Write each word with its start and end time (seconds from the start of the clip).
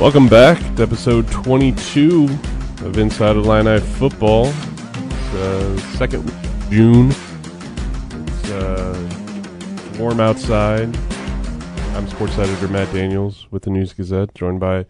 Welcome 0.00 0.28
back 0.28 0.58
to 0.76 0.82
episode 0.82 1.30
22 1.30 2.24
of 2.84 2.96
Inside 2.96 3.36
Illini 3.36 3.80
Football. 3.80 4.46
It's 4.46 5.34
uh, 5.34 5.78
second 5.98 6.24
week 6.24 6.42
of 6.42 6.70
June. 6.70 7.10
It's 8.26 8.50
uh, 8.50 9.96
warm 9.98 10.18
outside. 10.18 10.96
I'm 11.94 12.08
sports 12.08 12.38
editor 12.38 12.68
Matt 12.68 12.90
Daniels 12.94 13.46
with 13.50 13.64
the 13.64 13.70
News 13.70 13.92
Gazette, 13.92 14.34
joined 14.34 14.58
by 14.58 14.86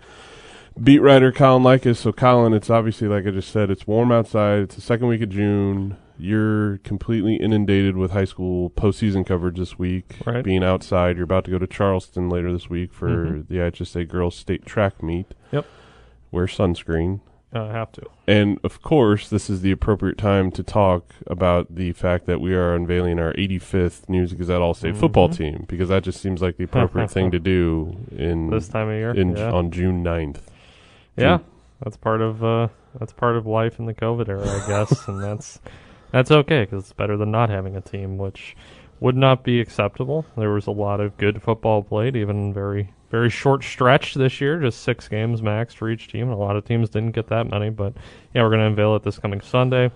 beat 0.80 1.00
writer 1.00 1.32
Colin 1.32 1.64
Likas. 1.64 1.96
So, 1.96 2.12
Colin, 2.12 2.52
it's 2.52 2.70
obviously, 2.70 3.08
like 3.08 3.26
I 3.26 3.32
just 3.32 3.50
said, 3.50 3.68
it's 3.68 3.88
warm 3.88 4.12
outside. 4.12 4.60
It's 4.60 4.76
the 4.76 4.80
second 4.80 5.08
week 5.08 5.22
of 5.22 5.30
June. 5.30 5.96
You're 6.20 6.78
completely 6.78 7.36
inundated 7.36 7.96
with 7.96 8.10
high 8.10 8.24
school 8.24 8.70
postseason 8.70 9.24
coverage 9.26 9.58
this 9.58 9.78
week. 9.78 10.16
Right. 10.26 10.44
Being 10.44 10.62
outside, 10.62 11.16
you're 11.16 11.24
about 11.24 11.44
to 11.46 11.50
go 11.50 11.58
to 11.58 11.66
Charleston 11.66 12.28
later 12.28 12.52
this 12.52 12.68
week 12.68 12.92
for 12.92 13.08
Mhm. 13.08 13.48
the 13.48 13.56
IHSA 13.60 14.04
girls 14.08 14.34
state 14.36 14.66
track 14.66 15.02
meet. 15.02 15.34
Yep. 15.52 15.64
Wear 16.30 16.46
sunscreen. 16.46 17.20
Uh, 17.52 17.68
have 17.72 17.90
to. 17.90 18.02
And 18.28 18.60
of 18.62 18.80
course, 18.80 19.28
this 19.28 19.50
is 19.50 19.60
the 19.62 19.72
appropriate 19.72 20.16
time 20.16 20.52
to 20.52 20.62
talk 20.62 21.14
about 21.26 21.74
the 21.74 21.90
fact 21.92 22.26
that 22.26 22.40
we 22.40 22.54
are 22.54 22.76
unveiling 22.76 23.18
our 23.18 23.34
85th 23.36 24.08
News 24.08 24.34
Gazette 24.34 24.60
All 24.60 24.72
State 24.74 24.96
football 24.96 25.28
Mhm. 25.30 25.36
team 25.36 25.64
because 25.68 25.88
that 25.88 26.04
just 26.04 26.20
seems 26.20 26.40
like 26.40 26.58
the 26.58 26.64
appropriate 26.64 27.10
thing 27.10 27.30
to 27.32 27.40
do 27.40 27.96
in 28.16 28.50
This 28.50 28.68
time 28.68 28.88
of 28.88 28.94
year. 28.94 29.10
in 29.10 29.34
yeah. 29.36 29.50
on 29.50 29.72
June 29.72 30.04
9th. 30.04 30.42
yeah. 31.16 31.38
That's 31.82 31.96
part 31.96 32.20
of 32.20 32.44
uh, 32.44 32.68
that's 32.98 33.12
part 33.14 33.34
of 33.36 33.46
life 33.46 33.78
in 33.80 33.86
the 33.86 33.94
COVID 33.94 34.28
era, 34.28 34.42
I 34.46 34.68
guess, 34.68 35.08
and 35.08 35.20
that's 35.20 35.58
that's 36.12 36.30
okay 36.30 36.62
because 36.64 36.84
it's 36.84 36.92
better 36.92 37.16
than 37.16 37.30
not 37.30 37.50
having 37.50 37.76
a 37.76 37.80
team, 37.80 38.18
which 38.18 38.56
would 39.00 39.16
not 39.16 39.42
be 39.44 39.60
acceptable. 39.60 40.26
There 40.36 40.50
was 40.50 40.66
a 40.66 40.72
lot 40.72 41.00
of 41.00 41.16
good 41.16 41.42
football 41.42 41.82
played, 41.82 42.16
even 42.16 42.52
very 42.52 42.92
very 43.10 43.28
short 43.28 43.64
stretch 43.64 44.14
this 44.14 44.40
year, 44.40 44.60
just 44.60 44.82
six 44.82 45.08
games 45.08 45.42
max 45.42 45.74
for 45.74 45.90
each 45.90 46.08
team. 46.08 46.24
and 46.24 46.32
A 46.32 46.36
lot 46.36 46.56
of 46.56 46.64
teams 46.64 46.88
didn't 46.88 47.10
get 47.10 47.26
that 47.28 47.50
many, 47.50 47.68
but 47.68 47.92
yeah, 48.32 48.42
we're 48.42 48.50
going 48.50 48.60
to 48.60 48.66
unveil 48.66 48.94
it 48.94 49.02
this 49.02 49.18
coming 49.18 49.40
Sunday. 49.40 49.90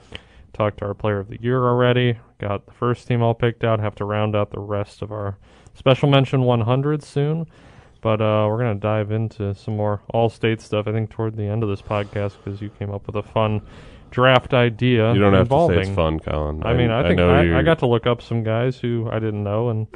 Talked 0.53 0.79
to 0.79 0.87
our 0.87 0.95
player 0.95 1.21
of 1.21 1.29
the 1.29 1.41
year 1.41 1.65
already. 1.65 2.19
Got 2.39 2.67
the 2.67 2.73
first 2.73 3.07
team 3.07 3.23
all 3.23 3.35
picked 3.35 3.65
out. 3.65 3.81
Have 3.81 3.95
to 3.97 4.05
round 4.05 4.37
out 4.37 4.51
the 4.51 4.61
rest 4.61 5.01
of 5.01 5.13
our 5.13 5.39
special 5.75 6.09
mention 6.09 6.43
100 6.43 7.03
soon. 7.03 7.47
But 8.01 8.21
uh, 8.21 8.47
we're 8.49 8.59
going 8.59 8.75
to 8.75 8.81
dive 8.81 9.11
into 9.11 9.55
some 9.55 9.77
more 9.77 10.03
all 10.11 10.29
state 10.29 10.61
stuff, 10.61 10.87
I 10.87 10.93
think, 10.93 11.11
toward 11.11 11.37
the 11.37 11.45
end 11.45 11.63
of 11.63 11.69
this 11.69 11.83
podcast 11.83 12.35
because 12.45 12.61
you 12.61 12.69
came 12.69 12.91
up 12.91 13.07
with 13.07 13.17
a 13.17 13.23
fun 13.23 13.63
draft 14.15 14.55
idea. 14.55 15.13
You 15.13 15.19
don't 15.19 15.33
have 15.33 15.49
to 15.49 15.55
involving 15.55 15.83
say 15.83 15.89
it's 15.89 15.97
fun, 15.97 16.21
Colin. 16.21 16.63
I 16.65 16.73
mean, 16.73 16.91
I 16.91 17.03
think 17.03 17.19
know 17.19 17.31
I, 17.31 17.59
I, 17.59 17.63
got 17.63 17.81
to 17.81 17.87
look 17.87 18.07
up 18.07 18.23
some 18.23 18.45
guys 18.45 18.79
who 18.79 19.09
I 19.11 19.19
didn't 19.19 19.43
know, 19.43 19.71
and 19.71 19.89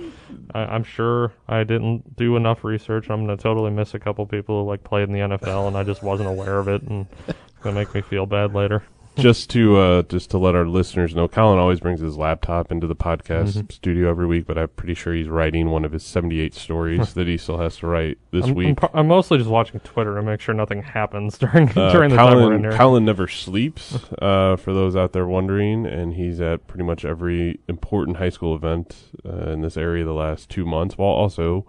I, 0.53 0.63
I'm 0.65 0.83
sure 0.83 1.33
I 1.47 1.63
didn't 1.63 2.17
do 2.17 2.35
enough 2.37 2.65
research. 2.65 3.09
I'm 3.11 3.25
going 3.25 3.37
to 3.37 3.41
totally 3.41 3.71
miss 3.71 3.95
a 3.95 4.01
couple 4.01 4.27
people 4.27 4.65
who 4.65 4.69
like 4.69 4.83
played 4.83 5.09
in 5.09 5.13
the 5.13 5.21
NFL, 5.21 5.69
and 5.69 5.77
I 5.77 5.85
just 5.85 6.03
wasn't 6.03 6.29
aware 6.29 6.59
of 6.59 6.67
it, 6.67 6.83
and 6.83 7.07
it's 7.29 7.63
going 7.63 7.77
to 7.77 7.81
make 7.81 7.95
me 7.95 8.01
feel 8.03 8.27
bad 8.27 8.55
later. 8.55 8.83
just 9.23 9.51
to 9.51 9.77
uh, 9.77 10.03
just 10.03 10.31
to 10.31 10.39
let 10.39 10.55
our 10.55 10.67
listeners 10.67 11.15
know, 11.15 11.29
Colin 11.29 11.59
always 11.59 11.81
brings 11.81 12.01
his 12.01 12.17
laptop 12.17 12.71
into 12.73 12.87
the 12.87 12.97
podcast 12.97 13.57
Mhm. 13.59 13.73
studio 13.73 14.09
every 14.11 14.27
week, 14.27 14.47
but 14.47 14.57
I'm 14.59 14.69
pretty 14.69 14.95
sure 14.95 15.13
he's 15.15 15.29
writing 15.29 15.71
one 15.71 15.85
of 15.85 15.93
his 15.93 16.03
78 16.05 16.55
stories 16.55 17.15
that 17.15 17.27
he 17.27 17.37
still 17.37 17.59
has 17.59 17.77
to 17.79 17.87
write 17.87 18.19
this 18.31 18.45
I'm, 18.45 18.51
I'm, 18.51 18.57
week. 18.57 18.77
pro- 18.77 18.91
I'm 18.95 19.09
mostly 19.09 19.39
just 19.39 19.51
watching 19.51 19.81
Twitter 19.81 20.15
to 20.15 20.23
make 20.23 20.41
sure 20.41 20.55
nothing 20.55 20.83
happens 20.83 21.37
during 21.39 21.69
Uh, 21.77 21.93
during 21.93 22.11
the 22.11 22.17
time 22.17 22.37
we're 22.37 22.43
in 22.43 22.49
Colin, 22.49 22.63
here. 22.63 22.73
Colin 22.73 23.05
never 23.05 23.29
sleeps, 23.29 23.99
uh, 24.23 24.57
for 24.57 24.73
those 24.73 24.97
out 24.97 25.13
there 25.13 25.27
wondering, 25.27 25.87
and 25.87 26.15
he's 26.15 26.41
at 26.41 26.67
pretty 26.67 26.85
much 26.85 27.05
every 27.05 27.61
important 27.69 28.19
high 28.19 28.29
school 28.31 28.55
event 28.55 28.97
uh, 29.25 29.51
in 29.51 29.61
this 29.63 29.77
area 29.77 30.05
the 30.05 30.13
last 30.13 30.49
two 30.49 30.65
months, 30.67 30.97
while 30.99 31.09
also 31.11 31.67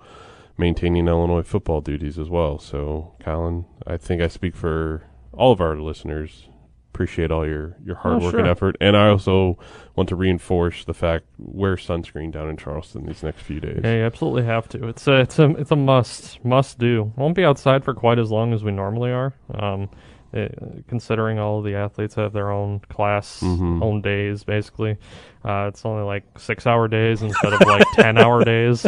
maintaining 0.57 1.07
Illinois 1.07 1.41
football 1.43 1.79
duties 1.79 2.19
as 2.19 2.29
well. 2.29 2.59
So, 2.59 3.13
Colin, 3.21 3.63
I 3.87 3.95
think 3.95 4.21
I 4.21 4.27
speak 4.27 4.55
for 4.57 5.03
all 5.31 5.53
of 5.53 5.61
our 5.61 5.77
listeners. 5.77 6.48
Appreciate 6.93 7.31
all 7.31 7.45
your, 7.47 7.77
your 7.85 7.95
hard 7.95 8.15
Oh, 8.15 8.25
work 8.25 8.31
sure. 8.31 8.39
and 8.39 8.49
effort, 8.49 8.75
and 8.81 8.97
I 8.97 9.07
also 9.09 9.57
want 9.95 10.09
to 10.09 10.15
reinforce 10.15 10.83
the 10.85 10.93
fact 10.93 11.25
wear 11.37 11.75
sunscreen 11.75 12.31
down 12.31 12.49
in 12.49 12.57
Charleston 12.57 13.05
these 13.05 13.23
next 13.23 13.41
few 13.41 13.59
days. 13.59 13.81
Yeah, 13.83 13.93
you 13.93 14.01
absolutely 14.03 14.43
have 14.43 14.67
to. 14.69 14.87
It's 14.87 15.07
a 15.07 15.21
it's 15.21 15.39
a 15.39 15.49
it's 15.51 15.71
a 15.71 15.75
must 15.75 16.43
must 16.43 16.77
do. 16.79 17.13
Won't 17.15 17.35
be 17.35 17.45
outside 17.45 17.83
for 17.85 17.93
quite 17.93 18.19
as 18.19 18.31
long 18.31 18.53
as 18.53 18.63
we 18.63 18.71
normally 18.71 19.11
are. 19.11 19.33
Um, 19.53 19.89
eh, 20.33 20.47
considering 20.87 21.39
all 21.39 21.59
of 21.59 21.65
the 21.65 21.75
athletes 21.75 22.15
have 22.15 22.33
their 22.33 22.51
own 22.51 22.79
class, 22.89 23.41
Mhm. 23.41 23.81
own 23.81 24.01
days, 24.01 24.43
basically. 24.43 24.97
Uh, 25.43 25.65
it's 25.69 25.85
only 25.85 26.03
like 26.03 26.23
six 26.37 26.67
hour 26.67 26.87
days 26.87 27.21
instead 27.21 27.53
of 27.53 27.61
like 27.61 27.83
ten 27.93 28.17
hour 28.17 28.43
days, 28.43 28.85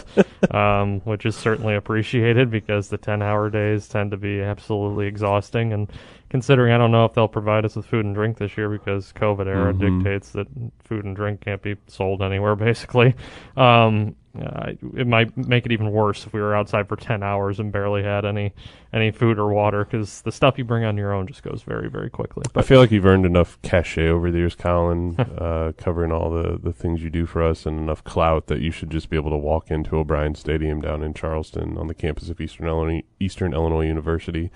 um, 0.52 1.00
which 1.02 1.26
is 1.26 1.36
certainly 1.36 1.76
appreciated 1.76 2.52
because 2.52 2.90
the 2.90 2.98
ten 2.98 3.22
hour 3.22 3.50
days 3.50 3.88
tend 3.88 4.12
to 4.12 4.18
be 4.18 4.42
absolutely 4.42 5.08
exhausting. 5.08 5.72
And 5.74 5.90
considering 6.30 6.74
I 6.74 6.78
don't 6.78 6.92
know 6.92 7.06
if 7.06 7.14
they'll 7.14 7.28
provide 7.28 7.66
us 7.66 7.76
with 7.76 7.86
food 7.86 8.06
and 8.06 8.14
drink 8.16 8.38
this 8.38 8.58
year 8.58 8.70
because 8.70 9.14
COVID 9.14 9.48
era 9.48 9.74
Mhm. 9.74 9.80
dictates 10.04 10.32
that 10.32 10.48
food 10.84 11.06
and 11.06 11.16
drink 11.16 11.42
can't 11.42 11.62
be 11.62 11.76
sold 11.88 12.22
anywhere, 12.22 12.56
basically. 12.68 13.16
Um, 13.56 14.16
uh, 14.40 14.72
it 14.96 15.08
might 15.08 15.36
make 15.36 15.66
it 15.66 15.72
even 15.72 15.92
worse 15.92 16.26
if 16.26 16.34
we 16.34 16.40
were 16.40 16.56
outside 16.56 16.88
for 16.88 16.96
10 16.96 17.22
hours 17.24 17.60
and 17.60 17.72
barely 17.72 18.04
had 18.04 18.26
any 18.26 18.54
any 18.94 19.12
food 19.12 19.38
or 19.38 19.52
water 19.54 19.84
because 19.84 20.22
the 20.22 20.32
stuff 20.32 20.58
you 20.58 20.64
bring 20.64 20.84
on 20.84 20.98
your 20.98 21.14
own 21.14 21.28
just 21.28 21.44
goes 21.44 21.64
very 21.64 21.90
very 21.90 22.10
quickly 22.10 22.44
I 22.56 22.62
feel 22.62 22.80
like 22.80 22.92
you've 22.92 23.06
earned 23.06 23.26
enough 23.26 23.62
cachet 23.62 24.08
over 24.08 24.32
the 24.32 24.40
years, 24.40 24.56
Colin, 24.56 25.20
uh, 25.38 25.72
covering 25.78 26.12
all 26.12 26.30
the, 26.30 26.60
the 26.62 26.74
things 26.74 27.02
you 27.02 27.10
do 27.10 27.26
for 27.26 27.44
us 27.44 27.66
and 27.66 27.80
enough 27.80 28.04
clout 28.04 28.48
that 28.48 28.60
you 28.60 28.72
should 28.72 28.90
just 28.90 29.10
be 29.10 29.16
able 29.16 29.32
to 29.32 29.38
walk 29.38 29.72
into 29.72 29.96
O'Brien 29.96 30.36
Stadium 30.36 30.82
down 30.82 31.04
in 31.04 31.14
Charleston 31.14 31.78
on 31.78 31.88
the 31.88 31.94
campus 31.94 32.30
of 32.30 32.40
Eastern 32.42 32.68
Illinois, 32.68 33.04
Eastern 33.20 33.54
Illinois 33.54 33.86
University. 33.86 34.52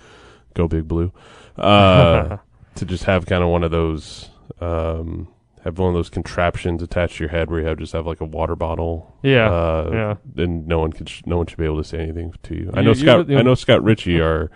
Go 0.54 0.68
Big 0.68 0.88
Blue. 0.88 1.12
Uh, 1.58 2.38
to 2.76 2.86
just 2.86 3.06
have 3.06 3.26
kind 3.26 3.44
of 3.44 3.50
one 3.50 3.64
of 3.64 3.72
those, 3.72 4.30
um, 4.62 5.28
have 5.66 5.78
one 5.80 5.90
of 5.90 5.96
those 5.96 6.10
contraptions 6.10 6.82
attached 6.82 7.18
to 7.18 7.24
your 7.24 7.32
head 7.32 7.50
where 7.50 7.60
you 7.60 7.66
have 7.66 7.78
just 7.80 7.92
have 7.94 8.06
like 8.06 8.22
a 8.22 8.26
water 8.26 8.56
bottle. 8.56 9.18
yeah 9.24 9.50
Uh, 9.52 9.90
yeah 9.92 10.44
and 10.44 10.68
no 10.68 10.80
one 10.80 10.94
could, 10.94 11.10
sh- 11.10 11.24
no 11.26 11.38
one 11.38 11.48
should 11.48 11.58
be 11.58 11.66
able 11.66 11.78
to 11.78 11.84
say 11.84 11.98
anything 12.00 12.34
to 12.44 12.56
you. 12.56 12.70
I 12.74 12.82
know 12.82 12.92
you 12.92 12.96
Scott. 12.96 13.28
you- 13.28 13.38
I 13.38 13.42
know 13.42 13.56
Scott 13.56 13.84
Richey, 13.84 14.22
our 14.22 14.50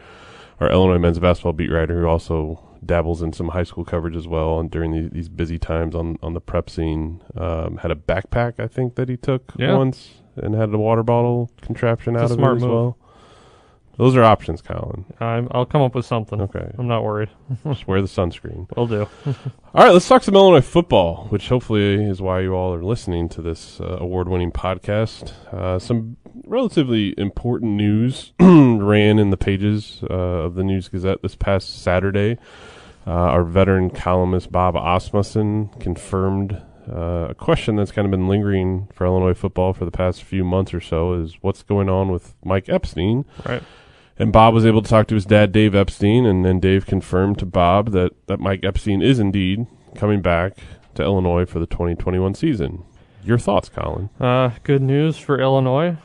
our 0.62 0.69
Illinois 0.69 0.98
men's 1.00 1.19
basketball 1.19 1.53
beat 1.53 1.72
writer, 1.72 2.02
who 2.02 2.08
also 2.08 2.64
dabbles 2.86 3.22
in 3.22 3.31
some 3.34 3.50
high 3.50 3.64
school 3.64 3.86
coverage 3.86 4.16
as 4.16 4.28
well. 4.28 4.59
And 4.59 4.69
during 4.69 4.92
these, 4.92 5.09
these 5.12 5.30
busy 5.30 5.58
times 5.58 5.96
on 5.96 6.18
on 6.22 6.34
the 6.34 6.42
prep 6.42 6.69
scene, 6.69 7.22
um, 7.36 7.78
had 7.78 7.92
a 7.92 7.96
backpack 7.96 8.59
I 8.59 8.68
think 8.68 8.96
that 8.96 9.09
he 9.09 9.18
took 9.18 9.53
Yeah. 9.58 9.75
once 9.78 10.22
and 10.36 10.53
had 10.56 10.74
a 10.74 10.78
water 10.78 11.03
bottle 11.03 11.50
contraption 11.62 12.16
It's 12.16 12.24
out 12.25 12.31
of 12.31 12.40
it 12.40 12.56
as 12.56 12.62
move. 12.62 12.72
well. 12.72 12.98
Those 14.00 14.16
are 14.16 14.24
options, 14.24 14.62
Colin. 14.62 15.04
I'm, 15.20 15.50
i'll 15.52 15.66
come 15.66 15.82
up 15.82 15.94
with 15.94 16.06
something 16.06 16.40
Okay, 16.40 16.72
i'm 16.80 16.88
not 16.88 17.04
worried 17.04 17.28
just 17.66 17.86
wear 17.86 18.02
the 18.02 18.08
sunscreen. 18.08 18.66
will 18.78 18.88
do 18.88 19.08
All 19.76 19.84
right, 19.84 19.92
let's 19.92 20.08
talk 20.08 20.24
some 20.24 20.36
Illinois 20.36 20.62
football, 20.62 21.28
which 21.30 21.50
hopefully 21.50 22.06
is 22.06 22.22
why 22.22 22.40
you 22.40 22.54
all 22.54 22.74
are 22.74 22.84
listening 22.84 23.28
to 23.30 23.42
this 23.42 23.80
uh, 23.82 23.98
award-winning 24.00 24.52
podcast. 24.52 25.34
Uh, 25.54 25.78
some 25.78 26.18
relatively 26.46 27.14
important 27.18 27.74
news 27.74 28.32
ran 28.40 29.20
in 29.20 29.30
the 29.30 29.38
pages 29.38 30.02
uh, 30.10 30.14
of 30.14 30.56
the 30.56 30.64
News 30.64 30.88
Gazette 30.88 31.22
this 31.22 31.36
past 31.36 31.84
Saturday. 31.84 32.38
Uh, 33.06 33.12
our 33.12 33.44
veteran 33.44 33.90
columnist 33.90 34.52
Bob 34.52 34.76
Asmussen 34.76 35.70
confirmed 35.80 36.60
uh, 36.92 37.28
a 37.30 37.36
question 37.36 37.76
that's 37.76 37.92
kind 37.92 38.06
of 38.06 38.12
been 38.12 38.28
lingering 38.28 38.88
for 38.94 39.06
Illinois 39.06 39.36
football 39.36 39.74
for 39.74 39.86
the 39.86 39.92
past 39.92 40.24
few 40.24 40.44
months 40.44 40.74
or 40.74 40.81
so: 40.81 41.14
is 41.14 41.38
what's 41.42 41.62
going 41.62 41.90
on 41.90 42.12
with 42.12 42.34
Mike 42.44 42.70
Epstein? 42.70 43.26
right 43.46 43.62
And 44.19 44.34
Bob 44.34 44.53
was 44.53 44.66
able 44.66 44.81
to 44.81 44.90
talk 44.90 45.07
to 45.07 45.16
his 45.16 45.25
dad, 45.25 45.52
Dave 45.53 45.74
Epstein, 45.74 46.25
and 46.25 46.44
then 46.46 46.59
Dave 46.59 46.85
confirmed 46.85 47.40
to 47.40 47.46
Bob 47.46 47.91
that, 47.91 48.12
that 48.28 48.40
Mike 48.40 48.59
Epstein 48.63 49.02
is 49.02 49.18
indeed 49.18 49.66
coming 49.96 50.22
back 50.22 50.57
to 50.95 51.04
Illinois 51.04 51.45
for 51.45 51.60
the 51.60 51.66
2021 51.66 52.33
season. 52.36 52.83
Your 53.24 53.38
thoughts, 53.38 53.69
Colin? 53.69 54.10
uh, 54.19 54.51
good 54.63 54.81
news 54.81 55.18
for 55.18 55.39
illinois 55.39 55.98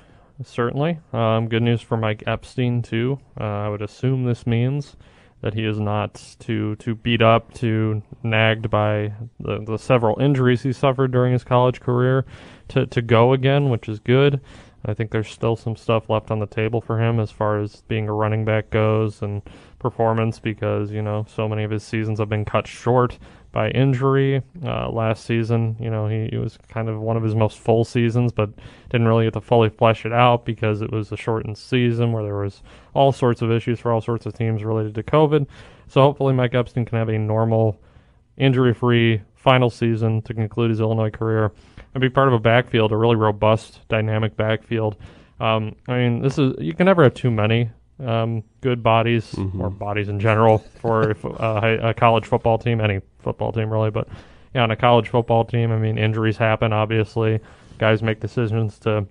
certainly 0.43 0.99
um, 1.13 1.49
good 1.49 1.63
news 1.63 1.81
for 1.81 1.97
mike 1.97 2.25
epstein 2.27 2.83
too 2.83 3.21
uh, 3.41 3.45
i 3.45 3.69
would 3.69 3.81
assume 3.81 4.25
this 4.25 4.49
means 4.49 4.97
that 5.45 5.53
he 5.53 5.67
is 5.67 5.79
not 5.79 6.37
too 6.39 6.75
too 6.77 6.95
beat 6.95 7.21
up, 7.21 7.53
too 7.53 8.03
nagged 8.23 8.71
by 8.71 9.13
the, 9.39 9.63
the 9.63 9.77
several 9.77 10.19
injuries 10.19 10.63
he 10.63 10.73
suffered 10.73 11.13
during 11.13 11.35
his 11.35 11.45
college 11.45 11.81
career 11.81 12.25
to 12.69 12.87
to 12.87 13.03
go 13.03 13.35
again, 13.35 13.69
which 13.69 13.87
is 13.87 14.01
good. 14.01 14.41
I 14.87 14.95
think 14.95 15.11
there's 15.11 15.29
still 15.29 15.57
some 15.57 15.77
stuff 15.77 16.11
left 16.11 16.31
on 16.31 16.41
the 16.41 16.47
table 16.47 16.81
for 16.81 17.01
him 17.01 17.19
as 17.19 17.31
far 17.31 17.61
as 17.61 17.83
being 17.89 18.09
a 18.09 18.13
running 18.13 18.45
back 18.45 18.71
goes 18.71 19.23
and 19.23 19.43
performance 19.79 20.39
because, 20.39 20.91
you 20.91 21.01
know, 21.01 21.27
so 21.29 21.49
many 21.49 21.65
of 21.65 21.71
his 21.71 21.83
seasons 21.83 22.19
have 22.19 22.29
been 22.29 22.45
cut 22.45 22.67
short 22.67 23.19
by 23.51 23.71
injury. 23.71 24.43
Uh, 24.65 24.91
last 24.91 25.25
season, 25.25 25.77
you 25.79 25.89
know, 25.89 26.07
he, 26.09 26.37
was 26.37 26.59
kind 26.69 26.89
of 26.89 27.01
one 27.01 27.17
of 27.17 27.23
his 27.23 27.35
most 27.35 27.59
full 27.59 27.85
seasons, 27.85 28.33
but 28.33 28.51
didn't 28.91 29.09
really 29.09 29.25
get 29.25 29.33
to 29.33 29.41
fully 29.41 29.71
flesh 29.71 30.05
it 30.05 30.13
out 30.13 30.45
because 30.45 30.83
it 30.83 30.91
was 30.91 31.13
a 31.13 31.17
shortened 31.17 31.57
season 31.57 32.13
where 32.13 32.25
there 32.25 32.37
was 32.37 32.63
all 32.93 33.13
sorts 33.13 33.41
of 33.41 33.51
issues 33.51 33.79
for 33.79 33.93
all 33.93 34.01
sorts 34.01 34.27
of 34.27 34.35
teams 34.35 34.65
related 34.65 34.95
to 34.95 35.03
COVID. 35.03 35.47
So 35.89 36.03
hopefully 36.03 36.35
Mike 36.35 36.55
Epstein 36.55 36.85
can 36.85 36.99
have 36.99 37.09
a 37.09 37.19
normal, 37.19 37.81
injury-free 38.37 39.23
final 39.45 39.69
season 39.71 40.23
to 40.23 40.33
conclude 40.35 40.71
his 40.71 40.81
Illinois 40.81 41.11
career 41.11 41.53
and 41.95 42.01
be 42.01 42.09
part 42.09 42.27
of 42.29 42.35
a 42.35 42.39
backfield, 42.41 42.91
a 42.91 42.97
really 42.97 43.15
robust, 43.15 43.87
dynamic 43.89 44.37
backfield. 44.37 44.97
Um, 45.39 45.77
I 45.87 45.99
mean, 45.99 46.23
this 46.23 46.39
is 46.39 46.55
you 46.59 46.73
can 46.75 46.87
never 46.87 47.05
have 47.05 47.15
too 47.15 47.31
many 47.31 47.71
um, 48.05 48.43
good 48.61 48.83
bodies 48.83 49.33
Mhm. 49.37 49.61
or 49.61 49.71
bodies 49.71 50.09
in 50.09 50.19
general 50.19 50.59
for 50.59 51.11
if, 51.13 51.25
uh, 51.25 51.79
a 51.83 51.95
college 51.95 52.25
football 52.27 52.59
team, 52.59 52.81
any 52.81 53.01
football 53.21 53.53
team 53.53 53.71
really. 53.71 53.91
But 53.91 54.09
yeah, 54.55 54.63
on 54.65 54.71
a 54.73 54.77
college 54.77 55.09
football 55.11 55.45
team, 55.45 55.71
I 55.71 55.79
mean, 55.79 55.97
injuries 55.99 56.37
happen. 56.37 56.73
Obviously, 56.73 57.39
guys 57.79 58.03
make 58.03 58.19
decisions 58.19 58.79
to, 58.81 59.07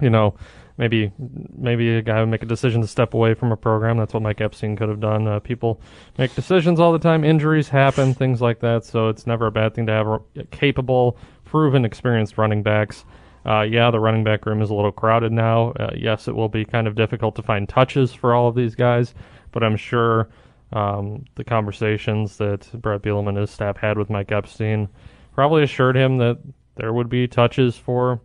you 0.00 0.10
know, 0.10 0.34
maybe 0.78 1.12
maybe 1.56 1.96
a 1.96 2.02
guy 2.02 2.20
would 2.20 2.28
make 2.28 2.42
a 2.42 2.46
decision 2.46 2.80
to 2.80 2.86
step 2.86 3.14
away 3.14 3.34
from 3.34 3.52
a 3.52 3.56
program. 3.56 3.96
That's 3.98 4.14
what 4.14 4.22
Mike 4.22 4.40
Epstein 4.40 4.76
could 4.76 4.88
have 4.88 5.00
done. 5.00 5.28
Uh, 5.28 5.38
people 5.40 5.80
make 6.18 6.34
decisions 6.34 6.80
all 6.80 6.92
the 6.92 6.98
time. 6.98 7.24
Injuries 7.24 7.68
happen, 7.68 8.14
things 8.14 8.40
like 8.40 8.60
that. 8.60 8.84
So 8.84 9.08
it's 9.08 9.26
never 9.26 9.46
a 9.46 9.52
bad 9.52 9.74
thing 9.74 9.86
to 9.86 9.92
have 9.92 10.06
a 10.06 10.44
capable, 10.50 11.16
proven, 11.44 11.84
experienced 11.84 12.38
running 12.38 12.62
backs. 12.62 13.04
Uh, 13.44 13.62
yeah, 13.62 13.90
the 13.90 13.98
running 13.98 14.22
back 14.22 14.46
room 14.46 14.62
is 14.62 14.70
a 14.70 14.74
little 14.74 14.92
crowded 14.92 15.32
now. 15.32 15.72
Uh, 15.72 15.90
yes, 15.96 16.28
it 16.28 16.34
will 16.34 16.48
be 16.48 16.64
kind 16.64 16.86
of 16.86 16.94
difficult 16.94 17.34
to 17.34 17.42
find 17.42 17.68
touches 17.68 18.12
for 18.12 18.34
all 18.34 18.48
of 18.48 18.54
these 18.54 18.74
guys, 18.76 19.14
but 19.50 19.64
I'm 19.64 19.76
sure 19.76 20.28
um, 20.72 21.24
the 21.34 21.44
conversations 21.44 22.36
that 22.38 22.68
Brett 22.80 23.02
Bielema 23.02 23.30
and 23.30 23.38
his 23.38 23.50
staff 23.50 23.76
had 23.76 23.98
with 23.98 24.10
Mike 24.10 24.30
Epstein 24.30 24.88
probably 25.34 25.64
assured 25.64 25.96
him 25.96 26.18
that 26.18 26.38
there 26.76 26.92
would 26.92 27.08
be 27.08 27.26
touches 27.26 27.76
for 27.76 28.20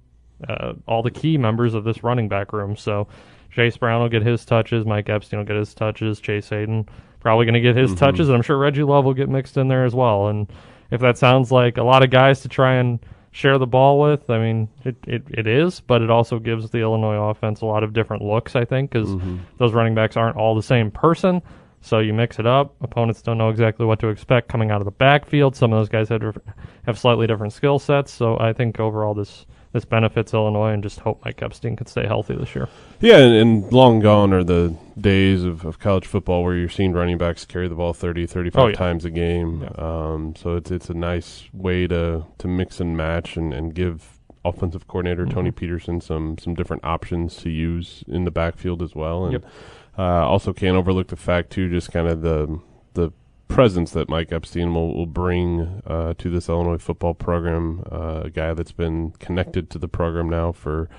uh, 0.48 0.74
all 0.88 1.02
the 1.04 1.12
key 1.12 1.38
members 1.38 1.74
of 1.74 1.84
this 1.84 2.04
running 2.04 2.28
back 2.30 2.54
room. 2.54 2.76
So 2.76 3.08
Chase 3.52 3.78
Brown 3.78 4.02
will 4.02 4.10
get 4.10 4.24
his 4.24 4.46
touches, 4.46 4.86
Mike 4.86 5.10
Epstein 5.10 5.40
will 5.40 5.46
get 5.46 5.56
his 5.56 5.74
touches, 5.74 6.20
Chase 6.20 6.50
Hayden 6.50 6.88
probably 7.20 7.46
going 7.46 7.56
to 7.56 7.62
get 7.62 7.76
his 7.76 7.94
Mhm. 7.94 7.98
touches, 7.98 8.30
and 8.30 8.36
I'm 8.36 8.42
sure 8.44 8.58
Reggie 8.58 8.84
Love 8.84 9.04
will 9.06 9.14
get 9.16 9.28
mixed 9.30 9.58
in 9.58 9.68
there 9.68 9.84
as 9.86 9.96
well. 9.96 10.28
And 10.28 10.48
if 10.92 11.02
that 11.02 11.18
sounds 11.18 11.52
like 11.52 11.78
a 11.78 11.84
lot 11.84 12.04
of 12.04 12.10
guys 12.12 12.42
to 12.42 12.50
try 12.50 12.76
and 12.76 13.00
share 13.32 13.58
the 13.58 13.68
ball 13.68 14.00
with, 14.00 14.30
I 14.30 14.38
mean, 14.40 14.68
it, 14.86 14.96
it, 15.08 15.24
it 15.30 15.48
is, 15.48 15.80
but 15.82 16.02
it 16.02 16.10
also 16.10 16.40
gives 16.40 16.70
the 16.70 16.80
Illinois 16.80 17.30
offense 17.30 17.62
a 17.62 17.66
lot 17.66 17.84
of 17.84 17.94
different 17.94 18.24
looks, 18.24 18.56
I 18.56 18.66
think, 18.66 18.92
because 18.92 19.16
Mhm. 19.16 19.40
those 19.58 19.74
running 19.74 19.96
backs 19.96 20.16
aren't 20.16 20.38
all 20.38 20.56
the 20.56 20.62
same 20.62 20.92
person. 20.92 21.42
So 21.82 22.00
you 22.00 22.14
mix 22.14 22.40
it 22.40 22.48
up. 22.48 22.74
Opponents 22.82 23.22
don't 23.22 23.38
know 23.38 23.50
exactly 23.50 23.86
what 23.86 24.00
to 24.00 24.08
expect 24.08 24.48
coming 24.50 24.72
out 24.72 24.82
of 24.82 24.86
the 24.86 24.92
backfield. 24.92 25.56
Some 25.56 25.72
of 25.74 25.80
those 25.80 25.90
guys 25.90 26.10
have 26.10 26.38
have 26.86 26.98
slightly 26.98 27.28
different 27.28 27.54
skill 27.54 27.80
sets. 27.80 28.12
So 28.12 28.38
I 28.40 28.54
think 28.54 28.80
overall 28.80 29.14
this 29.14 29.46
this 29.78 29.86
benefits 29.86 30.34
Illinois, 30.34 30.72
and 30.74 30.82
just 30.82 31.00
hope 31.02 31.22
Mike 31.24 31.42
Epstein 31.44 31.76
can 31.76 31.86
stay 31.86 32.08
healthy 32.08 32.36
this 32.36 32.56
year. 32.56 32.68
Yeah, 33.00 33.18
and, 33.18 33.36
and 33.36 33.72
long 33.72 34.00
gone 34.00 34.34
are 34.34 34.44
the 34.44 34.76
days 35.00 35.44
of, 35.44 35.64
of 35.66 35.78
college 35.78 36.08
football 36.08 36.44
where 36.44 36.56
you're 36.56 36.68
seeing 36.70 36.94
running 36.94 37.18
backs 37.20 37.46
carry 37.46 37.68
the 37.68 37.76
ball 37.76 37.94
30, 37.94 38.26
35 38.26 38.64
Oh, 38.64 38.68
yeah. 38.70 38.76
times 38.76 39.06
a 39.06 39.12
game. 39.12 39.62
Yeah. 39.62 39.70
Um, 39.78 40.36
so 40.36 40.56
it's 40.56 40.72
it's 40.72 40.90
a 40.90 40.96
nice 40.96 41.44
way 41.54 41.86
to, 41.88 42.26
to 42.40 42.48
mix 42.48 42.80
and 42.80 42.98
match 42.98 43.38
and, 43.38 43.54
and 43.54 43.74
give 43.76 44.18
offensive 44.44 44.88
coordinator 44.88 45.26
Tony 45.28 45.52
Mhm. 45.52 45.56
Petersen 45.58 46.02
some 46.02 46.38
some 46.40 46.56
different 46.56 46.84
options 46.84 47.36
to 47.38 47.50
use 47.50 48.04
in 48.08 48.24
the 48.26 48.32
backfield 48.32 48.82
as 48.82 48.96
well. 48.96 49.26
And 49.26 49.34
Yep. 49.34 49.46
uh, 50.00 50.02
also 50.28 50.54
can't 50.54 50.76
overlook 50.78 51.08
the 51.10 51.16
fact 51.16 51.52
too, 51.52 51.70
just 51.70 51.92
kind 51.92 52.08
of 52.08 52.22
the 52.22 52.60
the 52.94 53.12
presence 53.48 53.92
that 53.92 54.10
Mike 54.10 54.32
Epstein 54.32 54.74
will, 54.74 54.94
will 54.94 55.06
bring 55.06 55.82
uh, 55.86 56.14
to 56.18 56.30
this 56.30 56.50
Illinois 56.50 56.78
football 56.78 57.14
program. 57.14 57.84
Uh, 57.92 58.22
a 58.26 58.30
guy 58.30 58.54
that's 58.54 58.72
been 58.72 59.12
connected 59.20 59.70
to 59.72 59.80
the 59.80 59.88
program 59.88 60.30
now 60.30 60.52
for 60.52 60.90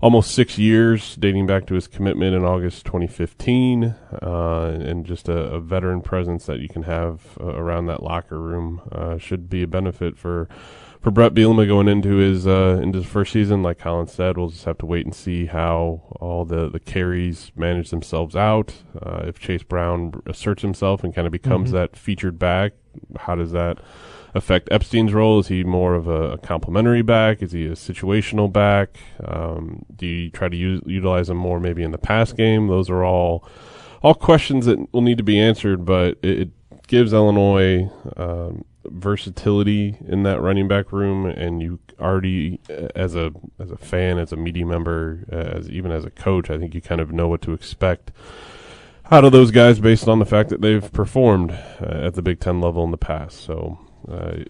almost 0.00 0.32
six 0.32 0.58
years, 0.58 1.16
dating 1.16 1.46
back 1.46 1.66
to 1.66 1.74
his 1.74 1.88
commitment 1.88 2.34
in 2.34 2.44
August 2.44 2.84
2015, 2.86 3.94
uh, 4.22 4.78
and 4.80 5.04
just 5.04 5.28
a, 5.28 5.36
a 5.54 5.60
veteran 5.60 6.00
presence 6.00 6.46
that 6.46 6.60
you 6.60 6.68
can 6.68 6.84
have 6.84 7.36
uh, 7.40 7.46
around 7.54 7.86
that 7.86 8.02
locker 8.02 8.38
room 8.40 8.80
uh, 8.92 9.18
should 9.18 9.48
be 9.48 9.62
a 9.62 9.66
benefit 9.66 10.16
for 10.16 10.48
for 11.00 11.12
Brett 11.12 11.32
Bielema 11.32 11.64
going 11.64 11.86
into 11.86 12.16
his 12.16 12.44
uh, 12.46 12.80
into 12.82 12.98
his 12.98 13.06
first 13.06 13.32
season. 13.32 13.62
Like 13.62 13.78
Colin 13.78 14.08
said, 14.08 14.36
we'll 14.36 14.48
just 14.48 14.64
have 14.64 14.78
to 14.78 14.86
wait 14.86 15.04
and 15.06 15.14
see 15.14 15.46
how 15.46 16.02
all 16.20 16.44
the 16.44 16.68
the 16.68 16.80
carries 16.80 17.52
manage 17.54 17.90
themselves 17.90 18.34
out. 18.34 18.74
Uh, 19.00 19.22
if 19.26 19.38
Chase 19.38 19.62
Brown 19.62 20.20
asserts 20.26 20.62
himself 20.62 21.04
and 21.04 21.14
kind 21.14 21.26
of 21.26 21.32
becomes 21.32 21.70
Mhm. 21.70 21.74
that 21.74 21.96
featured 21.96 22.36
back, 22.38 22.72
how 23.20 23.36
does 23.36 23.52
that? 23.52 23.78
Affect 24.38 24.70
Epstein's 24.70 25.12
role? 25.12 25.38
Is 25.38 25.48
he 25.48 25.64
more 25.64 25.94
of 25.94 26.08
a, 26.08 26.32
a 26.32 27.02
back? 27.02 27.42
Is 27.42 27.52
he 27.52 27.66
a 27.66 27.72
situational 27.72 28.50
back? 28.50 28.98
Um, 29.22 29.84
do 29.94 30.06
you 30.06 30.30
try 30.30 30.48
to 30.48 30.56
use, 30.56 30.80
utilize 30.86 31.28
him 31.28 31.36
more 31.36 31.60
maybe 31.60 31.82
in 31.82 31.90
the 31.90 31.98
pass 31.98 32.32
game? 32.32 32.68
Those 32.68 32.88
are 32.88 33.04
all 33.04 33.46
all 34.02 34.14
questions 34.14 34.66
that 34.66 34.92
will 34.92 35.02
need 35.02 35.18
to 35.18 35.24
be 35.24 35.38
answered, 35.38 35.84
but 35.84 36.18
it, 36.22 36.40
it 36.40 36.48
gives 36.86 37.12
Illinois 37.12 37.90
um, 38.16 38.64
versatility 38.84 39.96
in 40.06 40.22
that 40.22 40.40
running 40.40 40.68
back 40.68 40.92
room, 40.92 41.26
and 41.26 41.60
you 41.60 41.80
already, 42.00 42.60
uh, 42.70 42.88
as 42.94 43.14
a 43.14 43.32
as 43.58 43.70
a 43.70 43.76
fan, 43.76 44.18
as 44.18 44.32
a 44.32 44.36
media 44.36 44.64
member, 44.64 45.24
uh, 45.32 45.58
as 45.58 45.70
even 45.70 45.90
as 45.90 46.04
a 46.04 46.10
coach, 46.10 46.50
I 46.50 46.58
think 46.58 46.74
you 46.74 46.80
kind 46.80 47.00
of 47.00 47.12
know 47.12 47.28
what 47.28 47.42
to 47.42 47.52
expect 47.52 48.12
out 49.10 49.24
of 49.24 49.32
those 49.32 49.50
guys 49.50 49.80
based 49.80 50.06
on 50.06 50.18
the 50.18 50.26
fact 50.26 50.50
that 50.50 50.60
they've 50.60 50.92
performed 50.92 51.52
uh, 51.52 52.06
at 52.06 52.14
the 52.14 52.22
Big 52.22 52.40
Ten 52.40 52.60
level 52.60 52.84
in 52.84 52.90
the 52.90 52.98
past. 52.98 53.40
So, 53.40 53.78
uh, 54.06 54.44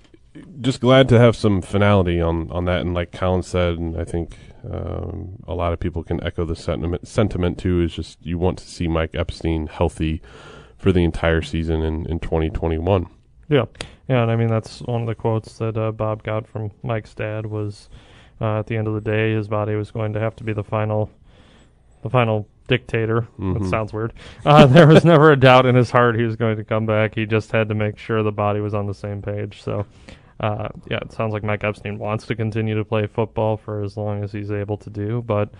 just 0.60 0.80
glad 0.80 1.08
to 1.08 1.18
have 1.18 1.36
some 1.36 1.62
finality 1.62 2.20
on, 2.20 2.50
on 2.50 2.64
that. 2.66 2.80
And 2.80 2.94
like 2.94 3.12
Colin 3.12 3.42
said, 3.42 3.78
and 3.78 3.98
I 3.98 4.04
think 4.04 4.36
um, 4.70 5.42
a 5.46 5.54
lot 5.54 5.72
of 5.72 5.80
people 5.80 6.02
can 6.02 6.22
echo 6.24 6.44
the 6.44 6.56
sentiment, 6.56 7.06
sentiment 7.06 7.58
too, 7.58 7.80
is 7.80 7.94
just 7.94 8.24
you 8.24 8.38
want 8.38 8.58
to 8.58 8.68
see 8.68 8.88
Mike 8.88 9.14
Epstein 9.14 9.66
healthy 9.66 10.20
for 10.76 10.92
the 10.92 11.04
entire 11.04 11.42
season 11.42 11.82
in, 11.82 12.06
in 12.06 12.20
2021. 12.20 13.06
Yeah, 13.48 13.64
yeah, 14.08 14.22
and 14.22 14.30
I 14.30 14.36
mean 14.36 14.48
that's 14.48 14.80
one 14.82 15.02
of 15.02 15.06
the 15.06 15.14
quotes 15.14 15.58
that 15.58 15.76
uh, 15.76 15.90
Bob 15.92 16.22
got 16.22 16.46
from 16.46 16.70
Mike's 16.82 17.14
dad 17.14 17.46
was, 17.46 17.88
uh, 18.40 18.60
at 18.60 18.66
the 18.66 18.76
end 18.76 18.86
of 18.86 18.94
the 18.94 19.00
day, 19.00 19.32
his 19.34 19.48
body 19.48 19.74
was 19.74 19.90
going 19.90 20.12
to 20.12 20.20
have 20.20 20.36
to 20.36 20.44
be 20.44 20.52
the 20.52 20.64
final, 20.64 21.10
the 22.02 22.10
final 22.10 22.46
dictator. 22.68 23.26
Mhm. 23.40 23.58
That 23.58 23.68
sounds 23.68 23.92
weird. 23.92 24.12
Uh, 24.46 24.66
there 24.68 24.86
was 24.86 25.04
never 25.04 25.32
a 25.32 25.36
doubt 25.36 25.66
in 25.66 25.74
his 25.74 25.90
heart 25.90 26.14
he 26.16 26.22
was 26.22 26.36
going 26.36 26.56
to 26.56 26.64
come 26.64 26.86
back. 26.86 27.16
He 27.16 27.26
just 27.26 27.50
had 27.50 27.68
to 27.70 27.74
make 27.74 27.98
sure 27.98 28.22
the 28.22 28.30
body 28.30 28.60
was 28.60 28.74
on 28.74 28.86
the 28.86 28.94
same 28.94 29.20
page. 29.20 29.60
So, 29.62 29.84
uh, 30.40 30.68
yeah, 30.88 30.98
it 30.98 31.10
sounds 31.12 31.32
like 31.32 31.42
Mike 31.42 31.64
Epstein 31.64 31.98
wants 31.98 32.26
to 32.26 32.36
continue 32.36 32.76
to 32.76 32.84
play 32.84 33.06
football 33.08 33.56
for 33.56 33.82
as 33.82 33.96
long 33.96 34.22
as 34.22 34.30
he's 34.30 34.52
able 34.52 34.76
to 34.76 34.90
do, 34.90 35.22
but. 35.26 35.50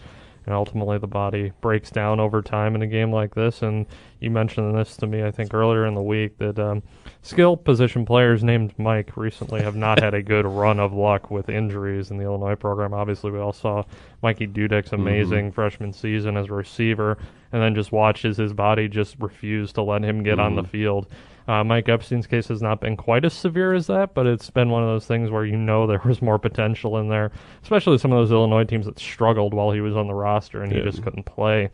And 0.47 0.55
ultimately, 0.55 0.97
the 0.97 1.07
body 1.07 1.53
breaks 1.61 1.91
down 1.91 2.21
over 2.21 2.41
time 2.41 2.75
in 2.75 2.81
a 2.81 2.87
game 2.87 3.13
like 3.13 3.35
this. 3.35 3.61
And 3.61 3.85
you 4.19 4.31
mentioned 4.31 4.75
this 4.75 4.97
to 4.97 5.07
me, 5.07 5.23
I 5.23 5.31
think, 5.31 5.53
earlier 5.53 5.85
in 5.85 5.93
the 5.95 6.01
week 6.01 6.39
that 6.39 6.59
um, 6.59 6.83
skill 7.23 7.57
position 7.57 8.05
players 8.07 8.43
named 8.43 8.73
Mike 8.79 9.17
recently 9.17 9.63
have 9.63 9.77
not 9.77 10.01
had 10.01 10.15
a 10.15 10.23
good 10.23 10.47
run 10.47 10.79
of 10.81 10.93
luck 10.93 11.31
with 11.31 11.49
injuries 11.49 12.11
in 12.11 12.17
the 12.19 12.25
Illinois 12.25 12.55
program. 12.55 12.95
Obviously, 12.95 13.31
we 13.31 13.39
all 13.39 13.53
saw 13.53 13.83
Mikey 14.23 14.47
Dudek's 14.47 14.93
amazing 14.93 15.53
freshman 15.53 15.93
season 15.93 16.37
as 16.37 16.47
a 16.47 16.53
receiver, 16.53 17.19
and 17.53 17.63
then 17.63 17.75
just 17.75 17.93
watches 17.93 18.37
his 18.37 18.53
body 18.53 18.89
just 18.89 19.17
refuse 19.19 19.73
to 19.73 19.83
let 19.83 20.03
him 20.05 20.23
get 20.23 20.39
on 20.39 20.55
the 20.57 20.63
Mhm. 20.63 20.69
field. 20.69 21.07
Uh, 21.47 21.65
Mike 21.65 21.89
Epstein's 21.89 22.27
case 22.27 22.49
has 22.49 22.61
not 22.61 22.79
been 22.79 22.95
quite 22.95 23.25
as 23.25 23.33
severe 23.33 23.73
as 23.73 23.87
that, 23.87 24.13
but 24.13 24.27
it's 24.27 24.51
been 24.51 24.69
one 24.69 24.83
of 24.83 24.89
those 24.91 25.07
things 25.07 25.31
where 25.31 25.47
you 25.47 25.57
know 25.57 25.87
there 25.87 26.03
was 26.05 26.21
more 26.21 26.39
potential 26.39 26.99
in 26.99 27.09
there, 27.09 27.31
especially 27.63 27.97
some 27.97 28.13
of 28.13 28.19
those 28.19 28.31
Illinois 28.33 28.65
teams 28.65 28.85
that 28.85 28.99
struggled 28.99 29.55
while 29.55 29.71
he 29.71 29.81
was 29.81 29.97
on 29.97 30.07
the 30.09 30.15
roster 30.15 30.63
and 30.63 30.71
he 30.73 30.81
just 30.83 31.03
couldn't 31.03 31.25
play. 31.25 31.71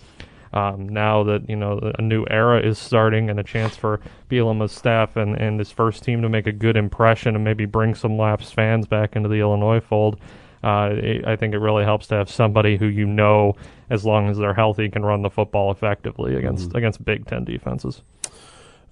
Um, 0.55 0.89
now 0.89 1.25
that 1.25 1.49
you 1.51 1.57
know 1.57 1.93
a 1.99 2.01
new 2.01 2.25
era 2.31 2.61
is 2.63 2.79
starting 2.79 3.29
and 3.29 3.39
a 3.41 3.43
chance 3.43 3.77
for 3.77 4.01
Bielema's 4.31 4.71
staff 4.73 5.17
and, 5.17 5.35
and 5.37 5.59
his 5.59 5.71
first 5.73 6.05
team 6.05 6.23
to 6.23 6.29
make 6.29 6.47
a 6.47 6.53
good 6.53 6.77
impression 6.77 7.35
and 7.35 7.45
maybe 7.45 7.67
bring 7.67 7.95
some 7.97 8.17
lapsed 8.17 8.55
fans 8.55 8.87
back 8.87 9.17
into 9.17 9.29
the 9.29 9.41
Illinois 9.41 9.81
fold, 9.81 10.17
uh, 10.63 10.91
it, 10.93 11.27
I 11.27 11.35
think 11.35 11.55
it 11.55 11.59
really 11.59 11.83
helps 11.85 12.07
to 12.07 12.15
have 12.15 12.31
somebody 12.31 12.77
who 12.77 12.87
you 12.87 13.05
know, 13.05 13.55
as 13.91 14.05
long 14.05 14.29
as 14.31 14.39
they're 14.39 14.55
healthy, 14.55 14.89
can 14.89 15.05
run 15.05 15.23
the 15.23 15.29
football 15.31 15.73
effectively 15.73 16.37
against 16.37 16.71
Mhm. 16.71 16.77
against 16.77 17.05
Big 17.05 17.27
Ten 17.27 17.45
defenses. 17.45 18.03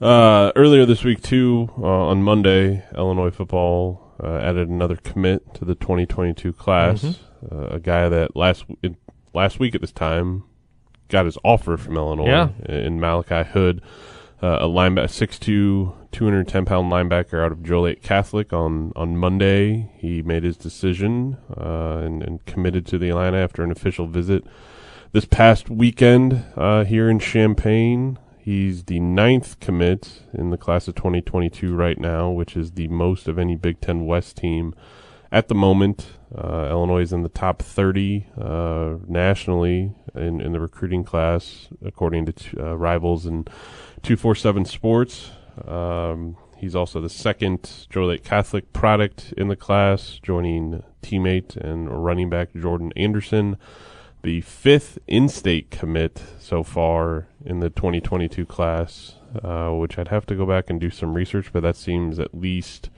Uh, 0.00 0.50
earlier 0.56 0.84
this 0.84 1.04
week, 1.04 1.22
too, 1.22 1.70
uh, 1.78 1.86
on 1.86 2.24
Monday, 2.24 2.82
Illinois 2.96 3.30
football 3.30 4.00
uh, 4.22 4.36
added 4.38 4.68
another 4.68 4.96
commit 4.96 5.54
to 5.54 5.64
the 5.64 5.74
2022 5.76 6.52
class. 6.52 7.02
Mhm. 7.04 7.16
Uh, 7.52 7.66
a 7.76 7.78
guy 7.80 8.08
that 8.08 8.34
last 8.36 8.64
in, 8.82 8.96
last 9.32 9.58
week 9.60 9.74
at 9.76 9.80
this 9.80 9.92
time 9.92 10.42
got 11.12 11.26
his 11.26 11.38
offer 11.44 11.76
from 11.76 11.96
Illinois 11.96 12.26
Yeah. 12.26 12.48
in 12.68 12.98
Malachi 12.98 13.48
Hood, 13.50 13.80
uh, 14.42 14.58
a 14.62 14.66
linebacker, 14.66 15.08
6'2", 15.08 15.94
210 16.10 16.64
pound 16.64 16.90
linebacker 16.90 17.44
out 17.44 17.52
of 17.52 17.62
Joliet 17.62 18.02
Catholic. 18.02 18.52
On 18.52 18.92
on 18.96 19.16
Monday, 19.16 19.90
he 19.98 20.20
made 20.22 20.42
his 20.42 20.56
decision 20.56 21.36
uh, 21.56 21.98
and, 22.04 22.22
and 22.22 22.44
committed 22.46 22.84
to 22.86 22.98
the 22.98 23.08
Illini 23.10 23.38
after 23.38 23.62
an 23.62 23.70
official 23.70 24.06
visit 24.08 24.44
this 25.12 25.24
past 25.26 25.70
weekend 25.70 26.42
uh, 26.56 26.84
here 26.84 27.08
in 27.08 27.18
Champaign. 27.20 28.18
He's 28.38 28.84
the 28.84 28.98
ninth 28.98 29.60
commit 29.60 30.22
in 30.34 30.50
the 30.50 30.56
class 30.58 30.88
of 30.88 30.96
2022 30.96 31.74
right 31.76 31.98
now, 31.98 32.28
which 32.30 32.56
is 32.56 32.72
the 32.72 32.88
most 32.88 33.28
of 33.28 33.38
any 33.38 33.54
Big 33.54 33.80
Ten 33.80 34.04
West 34.04 34.36
team 34.38 34.74
at 35.32 35.48
the 35.48 35.54
moment. 35.54 36.06
Uh, 36.32 36.68
Illinois 36.70 37.02
is 37.02 37.12
in 37.12 37.22
the 37.22 37.28
top 37.28 37.60
30 37.60 38.26
uh, 38.40 38.94
nationally 39.08 39.92
in, 40.14 40.40
in 40.40 40.52
the 40.52 40.60
recruiting 40.60 41.02
class, 41.02 41.68
according 41.84 42.26
to 42.26 42.32
t- 42.32 42.56
uh, 42.58 42.76
rivals 42.76 43.26
and 43.26 43.46
247 44.02 44.64
Sports. 44.64 45.30
Um, 45.66 46.36
he's 46.56 46.76
also 46.76 47.00
the 47.00 47.10
second 47.10 47.86
Joliet 47.90 48.22
Catholic 48.22 48.72
product 48.72 49.34
in 49.36 49.48
the 49.48 49.56
class, 49.56 50.20
joining 50.22 50.82
teammate 51.02 51.56
and 51.56 52.04
running 52.04 52.30
back 52.30 52.54
Jordan 52.54 52.92
Anderson 52.94 53.56
the 54.22 54.40
fifth 54.40 54.98
in-state 55.08 55.70
commit 55.70 56.22
so 56.38 56.62
far 56.62 57.26
in 57.44 57.60
the 57.60 57.70
2022 57.70 58.46
class, 58.46 59.16
uh, 59.42 59.70
which 59.70 59.98
I'd 59.98 60.08
have 60.08 60.26
to 60.26 60.36
go 60.36 60.46
back 60.46 60.70
and 60.70 60.80
do 60.80 60.90
some 60.90 61.14
research, 61.14 61.52
but 61.52 61.62
that 61.64 61.76
seems 61.76 62.18
at 62.18 62.34
least 62.34 62.88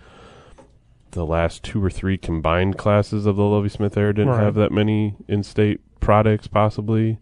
the 1.14 1.24
last 1.26 1.62
two 1.62 1.82
or 1.82 1.90
three 1.90 2.18
combined 2.18 2.76
classes 2.78 3.26
of 3.26 3.36
the 3.36 3.44
Lovie 3.44 3.68
Smith 3.68 3.96
era 3.96 4.12
didn't 4.14 4.30
Right. 4.32 4.42
have 4.42 4.54
that 4.54 4.70
many 4.72 5.14
in-state 5.28 5.80
products, 6.00 6.46
possibly. 6.46 7.18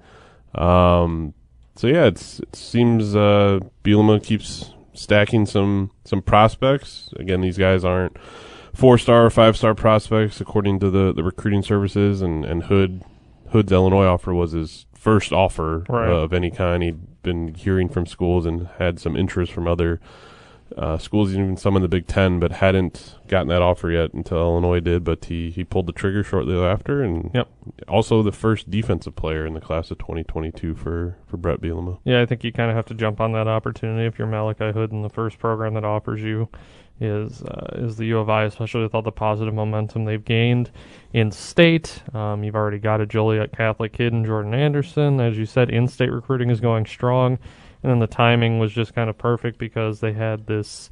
Um, 0.54 1.34
so 1.76 1.86
yeah, 1.86 2.04
it's 2.04 2.40
it 2.40 2.54
seems 2.54 3.16
uh, 3.16 3.60
Bielema 3.84 4.22
keeps 4.22 4.72
stacking 4.92 5.46
some 5.46 5.90
some 6.04 6.20
prospects. 6.22 7.10
Again, 7.16 7.40
these 7.40 7.56
guys 7.58 7.84
aren't 7.84 8.16
four 8.74 8.98
star 8.98 9.24
or 9.24 9.30
five 9.30 9.56
star 9.56 9.74
prospects 9.74 10.40
according 10.40 10.80
to 10.80 10.90
the, 10.90 11.12
the 11.12 11.22
recruiting 11.22 11.62
services 11.62 12.20
and, 12.22 12.44
and 12.44 12.64
Hood 12.64 13.02
Hood's 13.50 13.72
Illinois 13.72 14.06
offer 14.06 14.32
was 14.34 14.52
his 14.52 14.86
first 14.94 15.32
offer 15.32 15.84
Right. 15.88 16.08
uh, 16.08 16.16
of 16.22 16.32
any 16.32 16.50
kind. 16.50 16.82
He'd 16.82 17.22
been 17.22 17.54
hearing 17.54 17.88
from 17.88 18.06
schools 18.06 18.46
and 18.46 18.68
had 18.78 18.98
some 19.00 19.16
interest 19.16 19.52
from 19.52 19.66
other 19.68 20.00
uh, 20.76 20.98
schools, 20.98 21.32
even 21.32 21.56
some 21.56 21.76
in 21.76 21.82
the 21.82 21.88
Big 21.88 22.06
Ten, 22.06 22.38
but 22.40 22.52
hadn't 22.52 23.16
gotten 23.28 23.48
that 23.48 23.62
offer 23.62 23.90
yet 23.90 24.12
until 24.12 24.38
Illinois 24.38 24.80
did. 24.80 25.04
But 25.04 25.26
he, 25.26 25.50
he 25.50 25.64
pulled 25.64 25.86
the 25.86 25.92
trigger 25.92 26.22
shortly 26.24 26.56
after, 26.58 27.02
and 27.02 27.30
Yep. 27.34 27.48
also 27.88 28.22
the 28.22 28.32
first 28.32 28.70
defensive 28.70 29.14
player 29.16 29.46
in 29.46 29.54
the 29.54 29.60
class 29.60 29.90
of 29.90 29.98
2022 29.98 30.74
for, 30.74 31.16
for 31.26 31.36
Brett 31.36 31.60
Bielema. 31.60 31.98
Yeah, 32.04 32.20
I 32.22 32.26
think 32.26 32.44
you 32.44 32.52
kind 32.52 32.70
of 32.70 32.76
have 32.76 32.86
to 32.86 32.94
jump 32.94 33.20
on 33.20 33.32
that 33.32 33.48
opportunity 33.48 34.06
if 34.06 34.18
you're 34.18 34.28
Malachi 34.28 34.72
Hood, 34.72 34.92
and 34.92 35.04
the 35.04 35.08
first 35.10 35.38
program 35.38 35.74
that 35.74 35.84
offers 35.84 36.22
you 36.22 36.48
is 37.00 37.42
uh, 37.42 37.66
is 37.78 37.96
the 37.96 38.04
U 38.06 38.18
of 38.18 38.30
I, 38.30 38.44
especially 38.44 38.82
with 38.82 38.94
all 38.94 39.02
the 39.02 39.10
positive 39.10 39.52
momentum 39.54 40.04
they've 40.04 40.24
gained 40.24 40.70
in 41.12 41.32
state. 41.32 42.00
Um, 42.14 42.44
you've 42.44 42.54
already 42.54 42.78
got 42.78 43.00
a 43.00 43.06
Joliet 43.06 43.50
Catholic 43.56 43.92
kid 43.92 44.12
in 44.12 44.24
Jordan 44.24 44.54
Anderson, 44.54 45.18
as 45.20 45.36
you 45.36 45.44
said. 45.46 45.68
In-state 45.70 46.12
recruiting 46.12 46.50
is 46.50 46.60
going 46.60 46.86
strong, 46.86 47.38
and 47.82 47.90
then 47.90 47.98
the 47.98 48.06
timing 48.06 48.58
was 48.58 48.72
just 48.72 48.94
kind 48.94 49.10
of 49.10 49.18
perfect 49.18 49.58
because 49.58 50.00
they 50.00 50.12
had 50.12 50.46
this 50.46 50.90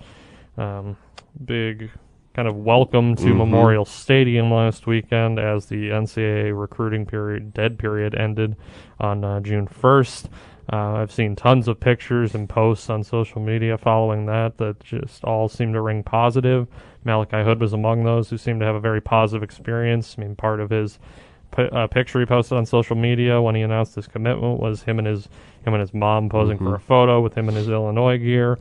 um, 0.59 0.97
big 1.45 1.91
kind 2.35 2.47
of 2.47 2.57
welcome 2.57 3.17
to 3.17 3.25
Mhm. 3.25 3.37
Memorial 3.39 3.85
Stadium 3.85 4.53
last 4.53 4.87
weekend 4.87 5.39
as 5.39 5.67
the 5.67 5.91
NCAA 5.91 6.53
recruiting 6.53 7.05
period, 7.07 7.53
dead 7.53 7.79
period, 7.79 8.15
ended 8.15 8.57
on 9.01 9.25
uh, 9.25 9.41
June 9.41 9.67
1st. 9.67 10.29
Uh, 10.73 10.95
I've 10.95 11.11
seen 11.11 11.35
tons 11.35 11.67
of 11.67 11.81
pictures 11.81 12.33
and 12.35 12.49
posts 12.49 12.89
on 12.89 13.03
social 13.03 13.43
media 13.43 13.77
following 13.77 14.27
that 14.27 14.59
that 14.59 14.79
just 14.81 15.25
all 15.25 15.49
seem 15.49 15.73
to 15.73 15.81
ring 15.81 16.05
positive. 16.05 16.69
Malachi 17.05 17.43
Hood 17.43 17.61
was 17.61 17.73
among 17.73 18.05
those 18.05 18.31
who 18.31 18.37
seemed 18.39 18.61
to 18.61 18.67
have 18.67 18.77
a 18.77 18.81
very 18.81 19.01
positive 19.01 19.43
experience. 19.43 20.15
I 20.17 20.23
mean, 20.23 20.37
part 20.37 20.61
of 20.61 20.71
his 20.71 21.01
uh, 21.59 21.87
picture 21.89 22.21
he 22.21 22.27
posted 22.27 22.57
on 22.59 22.65
social 22.67 22.97
media 22.97 23.41
when 23.41 23.55
he 23.55 23.63
announced 23.63 23.95
his 23.95 24.07
commitment 24.07 24.61
was 24.61 24.83
him 24.83 24.99
and 24.99 25.07
his 25.07 25.29
him 25.65 25.75
and 25.75 25.81
his 25.81 25.93
mom 25.93 26.29
posing 26.29 26.57
for 26.59 26.65
Mhm. 26.65 26.77
a 26.77 26.79
photo 26.79 27.21
with 27.21 27.35
him 27.35 27.49
in 27.49 27.55
his 27.55 27.69
Illinois 27.69 28.19
gear. 28.19 28.59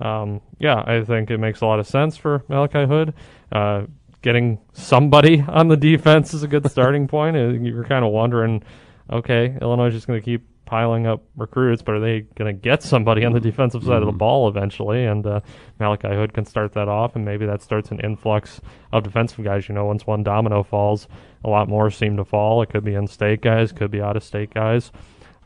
Um, 0.00 0.40
yeah, 0.58 0.82
I 0.86 1.02
think 1.04 1.30
it 1.30 1.38
makes 1.38 1.60
a 1.60 1.66
lot 1.66 1.78
of 1.78 1.86
sense 1.86 2.16
for 2.16 2.42
Malachi 2.48 2.84
Hood. 2.86 3.14
Uh, 3.52 3.82
getting 4.20 4.58
somebody 4.72 5.42
on 5.48 5.68
the 5.68 5.76
defense 5.76 6.34
is 6.34 6.42
a 6.42 6.48
good 6.48 6.68
starting 6.70 7.06
point. 7.08 7.36
Uh, 7.36 7.50
You're 7.50 7.84
kind 7.84 8.04
of 8.04 8.12
wondering, 8.12 8.62
okay, 9.10 9.56
Illinois 9.62 9.86
is 9.88 9.94
just 9.94 10.06
going 10.06 10.20
to 10.20 10.24
keep 10.24 10.42
piling 10.64 11.06
up 11.06 11.22
recruits, 11.36 11.82
but 11.82 11.94
are 11.96 12.00
they 12.00 12.20
going 12.36 12.54
to 12.54 12.58
get 12.58 12.82
somebody 12.82 13.24
on 13.24 13.32
the 13.32 13.40
defensive 13.40 13.82
side 13.84 14.00
of 14.02 14.06
the 14.06 14.12
Mhm. 14.12 14.18
ball 14.18 14.48
eventually? 14.48 15.04
And 15.04 15.26
uh, 15.26 15.40
Malachi 15.78 16.08
Hood 16.08 16.32
can 16.32 16.44
start 16.44 16.72
that 16.72 16.88
off, 16.88 17.14
and 17.16 17.24
maybe 17.24 17.44
that 17.46 17.60
starts 17.62 17.90
an 17.90 18.00
influx 18.00 18.60
of 18.92 19.02
defensive 19.02 19.44
guys. 19.44 19.68
You 19.68 19.74
know, 19.74 19.84
once 19.86 20.06
one 20.06 20.22
domino 20.22 20.62
falls, 20.62 21.08
a 21.44 21.50
lot 21.50 21.68
more 21.68 21.90
seem 21.90 22.16
to 22.16 22.24
fall. 22.24 22.62
It 22.62 22.70
could 22.70 22.84
be 22.84 22.94
in-state 22.94 23.40
guys, 23.42 23.72
could 23.72 23.90
be 23.90 24.00
out-of-state 24.00 24.54
guys. 24.54 24.92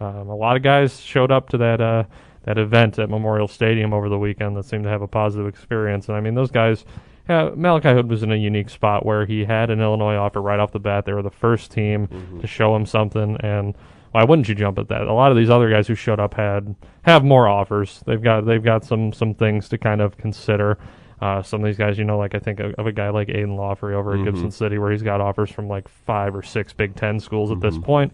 Um, 0.00 0.28
a 0.28 0.36
lot 0.36 0.56
of 0.56 0.62
guys 0.62 1.00
showed 1.00 1.30
up 1.32 1.48
to 1.50 1.58
that 1.58 1.80
uh, 1.80 2.04
that 2.44 2.58
event 2.58 2.96
at 3.00 3.10
Memorial 3.10 3.48
Stadium 3.48 3.92
over 3.92 4.08
the 4.08 4.18
weekend 4.18 4.56
that 4.56 4.64
seemed 4.66 4.84
to 4.84 4.90
have 4.90 5.02
a 5.02 5.08
positive 5.08 5.48
experience. 5.48 6.08
And 6.08 6.16
I 6.16 6.20
mean, 6.20 6.34
those 6.34 6.50
guys. 6.50 6.84
Yeah, 7.28 7.50
Malachi 7.56 7.88
Hood 7.88 8.08
was 8.08 8.22
in 8.22 8.30
a 8.30 8.36
unique 8.36 8.70
spot 8.70 9.04
where 9.04 9.26
he 9.26 9.44
had 9.44 9.68
an 9.70 9.80
Illinois 9.80 10.14
offer 10.14 10.40
right 10.40 10.60
off 10.60 10.70
the 10.70 10.78
bat. 10.78 11.06
They 11.06 11.12
were 11.12 11.22
the 11.22 11.30
first 11.30 11.72
team 11.72 12.06
to 12.40 12.46
show 12.46 12.76
him 12.76 12.86
something, 12.86 13.36
and 13.40 13.74
why 14.16 14.24
wouldn't 14.24 14.48
you 14.48 14.54
jump 14.54 14.78
at 14.78 14.88
that? 14.88 15.02
A 15.02 15.12
lot 15.12 15.30
of 15.30 15.36
these 15.36 15.50
other 15.50 15.68
guys 15.68 15.86
who 15.86 15.94
showed 15.94 16.18
up 16.18 16.32
had 16.32 16.74
have 17.02 17.22
more 17.22 17.46
offers. 17.48 18.02
They've 18.06 18.22
got 18.22 18.46
they've 18.46 18.64
got 18.64 18.82
some 18.82 19.12
some 19.12 19.34
things 19.34 19.68
to 19.68 19.76
kind 19.78 20.00
of 20.00 20.16
consider. 20.16 20.78
Uh, 21.20 21.42
some 21.42 21.60
of 21.60 21.66
these 21.66 21.76
guys, 21.76 21.98
you 21.98 22.04
know, 22.04 22.16
like 22.18 22.34
I 22.34 22.38
think 22.38 22.60
of, 22.60 22.72
of 22.74 22.86
a 22.86 22.92
guy 22.92 23.10
like 23.10 23.28
Aidan 23.28 23.56
Laughery 23.56 23.92
over 23.94 24.12
at 24.14 24.18
Mhm. 24.20 24.24
Gibson 24.24 24.50
City, 24.50 24.78
where 24.78 24.90
he's 24.90 25.02
got 25.02 25.20
offers 25.20 25.50
from 25.50 25.68
like 25.68 25.86
five 25.88 26.34
or 26.34 26.42
six 26.42 26.72
Big 26.72 26.94
Ten 26.94 27.20
schools 27.20 27.50
at 27.50 27.60
this 27.60 27.76
Mhm. 27.76 27.84
point. 27.84 28.12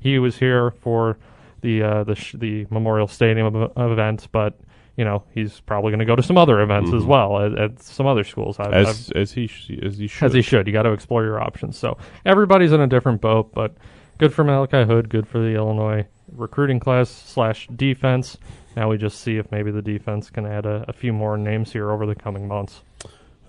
He 0.00 0.18
was 0.18 0.38
here 0.38 0.70
for 0.70 1.18
the 1.60 1.82
uh, 1.82 2.04
the 2.04 2.14
sh- 2.14 2.34
the 2.38 2.66
Memorial 2.70 3.06
Stadium 3.06 3.46
ev- 3.54 3.72
event, 3.76 4.28
but 4.32 4.58
you 4.96 5.04
know 5.04 5.22
he's 5.34 5.60
probably 5.60 5.90
going 5.90 6.00
to 6.00 6.04
go 6.06 6.16
to 6.16 6.22
some 6.22 6.36
other 6.38 6.60
events 6.62 6.92
as 6.94 7.02
Mhm. 7.04 7.06
well 7.08 7.38
at, 7.42 7.58
at 7.58 7.80
some 7.82 8.06
other 8.06 8.24
schools. 8.24 8.58
I've, 8.58 8.68
I've- 8.68 8.88
As 8.88 9.10
as 9.14 9.32
he 9.32 9.46
sh- 9.48 9.70
as 9.82 9.98
he 9.98 10.06
should. 10.06 10.24
as 10.26 10.32
he 10.34 10.40
should. 10.42 10.66
You 10.66 10.72
got 10.72 10.82
to 10.84 10.92
explore 10.92 11.24
your 11.24 11.40
options. 11.40 11.76
So 11.78 11.96
everybody's 12.26 12.72
in 12.72 12.80
a 12.80 12.86
different 12.86 13.20
boat, 13.20 13.50
but 13.54 13.74
good 14.22 14.32
for 14.32 14.44
Malachi 14.44 14.84
Hood, 14.84 15.08
good 15.08 15.26
for 15.26 15.40
the 15.40 15.56
Illinois 15.56 16.06
recruiting 16.36 16.78
class 16.78 17.10
slash 17.10 17.66
defense. 17.74 18.38
Now 18.76 18.88
we 18.88 18.96
just 18.96 19.20
see 19.20 19.36
if 19.36 19.50
maybe 19.50 19.72
the 19.72 19.82
defense 19.82 20.30
can 20.30 20.46
add 20.46 20.64
a, 20.64 20.84
a 20.86 20.92
few 20.92 21.12
more 21.12 21.36
names 21.36 21.72
here 21.72 21.90
over 21.90 22.06
the 22.06 22.14
coming 22.14 22.46
months. 22.46 22.82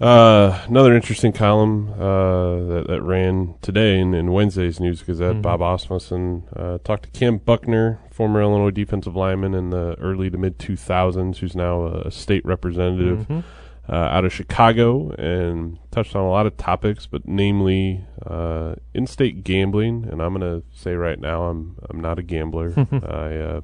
Uh, 0.02 0.60
another 0.68 0.96
interesting 0.96 1.32
column 1.32 1.94
uh, 1.94 2.56
that, 2.66 2.86
that 2.88 3.04
ran 3.04 3.54
today 3.62 4.00
in, 4.00 4.16
in 4.16 4.32
Wednesday's 4.32 4.80
News 4.80 5.04
Gazette. 5.04 5.36
Mhm. 5.36 5.42
Bob 5.44 5.62
Asmussen 5.62 6.42
uh, 6.56 6.80
talked 6.84 7.04
to 7.04 7.10
Kam 7.12 7.38
Buckner, 7.38 8.00
former 8.10 8.42
Illinois 8.42 8.72
defensive 8.72 9.16
lineman 9.16 9.54
in 9.54 9.70
the 9.70 9.96
early 10.00 10.32
to 10.32 10.40
mid 10.40 10.58
2000s, 10.58 11.38
who's 11.38 11.56
now 11.56 11.86
a 11.86 12.10
state 12.10 12.44
representative 12.44 13.28
Mhm. 13.28 13.44
Uh, 13.90 13.96
out 13.96 14.26
of 14.26 14.34
Chicago, 14.34 15.12
and 15.12 15.78
touched 15.92 16.16
on 16.16 16.24
a 16.24 16.30
lot 16.30 16.46
of 16.46 16.56
topics, 16.58 17.06
but 17.06 17.28
namely 17.28 18.06
uh, 18.26 18.76
in-state 18.94 19.44
gambling. 19.44 20.08
And 20.10 20.22
I'm 20.22 20.34
going 20.34 20.62
to 20.62 20.66
say 20.76 20.94
right 20.96 21.20
now, 21.20 21.44
I'm 21.44 21.78
I'm 21.90 22.00
not 22.00 22.20
a 22.20 22.24
gambler. 22.24 22.74
I 22.92 23.36
uh, 23.38 23.62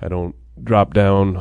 I 0.00 0.08
don't 0.08 0.34
drop 0.62 0.94
down. 0.94 1.36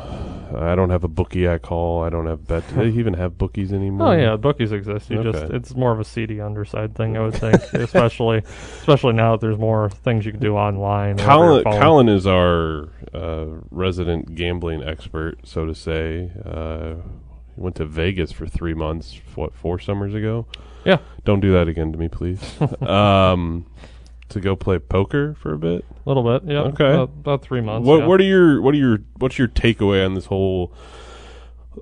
I 0.54 0.76
don't 0.76 0.90
have 0.90 1.04
a 1.04 1.08
bookie 1.08 1.48
I 1.48 1.58
call. 1.58 2.04
I 2.04 2.10
don't 2.10 2.26
have 2.28 2.48
bet. 2.48 2.68
Do 2.70 2.76
they 2.76 2.90
even 2.90 3.14
have 3.14 3.38
bookies 3.38 3.72
anymore? 3.72 4.08
Oh 4.08 4.12
yeah, 4.12 4.36
bookies 4.36 4.72
exist. 4.72 5.10
You 5.10 5.24
just 5.24 5.52
it's 5.52 5.76
more 5.76 5.92
of 5.92 6.00
a 6.00 6.04
seedy 6.04 6.42
underside 6.42 6.96
thing, 6.96 7.18
I 7.18 7.22
would 7.22 7.36
think, 7.36 7.56
especially 7.74 8.40
especially 8.80 9.14
now 9.14 9.34
that 9.34 9.42
there's 9.42 9.58
more 9.58 9.90
things 9.90 10.26
you 10.26 10.32
can 10.32 10.42
do 10.42 10.56
online. 10.56 11.18
Colin. 11.18 11.64
Colin 11.64 12.10
is 12.10 12.28
our 12.28 12.90
uh, 13.14 13.46
resident 13.70 14.36
gambling 14.36 14.84
expert, 14.84 15.40
so 15.44 15.66
to 15.66 15.76
say. 15.76 16.32
Uh, 16.44 16.96
he 17.56 17.62
went 17.62 17.76
to 17.78 17.86
Vegas 17.86 18.32
for 18.32 18.48
three 18.48 18.74
months, 18.74 19.20
what, 19.36 19.54
four 19.54 19.80
summers 19.80 20.14
ago? 20.14 20.46
Yeah. 20.86 20.98
Don't 21.26 21.40
do 21.42 21.52
that 21.54 21.68
again 21.68 21.92
to 21.92 21.98
me, 21.98 22.08
please. 22.08 22.40
um, 22.82 23.66
to 24.30 24.40
go 24.40 24.56
play 24.56 24.80
poker 24.80 25.36
for 25.40 25.54
a 25.54 25.58
bit. 25.58 25.84
a 26.06 26.10
little 26.10 26.24
bit. 26.24 26.50
Yeah, 26.50 26.62
Okay. 26.62 26.86
about, 26.94 27.10
about 27.10 27.42
three 27.44 27.62
months. 27.62 27.86
What 27.88 28.00
yeah. 28.00 28.06
What 28.08 28.20
are 28.22 28.24
your 28.24 28.62
What 28.62 28.74
are 28.74 28.78
your 28.78 29.00
What's 29.18 29.38
your 29.38 29.48
takeaway 29.50 30.06
on 30.06 30.14
this 30.16 30.26
whole 30.28 30.74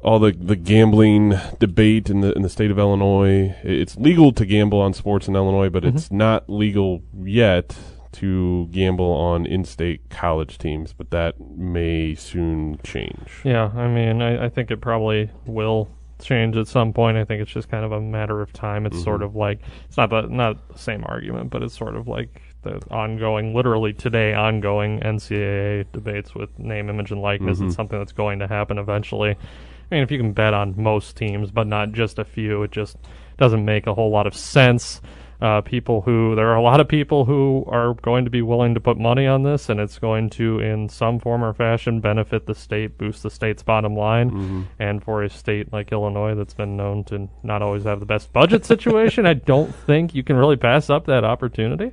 all 0.04 0.20
the 0.20 0.32
the 0.32 0.56
gambling 0.56 1.34
debate 1.60 2.10
in 2.10 2.22
the 2.22 2.32
in 2.34 2.42
the 2.42 2.50
state 2.50 2.72
of 2.72 2.80
Illinois? 2.80 3.56
It's 3.64 3.96
legal 3.98 4.32
to 4.34 4.46
gamble 4.46 4.80
on 4.82 4.94
sports 4.94 5.28
in 5.28 5.36
Illinois, 5.36 5.70
but 5.70 5.84
Mhm. 5.84 5.96
it's 5.96 6.12
not 6.12 6.50
legal 6.50 7.02
yet 7.24 7.78
to 8.14 8.68
gamble 8.72 9.12
on 9.12 9.46
in-state 9.46 10.10
college 10.10 10.58
teams. 10.58 10.94
But 10.94 11.12
that 11.12 11.40
may 11.40 12.16
soon 12.16 12.80
change. 12.84 13.42
Yeah, 13.44 13.72
I 13.76 13.88
mean, 13.88 14.22
I, 14.22 14.46
I 14.46 14.50
think 14.50 14.72
it 14.72 14.82
probably 14.82 15.30
will 15.46 15.90
change 16.22 16.58
at 16.58 16.68
some 16.68 16.92
point. 16.92 17.18
I 17.18 17.24
think 17.24 17.42
it's 17.42 17.52
just 17.52 17.70
kind 17.70 17.86
of 17.86 17.92
a 17.94 18.02
matter 18.02 18.42
of 18.42 18.52
time. 18.52 18.86
It's 18.86 19.02
sort 19.04 19.22
Mhm. 19.22 19.26
of 19.26 19.36
like 19.36 19.60
it's 19.88 19.96
not 19.98 20.10
the 20.10 20.24
not 20.24 20.68
the 20.70 20.78
same 20.78 21.04
argument, 21.06 21.50
but 21.50 21.64
it's 21.64 21.78
sort 21.78 21.96
of 21.96 22.08
like 22.08 22.42
the 22.64 22.82
ongoing, 22.92 23.54
literally 23.56 23.94
today 23.94 24.34
ongoing 24.34 25.00
NCAA 25.00 25.86
debates 25.94 26.36
with 26.36 26.58
name, 26.60 26.90
image, 26.90 27.10
and 27.12 27.22
likeness. 27.22 27.60
Mhm. 27.60 27.68
It's 27.68 27.76
something 27.76 27.98
that's 27.98 28.12
going 28.12 28.40
to 28.40 28.48
happen 28.48 28.78
eventually. 28.78 29.32
I 29.32 29.96
mean, 29.96 30.04
if 30.04 30.12
you 30.12 30.18
can 30.18 30.34
bet 30.34 30.54
on 30.54 30.74
most 30.78 31.16
teams, 31.16 31.52
but 31.52 31.68
not 31.68 31.94
just 31.94 32.20
a 32.20 32.26
few, 32.26 32.64
it 32.64 32.72
just 32.72 32.98
doesn't 33.38 33.64
make 33.64 33.88
a 33.88 33.94
whole 33.94 34.12
lot 34.12 34.28
of 34.28 34.34
sense. 34.36 35.02
Uh, 35.42 35.62
people 35.62 36.02
who 36.02 36.36
there 36.36 36.50
are 36.50 36.58
a 36.58 36.62
lot 36.62 36.82
of 36.82 36.88
people 36.90 37.24
who 37.24 37.64
are 37.68 37.94
going 37.94 38.26
to 38.26 38.30
be 38.30 38.42
willing 38.42 38.74
to 38.74 38.80
put 38.82 38.98
money 38.98 39.26
on 39.26 39.44
this, 39.44 39.70
and 39.70 39.80
it's 39.80 39.98
going 39.98 40.30
to, 40.30 40.60
in 40.60 40.90
some 40.90 41.18
form 41.18 41.42
or 41.42 41.54
fashion, 41.54 42.02
benefit 42.02 42.46
the 42.46 42.54
state, 42.54 42.98
boost 42.98 43.24
the 43.24 43.30
state's 43.30 43.64
bottom 43.64 43.96
line. 43.96 44.32
Mhm. 44.32 44.64
And 44.80 45.02
for 45.02 45.24
a 45.24 45.30
state 45.30 45.72
like 45.72 45.94
Illinois 45.94 46.36
that's 46.36 46.54
been 46.54 46.76
known 46.76 47.06
to 47.06 47.30
not 47.42 47.62
always 47.62 47.86
have 47.86 48.02
the 48.02 48.06
best 48.06 48.34
budget 48.34 48.66
situation, 48.66 49.26
I 49.26 49.36
don't 49.36 49.74
think 49.74 50.14
you 50.14 50.24
can 50.24 50.36
really 50.36 50.58
pass 50.58 50.90
up 50.90 51.06
that 51.06 51.24
opportunity, 51.24 51.92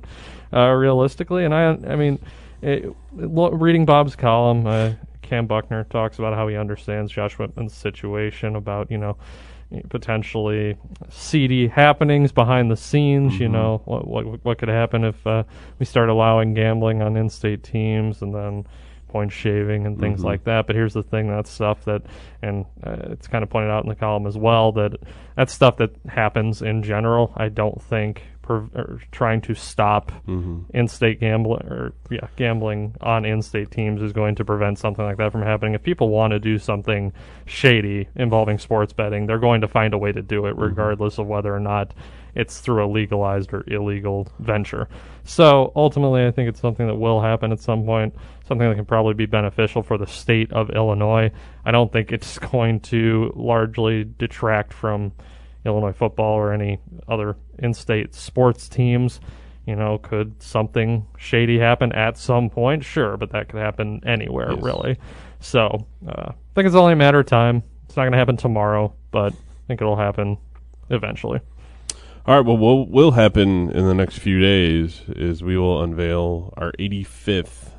uh, 0.51 0.67
realistically. 0.71 1.45
And 1.45 1.53
I, 1.53 1.69
I 1.89 1.95
mean, 1.95 2.19
it, 2.61 2.93
lo- 3.15 3.51
reading 3.51 3.85
Bob's 3.85 4.17
column, 4.17 4.67
uh, 4.67 4.91
Kam 5.21 5.45
Buckner 5.47 5.85
talks 5.85 6.19
about 6.19 6.33
how 6.33 6.49
he 6.49 6.57
understands 6.57 7.13
Josh 7.13 7.37
Whitman's 7.37 7.73
situation, 7.73 8.57
about 8.57 8.91
you 8.91 8.97
know 8.97 9.15
potentially 9.89 10.77
seedy 11.09 11.67
happenings 11.67 12.31
behind 12.31 12.71
the 12.71 12.77
scenes. 12.77 13.39
You 13.39 13.47
Mhm. 13.49 13.51
know 13.51 13.81
what 13.85 14.07
what 14.07 14.45
what 14.45 14.57
could 14.57 14.69
happen 14.69 15.03
if 15.03 15.25
uh, 15.27 15.43
we 15.79 15.85
start 15.85 16.09
allowing 16.09 16.53
gambling 16.53 17.01
on 17.01 17.17
in-state 17.17 17.63
teams, 17.63 18.21
and 18.21 18.33
then 18.33 18.65
point 19.09 19.31
shaving 19.31 19.85
and 19.85 19.99
things 19.99 20.21
Mhm. 20.21 20.25
like 20.25 20.43
that. 20.45 20.67
But 20.67 20.75
here's 20.75 20.93
the 20.93 21.03
thing: 21.03 21.27
that's 21.27 21.49
stuff 21.49 21.83
that, 21.85 22.01
and 22.41 22.65
uh, 22.83 22.97
it's 23.11 23.27
kind 23.27 23.43
of 23.43 23.49
pointed 23.49 23.69
out 23.71 23.83
in 23.83 23.89
the 23.89 23.95
column 23.95 24.25
as 24.27 24.37
well 24.37 24.71
that 24.73 24.93
that's 25.35 25.53
stuff 25.53 25.77
that 25.77 25.91
happens 26.07 26.61
in 26.61 26.83
general. 26.83 27.31
I 27.35 27.49
don't 27.49 27.81
think 27.81 28.23
per, 28.47 28.69
or 28.73 28.99
trying 29.11 29.41
to 29.41 29.53
stop 29.53 30.11
hmm 30.25 30.59
in-state 30.73 31.19
gambling 31.19 31.65
or 31.67 31.93
yeah 32.09 32.27
gambling 32.35 32.95
on 33.01 33.25
in-state 33.25 33.69
teams 33.69 34.01
is 34.01 34.11
going 34.13 34.35
to 34.35 34.45
prevent 34.45 34.79
something 34.79 35.05
like 35.05 35.17
that 35.17 35.31
from 35.31 35.41
happening. 35.41 35.73
If 35.73 35.83
people 35.83 36.09
want 36.09 36.31
to 36.31 36.39
do 36.39 36.57
something 36.57 37.13
shady 37.45 38.07
involving 38.15 38.57
sports 38.57 38.93
betting 38.93 39.27
they're 39.27 39.39
going 39.39 39.61
to 39.61 39.67
find 39.67 39.93
a 39.93 39.97
way 39.97 40.11
to 40.11 40.21
do 40.21 40.45
it 40.45 40.55
regardless 40.57 41.17
of 41.17 41.27
whether 41.27 41.53
or 41.53 41.59
not 41.59 41.93
it's 42.35 42.59
through 42.59 42.85
a 42.85 42.87
legalized 42.87 43.51
or 43.51 43.63
illegal 43.67 44.27
venture. 44.39 44.87
So 45.23 45.71
ultimately 45.75 46.25
i 46.25 46.31
think 46.31 46.49
it's 46.49 46.61
something 46.61 46.87
that 46.87 46.95
will 46.95 47.21
happen 47.21 47.51
at 47.51 47.59
some 47.59 47.85
point 47.85 48.15
something 48.47 48.67
that 48.69 48.75
can 48.75 48.85
probably 48.85 49.13
be 49.13 49.25
beneficial 49.25 49.83
for 49.83 49.97
the 49.97 50.07
state 50.07 50.51
of 50.53 50.69
illinois. 50.69 51.31
I 51.65 51.71
don't 51.71 51.91
think 51.91 52.11
it's 52.11 52.39
going 52.51 52.79
to 52.91 53.33
largely 53.35 54.05
detract 54.17 54.73
from 54.73 55.11
Illinois 55.67 55.91
football 55.93 56.33
or 56.33 56.51
any 56.53 56.79
other 57.07 57.35
in-state 57.59 58.15
sports 58.15 58.67
teams. 58.69 59.19
You 59.65 59.75
know, 59.75 59.97
could 59.97 60.41
something 60.41 61.05
shady 61.17 61.59
happen 61.59 61.91
at 61.91 62.17
some 62.17 62.49
point? 62.49 62.85
Sure, 62.85 63.17
but 63.17 63.31
that 63.31 63.49
could 63.49 63.59
happen 63.59 64.01
anywhere, 64.05 64.53
Yes. 64.53 64.63
really. 64.63 64.97
So, 65.39 65.85
uh, 66.07 66.29
I 66.31 66.33
think 66.55 66.65
it's 66.67 66.75
only 66.75 66.93
a 66.93 66.95
matter 66.95 67.19
of 67.19 67.25
time. 67.25 67.63
It's 67.85 67.97
not 67.97 68.03
going 68.03 68.13
to 68.13 68.17
happen 68.17 68.37
tomorrow, 68.37 68.93
but 69.11 69.33
I 69.33 69.67
think 69.67 69.81
it'll 69.81 69.97
happen 69.97 70.37
eventually. 70.89 71.41
All 72.25 72.35
right. 72.37 72.45
Well, 72.45 72.57
what 72.57 72.89
will 72.89 73.11
happen 73.11 73.69
in 73.71 73.85
the 73.85 73.93
next 73.93 74.19
few 74.19 74.39
days 74.41 75.01
is 75.09 75.43
we 75.43 75.57
will 75.57 75.81
unveil 75.83 76.53
our 76.57 76.71
85th 76.79 77.71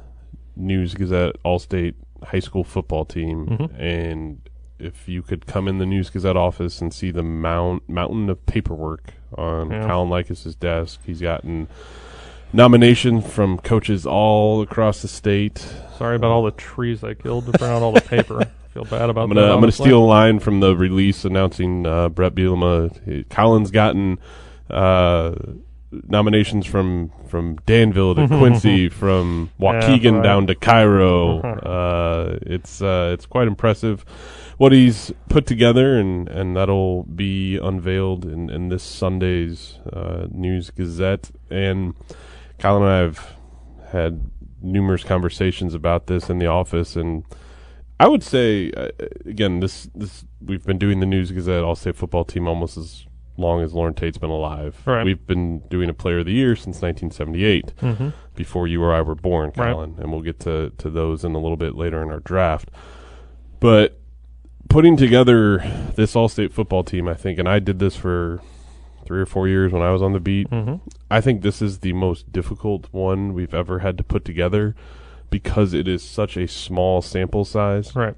News 0.57 0.95
Gazette 0.95 1.37
All-State 1.45 1.95
High 2.23 2.41
School 2.41 2.65
football 2.65 3.05
team, 3.05 3.47
Mhm. 3.47 3.71
and 3.81 4.48
if 4.79 5.09
you 5.09 5.23
could 5.23 5.47
come 5.47 5.67
in 5.69 5.79
the 5.79 5.87
News 5.87 6.11
Gazette 6.11 6.37
office 6.37 6.81
and 6.81 6.93
see 6.95 7.11
the 7.11 7.23
mount, 7.23 7.89
mountain 7.89 8.29
of 8.31 8.45
paperwork 8.47 9.15
on 9.37 9.71
Yeah. 9.71 9.87
Colin 9.87 10.09
Likas' 10.11 10.59
desk, 10.59 11.01
he's 11.05 11.21
gotten 11.21 11.69
nomination 12.53 13.21
from 13.21 13.59
coaches 13.59 14.07
all 14.07 14.63
across 14.63 15.03
the 15.03 15.09
state. 15.09 15.59
Sorry 15.99 16.17
about 16.17 16.31
all 16.31 16.45
the 16.45 16.51
trees 16.53 17.03
I 17.05 17.15
killed 17.15 17.47
to 17.47 17.53
print 17.53 17.73
out 17.73 17.83
all 17.83 17.93
the 17.93 18.01
paper. 18.01 18.47
feel 18.75 18.85
bad 18.85 19.11
about 19.11 19.25
I'm 19.25 19.29
that. 19.31 19.35
gonna 19.37 19.53
I'm 19.55 19.61
gonna 19.61 19.73
steal 19.73 19.99
a 19.99 20.05
line 20.05 20.39
from 20.39 20.61
the 20.61 20.77
release 20.77 21.25
announcing 21.25 21.87
uh, 21.87 22.09
Brett 22.09 22.35
Bielema. 22.35 23.29
Colin's 23.29 23.71
gotten 23.71 24.19
uh, 24.71 25.35
nominations 25.91 26.67
from 26.67 27.13
from 27.29 27.57
Danville 27.67 28.15
to 28.15 28.27
Quincy, 28.39 28.89
from 28.89 29.51
Waukegan 29.61 30.17
right. 30.17 30.23
down 30.23 30.47
to 30.47 30.55
Cairo. 30.55 31.41
uh, 31.43 32.39
it's 32.43 32.83
uh, 32.83 33.11
it's 33.13 33.27
quite 33.27 33.49
impressive 33.49 34.05
what 34.59 34.73
he's 34.73 35.13
put 35.29 35.47
together, 35.47 35.97
and, 35.99 36.29
and 36.29 36.57
that'll 36.57 37.05
be 37.05 37.57
unveiled 37.57 38.25
in, 38.25 38.51
in 38.51 38.69
this 38.69 38.83
Sunday's 38.83 39.79
uh, 39.93 40.27
News 40.31 40.71
Gazette. 40.71 41.31
And 41.49 41.95
Colin 42.59 42.83
and 42.83 42.93
I 42.93 42.99
have 42.99 43.37
had 43.93 44.31
numerous 44.61 45.05
conversations 45.05 45.75
about 45.75 46.09
this 46.09 46.29
in 46.29 46.39
the 46.39 46.47
office, 46.47 46.97
and 46.97 47.25
I 48.01 48.09
would 48.09 48.25
say 48.25 48.73
uh, 48.73 48.89
again, 49.25 49.61
this 49.61 49.89
this 49.95 50.25
we've 50.45 50.67
been 50.67 50.79
doing 50.79 51.01
the 51.01 51.07
News 51.07 51.31
Gazette 51.31 51.63
All 51.63 51.77
State 51.77 51.97
football 51.97 52.25
team 52.25 52.49
almost 52.49 52.77
as 52.77 53.07
long 53.39 53.63
as 53.63 53.73
Lauren 53.73 53.95
Tate's 53.95 54.19
been 54.19 54.31
alive. 54.31 54.81
Right. 54.85 55.05
We've 55.05 55.25
been 55.27 55.61
doing 55.71 55.89
a 55.89 55.95
Player 55.95 56.19
of 56.19 56.27
the 56.27 56.33
Year 56.33 56.57
since 56.57 56.83
1978, 56.83 57.73
Mhm. 57.81 58.13
before 58.35 58.67
you 58.67 58.83
or 58.83 58.93
I 58.93 59.01
were 59.01 59.15
born, 59.15 59.53
Right. 59.57 59.73
Colin, 59.73 59.95
and 59.99 60.11
we'll 60.11 60.23
get 60.23 60.41
to 60.41 60.71
to 60.79 60.91
those 60.91 61.25
in 61.25 61.35
a 61.35 61.39
little 61.39 61.57
bit 61.57 61.75
later 61.77 62.03
in 62.03 62.11
our 62.11 62.21
draft. 62.21 62.71
But 63.61 63.99
putting 64.69 64.97
together 64.97 65.63
this 65.97 66.15
All 66.15 66.29
State 66.29 66.53
football 66.53 66.85
team, 66.85 67.09
I 67.09 67.15
think, 67.15 67.39
and 67.39 67.49
I 67.49 67.59
did 67.59 67.79
this 67.79 67.97
for 67.97 68.41
three 69.07 69.21
or 69.21 69.27
four 69.27 69.49
years 69.49 69.73
when 69.73 69.81
I 69.83 69.91
was 69.91 70.03
on 70.03 70.13
the 70.13 70.21
beat. 70.21 70.51
Mhm. 70.51 70.81
I 71.11 71.21
think 71.23 71.41
this 71.41 71.63
is 71.63 71.79
the 71.79 71.95
most 71.95 72.31
difficult 72.31 72.89
one 72.93 73.33
we've 73.33 73.55
ever 73.55 73.79
had 73.79 73.97
to 73.99 74.05
put 74.05 74.25
together 74.25 74.75
because 75.31 75.73
it 75.73 75.89
is 75.89 76.03
such 76.03 76.37
a 76.37 76.47
small 76.47 77.01
sample 77.01 77.45
size 77.47 77.97
Right. 77.97 78.15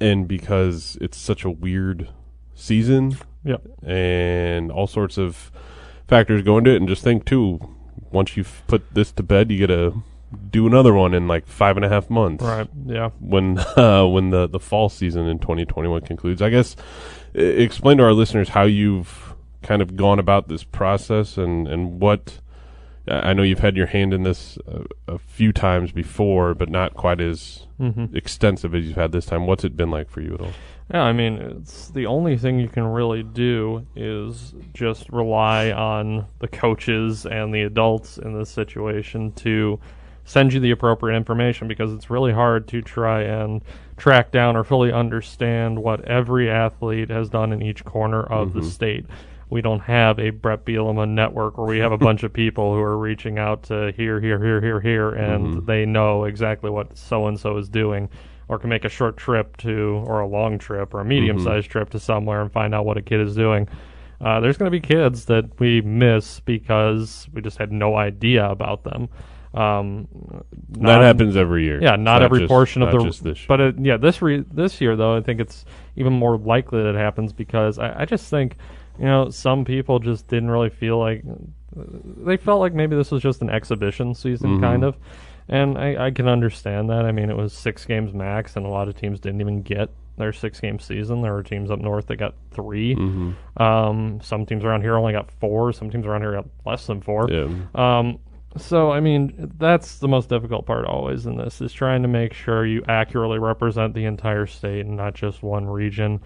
and 0.00 0.26
because 0.26 0.98
it's 1.00 1.16
such 1.16 1.44
a 1.44 1.50
weird 1.50 2.08
season 2.54 3.12
Yep. 3.44 3.62
and 3.84 4.70
all 4.70 4.86
sorts 4.86 5.16
of 5.18 5.50
factors 6.08 6.42
go 6.42 6.58
into 6.58 6.70
it 6.70 6.76
and 6.76 6.88
just 6.88 7.02
think 7.02 7.24
too 7.24 7.58
once 8.10 8.36
you've 8.36 8.62
put 8.66 8.82
this 8.94 9.12
to 9.12 9.22
bed 9.22 9.50
you 9.50 9.66
gotta 9.66 9.94
do 10.50 10.66
another 10.66 10.92
one 10.92 11.14
in 11.14 11.26
like 11.26 11.46
five 11.46 11.76
and 11.76 11.84
a 11.84 11.88
half 11.88 12.10
months 12.10 12.44
Right. 12.44 12.68
Yeah. 12.86 13.10
when 13.18 13.58
uh, 13.76 14.06
when 14.06 14.30
the, 14.30 14.46
the 14.46 14.60
fall 14.60 14.88
season 14.88 15.26
in 15.26 15.38
2021 15.38 16.02
concludes. 16.02 16.40
I 16.42 16.50
guess 16.50 16.76
e- 17.34 17.40
explain 17.40 17.98
to 17.98 18.04
our 18.04 18.12
listeners 18.12 18.50
how 18.50 18.62
you've 18.64 19.34
kind 19.62 19.82
of 19.82 19.96
gone 19.96 20.18
about 20.18 20.48
this 20.48 20.62
process 20.64 21.36
and, 21.36 21.66
and 21.68 22.00
what 22.00 22.40
I 23.08 23.30
I 23.30 23.32
know 23.32 23.42
you've 23.42 23.58
had 23.60 23.76
your 23.76 23.86
hand 23.86 24.12
in 24.14 24.22
this 24.22 24.56
a, 24.68 25.14
a 25.14 25.18
few 25.18 25.52
times 25.52 25.90
before, 25.92 26.54
but 26.54 26.68
not 26.68 26.94
quite 26.94 27.20
as 27.20 27.66
Mhm. 27.80 28.14
extensive 28.14 28.74
as 28.74 28.86
you've 28.86 28.96
had 28.96 29.10
this 29.12 29.24
time. 29.26 29.46
What's 29.46 29.64
it 29.64 29.76
been 29.76 29.90
like 29.90 30.10
for 30.10 30.20
you 30.20 30.34
at 30.34 30.40
all? 30.42 30.52
Yeah, 30.92 31.02
I 31.02 31.12
mean, 31.12 31.34
it's 31.34 31.88
the 31.88 32.06
only 32.06 32.36
thing 32.36 32.58
you 32.58 32.68
can 32.68 32.84
really 32.84 33.22
do 33.22 33.86
is 33.94 34.54
just 34.74 35.08
rely 35.10 35.70
on 35.70 36.26
the 36.40 36.48
coaches 36.48 37.26
and 37.26 37.54
the 37.54 37.62
adults 37.62 38.18
in 38.18 38.36
this 38.36 38.50
situation 38.50 39.30
to 39.32 39.78
send 40.24 40.52
you 40.52 40.58
the 40.58 40.72
appropriate 40.72 41.16
information 41.16 41.68
because 41.68 41.92
it's 41.92 42.10
really 42.10 42.32
hard 42.32 42.66
to 42.68 42.82
try 42.82 43.22
and 43.22 43.62
track 43.96 44.32
down 44.32 44.56
or 44.56 44.64
fully 44.64 44.92
understand 44.92 45.78
what 45.78 46.04
every 46.06 46.50
athlete 46.50 47.08
has 47.08 47.28
done 47.28 47.52
in 47.52 47.62
each 47.62 47.84
corner 47.84 48.22
of 48.24 48.52
the 48.52 48.60
mm-hmm. 48.60 48.68
state. 48.68 49.06
We 49.48 49.60
don't 49.60 49.80
have 49.80 50.18
a 50.18 50.30
Brett 50.30 50.64
Bielema 50.64 51.08
network 51.08 51.56
where 51.56 51.66
we 51.66 51.78
have 51.78 51.92
a 51.92 51.98
bunch 52.08 52.24
of 52.24 52.32
people 52.32 52.74
who 52.74 52.80
are 52.80 52.98
reaching 52.98 53.38
out 53.38 53.62
to 53.64 53.92
here, 53.96 54.20
here, 54.20 54.42
here, 54.42 54.60
here, 54.60 54.80
here, 54.80 55.10
and 55.10 55.46
mm-hmm. 55.46 55.66
they 55.66 55.86
know 55.86 56.24
exactly 56.24 56.70
what 56.70 56.98
so 56.98 57.28
and 57.28 57.38
so 57.38 57.56
is 57.58 57.68
doing 57.68 58.08
or 58.50 58.58
can 58.58 58.68
make 58.68 58.84
a 58.84 58.88
short 58.88 59.16
trip 59.16 59.56
to, 59.58 60.02
or 60.06 60.18
a 60.20 60.26
long 60.26 60.58
trip, 60.58 60.92
or 60.92 61.00
a 61.00 61.04
medium 61.04 61.38
sized 61.40 61.70
trip 61.70 61.88
to 61.90 62.00
somewhere 62.00 62.42
and 62.42 62.50
find 62.52 62.74
out 62.74 62.84
what 62.84 62.96
a 62.96 63.02
kid 63.02 63.20
is 63.20 63.36
doing. 63.36 63.68
Uh, 64.20 64.40
there's 64.40 64.56
going 64.58 64.66
to 64.66 64.70
be 64.70 64.80
kids 64.80 65.24
that 65.26 65.44
we 65.60 65.80
miss 65.82 66.40
because 66.40 67.28
we 67.32 67.40
just 67.40 67.56
had 67.58 67.70
no 67.70 67.94
idea 67.96 68.44
about 68.50 68.82
them. 68.82 69.08
Um, 69.54 70.08
that 70.80 71.00
happens 71.00 71.36
every 71.36 71.64
year. 71.64 71.80
Yeah, 71.82 71.94
It's 71.94 72.00
not, 72.02 72.22
every 72.22 72.40
just- 72.40 72.48
portion 72.48 72.82
of 72.82 72.90
the. 72.90 73.36
But 73.48 73.60
it, 73.60 73.76
yeah, 73.78 73.96
this 73.96 74.20
re- 74.20 74.44
this 74.52 74.80
year 74.80 74.96
though, 74.96 75.16
I 75.16 75.20
think 75.22 75.40
it's 75.40 75.64
even 75.96 76.12
more 76.12 76.36
likely 76.36 76.82
that 76.82 76.90
it 76.90 76.98
happens 76.98 77.32
because 77.32 77.78
I, 77.78 78.00
I 78.02 78.04
just 78.04 78.28
think, 78.28 78.56
you 78.98 79.04
know, 79.06 79.30
some 79.30 79.64
people 79.64 79.98
just 80.00 80.26
didn't 80.28 80.50
really 80.50 80.70
feel 80.70 80.98
like 80.98 81.22
they 81.74 82.36
felt 82.36 82.58
like 82.60 82.74
maybe 82.74 82.96
this 82.96 83.10
was 83.12 83.22
just 83.22 83.42
an 83.42 83.48
exhibition 83.50 84.12
season, 84.14 84.58
Mhm. 84.58 84.60
kind 84.60 84.84
of. 84.84 84.96
And 85.50 85.76
I, 85.76 86.06
I 86.06 86.10
can 86.12 86.28
understand 86.28 86.88
that. 86.90 87.04
I 87.04 87.12
mean, 87.12 87.28
it 87.28 87.36
was 87.36 87.52
six 87.52 87.84
games 87.84 88.14
max, 88.14 88.54
and 88.56 88.64
a 88.64 88.68
lot 88.68 88.88
of 88.88 88.94
teams 88.96 89.18
didn't 89.20 89.40
even 89.40 89.62
get 89.62 89.90
their 90.16 90.32
six 90.32 90.60
game 90.60 90.78
season. 90.78 91.22
There 91.22 91.32
were 91.32 91.42
teams 91.42 91.70
up 91.70 91.80
north 91.80 92.06
that 92.06 92.16
got 92.16 92.34
3 92.52 92.94
Mhm. 92.94 93.34
Um, 93.60 94.20
some 94.22 94.46
teams 94.46 94.64
around 94.64 94.82
here 94.82 94.96
only 94.96 95.12
got 95.12 95.30
four. 95.30 95.72
Some 95.72 95.90
teams 95.90 96.06
around 96.06 96.20
here 96.22 96.32
got 96.34 96.46
less 96.64 96.86
than 96.86 97.00
four. 97.00 97.28
yeah. 97.30 97.48
Um, 97.74 98.18
so 98.56 98.90
I 98.92 99.00
mean, 99.00 99.52
that's 99.58 99.98
the 99.98 100.08
most 100.08 100.28
difficult 100.28 100.66
part 100.66 100.84
always 100.84 101.26
in 101.26 101.36
this 101.36 101.60
is 101.60 101.72
trying 101.72 102.02
to 102.02 102.08
make 102.08 102.32
sure 102.32 102.64
you 102.66 102.82
accurately 102.88 103.38
represent 103.38 103.94
the 103.94 104.04
entire 104.04 104.46
state 104.46 104.86
and 104.86 104.96
not 104.96 105.14
just 105.14 105.42
one 105.42 105.66
region. 105.66 106.20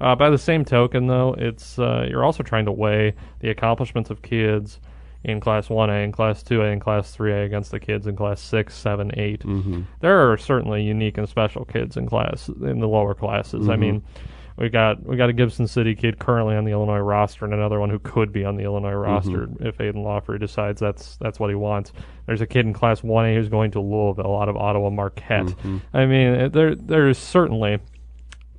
Uh, 0.00 0.14
by 0.14 0.28
the 0.30 0.38
same 0.38 0.64
token, 0.64 1.06
though, 1.06 1.34
it's 1.38 1.78
uh, 1.78 2.06
you're 2.08 2.24
also 2.24 2.42
trying 2.42 2.64
to 2.66 2.72
weigh 2.72 3.14
the 3.40 3.50
accomplishments 3.50 4.08
of 4.10 4.20
kids 4.22 4.80
in 5.24 5.40
Class 5.40 5.68
1A 5.68 6.04
and 6.04 6.12
Class 6.12 6.42
2A 6.42 6.72
and 6.72 6.80
Class 6.80 7.16
3A 7.16 7.44
against 7.44 7.70
the 7.70 7.80
kids 7.80 8.06
in 8.06 8.16
Class 8.16 8.40
6, 8.40 8.74
7, 8.74 9.10
8. 9.16 9.44
Mhm. 9.44 9.84
There 10.00 10.30
are 10.32 10.36
certainly 10.36 10.82
unique 10.82 11.18
and 11.18 11.28
special 11.28 11.64
kids 11.64 11.96
in 11.96 12.06
class 12.06 12.48
in 12.48 12.80
the 12.80 12.88
lower 12.88 13.14
classes. 13.14 13.68
I 13.68 13.76
Mhm. 13.76 13.78
mean, 13.80 14.02
we 14.58 14.68
got 14.68 15.04
we 15.06 15.16
got 15.16 15.30
a 15.30 15.32
Gibson 15.32 15.66
City 15.66 15.94
kid 15.94 16.18
currently 16.18 16.54
on 16.56 16.64
the 16.64 16.72
Illinois 16.72 16.98
roster, 16.98 17.44
and 17.46 17.54
another 17.54 17.80
one 17.80 17.88
who 17.88 17.98
could 17.98 18.32
be 18.32 18.44
on 18.44 18.56
the 18.56 18.64
Illinois 18.64 18.92
roster 18.92 19.48
if 19.60 19.80
Aidan 19.80 20.02
Laughery 20.04 20.38
decides 20.38 20.78
that's 20.80 21.16
that's 21.16 21.40
what 21.40 21.48
he 21.50 21.56
wants. 21.56 21.92
There's 22.26 22.40
a 22.42 22.46
kid 22.46 22.66
in 22.66 22.72
Class 22.72 23.02
1A 23.02 23.34
who's 23.34 23.48
going 23.48 23.70
to 23.72 23.80
Louisville 23.80 24.36
out 24.40 24.48
of 24.48 24.56
Ottawa 24.56 24.90
Marquette. 24.90 25.54
I 25.94 26.04
mean, 26.06 26.50
there 26.50 26.74
there's 26.74 27.16
certainly 27.16 27.78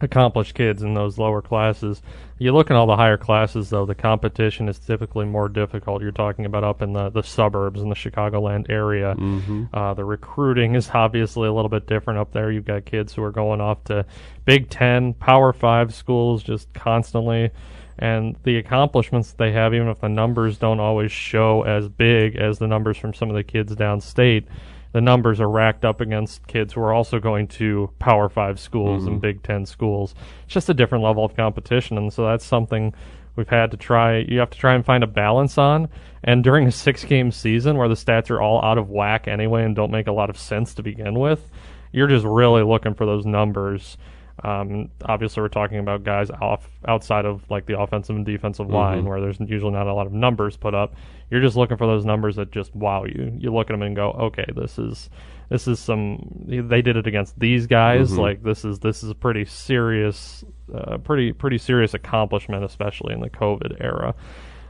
accomplished 0.04 0.56
kids 0.56 0.84
in 0.84 0.94
those 0.94 1.18
lower 1.18 1.42
classes. 1.42 2.02
You 2.38 2.52
look 2.52 2.70
at 2.70 2.78
all 2.78 2.88
the 2.88 2.96
higher 2.96 3.18
classes, 3.18 3.70
though, 3.70 3.86
the 3.86 3.96
competition 3.96 4.68
is 4.68 4.78
typically 4.80 5.26
more 5.26 5.50
difficult. 5.50 6.02
You're 6.02 6.12
talking 6.12 6.46
about 6.46 6.64
up 6.64 6.82
in 6.82 6.94
the, 6.94 7.10
the 7.10 7.24
suburbs 7.24 7.82
in 7.82 7.90
the 7.90 7.96
Chicagoland 7.96 8.70
area. 8.70 9.16
Mhm. 9.16 9.70
Uh, 9.74 9.94
the 9.94 10.06
recruiting 10.06 10.76
is 10.76 10.90
obviously 10.94 11.48
a 11.48 11.54
little 11.54 11.70
bit 11.70 11.88
different 11.88 12.20
up 12.20 12.32
there. 12.32 12.52
You've 12.52 12.66
got 12.66 12.86
kids 12.86 13.14
who 13.14 13.24
are 13.24 13.32
going 13.32 13.62
off 13.62 13.84
to 13.86 14.06
Big 14.46 14.70
Ten, 14.70 15.14
Power 15.14 15.54
Five 15.54 15.94
schools 15.94 16.44
just 16.44 16.74
constantly. 16.74 17.52
And 17.98 18.36
the 18.44 18.58
accomplishments 18.58 19.34
they 19.34 19.52
have, 19.52 19.74
even 19.74 19.88
if 19.88 20.02
the 20.02 20.10
numbers 20.10 20.58
don't 20.58 20.80
always 20.80 21.12
show 21.12 21.62
as 21.62 21.88
big 21.88 22.36
as 22.36 22.58
the 22.58 22.68
numbers 22.68 22.98
from 22.98 23.14
some 23.14 23.30
of 23.30 23.36
the 23.36 23.44
kids 23.44 23.76
downstate, 23.76 24.46
the 24.94 25.02
numbers 25.02 25.42
are 25.42 25.50
racked 25.50 25.84
up 25.84 26.00
against 26.02 26.48
kids 26.48 26.74
who 26.74 26.82
are 26.82 26.94
also 26.94 27.20
going 27.20 27.48
to 27.50 27.90
Power 28.00 28.30
Five 28.30 28.60
schools 28.60 29.04
Mm-hmm. 29.04 29.12
and 29.12 29.22
Big 29.22 29.44
Ten 29.44 29.66
schools. 29.66 30.16
It's 30.46 30.54
just 30.54 30.70
a 30.70 30.74
different 30.74 31.04
level 31.04 31.26
of 31.26 31.36
competition, 31.36 31.98
and 31.98 32.14
so 32.14 32.26
that's 32.26 32.46
something 32.46 32.94
we've 33.36 33.50
had 33.50 33.72
to 33.72 33.78
try. 33.78 34.20
You 34.20 34.40
have 34.40 34.52
to 34.52 34.58
try 34.58 34.74
and 34.76 34.86
find 34.86 35.04
a 35.04 35.08
balance 35.08 35.58
on. 35.58 35.90
And 36.24 36.44
during 36.44 36.68
a 36.68 36.72
six-game 36.72 37.32
season 37.32 37.78
where 37.78 37.90
the 37.90 37.96
stats 37.96 38.30
are 38.30 38.40
all 38.40 38.64
out 38.64 38.78
of 38.78 38.90
whack 38.90 39.28
anyway 39.28 39.64
and 39.64 39.76
don't 39.76 39.92
make 39.92 40.08
a 40.08 40.12
lot 40.14 40.30
of 40.30 40.38
sense 40.38 40.74
to 40.76 40.84
begin 40.84 41.20
with, 41.20 41.50
you're 41.92 42.08
just 42.08 42.26
really 42.26 42.64
looking 42.64 42.94
for 42.94 43.06
those 43.06 43.26
numbers. 43.26 43.98
Um, 44.44 44.90
obviously, 45.06 45.42
we're 45.42 45.48
talking 45.50 45.78
about 45.78 46.04
guys 46.04 46.32
off 46.32 46.68
outside 46.88 47.26
of 47.26 47.50
like 47.52 47.66
the 47.68 47.80
offensive 47.80 48.16
and 48.16 48.26
defensive 48.26 48.68
line, 48.70 49.06
where 49.06 49.22
there's 49.22 49.40
usually 49.40 49.72
not 49.72 49.88
a 49.88 49.94
lot 49.94 50.08
of 50.08 50.14
numbers 50.14 50.58
put 50.58 50.74
up. 50.74 50.96
You're 51.30 51.42
just 51.42 51.56
looking 51.56 51.78
for 51.78 51.86
those 51.86 52.04
numbers 52.06 52.36
that 52.38 52.52
just 52.52 52.76
wow 52.76 53.06
you. 53.06 53.32
You 53.38 53.54
look 53.54 53.70
at 53.70 53.74
them 53.74 53.84
and 53.84 53.96
go, 53.96 54.12
okay, 54.12 54.46
this 54.56 54.80
is 54.80 55.10
this 55.50 55.68
is 55.68 55.80
some. 55.80 56.46
They 56.48 56.82
did 56.82 56.98
it 56.98 57.06
against 57.06 57.40
these 57.40 57.68
guys. 57.68 58.10
Like 58.18 58.44
this 58.44 58.66
is 58.66 58.80
this 58.80 59.04
is 59.04 59.12
a 59.12 59.16
pretty 59.16 59.46
serious, 59.46 60.44
uh, 60.74 60.98
pretty 60.98 61.32
pretty 61.32 61.60
serious 61.60 61.94
accomplishment, 61.94 62.64
especially 62.64 63.14
in 63.14 63.20
the 63.20 63.30
COVID 63.30 63.80
era. 63.80 64.16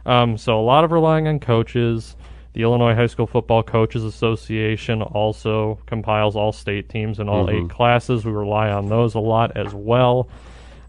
Um, 0.05 0.37
so 0.37 0.59
a 0.59 0.61
lot 0.61 0.83
of 0.83 0.91
relying 0.91 1.27
on 1.29 1.39
coaches. 1.39 2.17
The 2.53 2.61
Illinois 2.61 2.93
High 2.93 3.07
School 3.07 3.27
Football 3.27 3.63
Coaches 3.63 4.03
Association 4.03 5.01
also 5.01 5.79
compiles 5.87 6.35
all 6.35 6.51
state 6.51 6.87
teams 6.87 7.19
in 7.19 7.27
all 7.27 7.49
eight 7.49 7.69
classes. 7.69 8.25
We 8.25 8.31
rely 8.31 8.69
on 8.69 8.89
those 8.89 9.15
a 9.15 9.19
lot 9.19 9.57
as 9.57 9.73
well. 9.73 10.29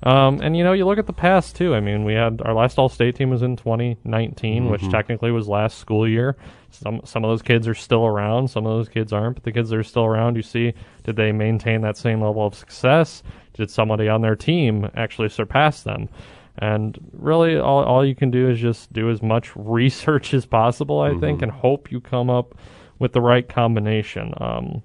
Um, 0.04 0.42
and 0.42 0.54
you 0.54 0.62
know, 0.62 0.74
you 0.74 0.84
look 0.84 0.98
at 0.98 1.06
the 1.06 1.14
past 1.14 1.56
too. 1.56 1.74
I 1.74 1.80
mean, 1.80 2.04
we 2.04 2.12
had 2.12 2.42
our 2.42 2.52
last 2.52 2.78
All 2.78 2.90
State 2.90 3.16
team 3.16 3.30
was 3.30 3.40
in 3.40 3.56
2019, 3.56 4.68
which 4.68 4.82
technically 4.90 5.30
was 5.30 5.48
last 5.48 5.78
school 5.78 6.06
year. 6.06 6.36
Some 6.70 7.00
some 7.04 7.24
of 7.24 7.30
those 7.30 7.40
kids 7.40 7.66
are 7.66 7.74
still 7.74 8.04
around, 8.04 8.48
some 8.48 8.66
of 8.66 8.76
those 8.76 8.90
kids 8.90 9.14
aren't. 9.14 9.36
But 9.36 9.44
the 9.44 9.52
kids 9.52 9.70
that 9.70 9.78
are 9.78 9.82
still 9.82 10.04
around, 10.04 10.36
you 10.36 10.42
see, 10.42 10.74
did 11.04 11.16
they 11.16 11.32
maintain 11.32 11.80
that 11.80 11.96
same 11.96 12.20
level 12.20 12.46
of 12.46 12.54
success? 12.54 13.22
Did 13.54 13.70
somebody 13.70 14.06
on 14.06 14.20
their 14.20 14.36
team 14.36 14.90
actually 14.94 15.30
surpass 15.30 15.82
them? 15.82 16.10
And 16.58 16.96
really, 17.12 17.58
all, 17.58 17.82
all 17.84 18.04
you 18.04 18.14
can 18.14 18.30
do 18.30 18.48
is 18.48 18.60
just 18.60 18.92
do 18.92 19.10
as 19.10 19.22
much 19.22 19.52
research 19.56 20.32
as 20.34 20.46
possible, 20.46 21.00
I 21.00 21.14
think, 21.18 21.42
and 21.42 21.50
hope 21.50 21.90
you 21.90 22.00
come 22.00 22.30
up 22.30 22.54
with 22.98 23.12
the 23.12 23.20
right 23.20 23.48
combination. 23.48 24.32
Um, 24.38 24.82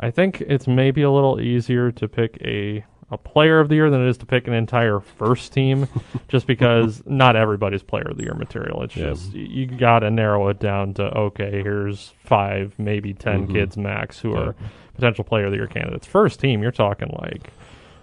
I 0.00 0.10
think 0.12 0.40
it's 0.42 0.68
maybe 0.68 1.02
a 1.02 1.10
little 1.10 1.40
easier 1.40 1.90
to 1.92 2.08
pick 2.08 2.38
a 2.42 2.84
a 3.10 3.16
player 3.16 3.58
of 3.58 3.70
the 3.70 3.74
year 3.74 3.88
than 3.88 4.04
it 4.04 4.08
is 4.10 4.18
to 4.18 4.26
pick 4.26 4.46
an 4.46 4.52
entire 4.52 5.00
first 5.00 5.50
team, 5.54 5.88
just 6.28 6.46
because 6.46 7.02
not 7.06 7.36
everybody's 7.36 7.82
player 7.82 8.06
of 8.10 8.18
the 8.18 8.24
year 8.24 8.34
material. 8.34 8.82
It's 8.82 8.94
Yeah. 8.94 9.04
just 9.12 9.32
you 9.32 9.64
got 9.66 10.00
to 10.00 10.10
narrow 10.10 10.46
it 10.48 10.60
down 10.60 10.92
to 10.94 11.04
okay, 11.16 11.62
here's 11.62 12.12
five, 12.22 12.74
maybe 12.78 13.14
10 13.14 13.48
kids 13.48 13.78
max 13.78 14.18
who 14.18 14.34
are 14.34 14.54
potential 14.94 15.24
player 15.24 15.46
of 15.46 15.52
the 15.52 15.56
year 15.56 15.66
candidates. 15.66 16.06
First 16.06 16.38
team, 16.38 16.60
you're 16.62 16.70
talking 16.70 17.08
like 17.22 17.50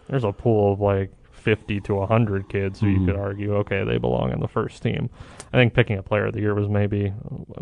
there's 0.07 0.23
a 0.23 0.31
pool 0.31 0.73
of 0.73 0.79
like 0.81 1.11
50 1.45 1.79
to 1.81 1.93
100 1.93 2.49
kids 2.49 2.79
who 2.79 2.87
you 2.87 3.05
could 3.05 3.13
mm-hmm. 3.13 3.21
argue, 3.21 3.55
okay, 3.57 3.83
they 3.83 3.99
belong 3.99 4.31
in 4.31 4.39
the 4.39 4.47
first 4.47 4.81
team. 4.81 5.11
I 5.53 5.57
think 5.57 5.75
picking 5.75 5.95
a 5.99 6.01
player 6.01 6.25
of 6.25 6.33
the 6.33 6.41
year 6.41 6.55
was 6.55 6.67
maybe, 6.67 7.13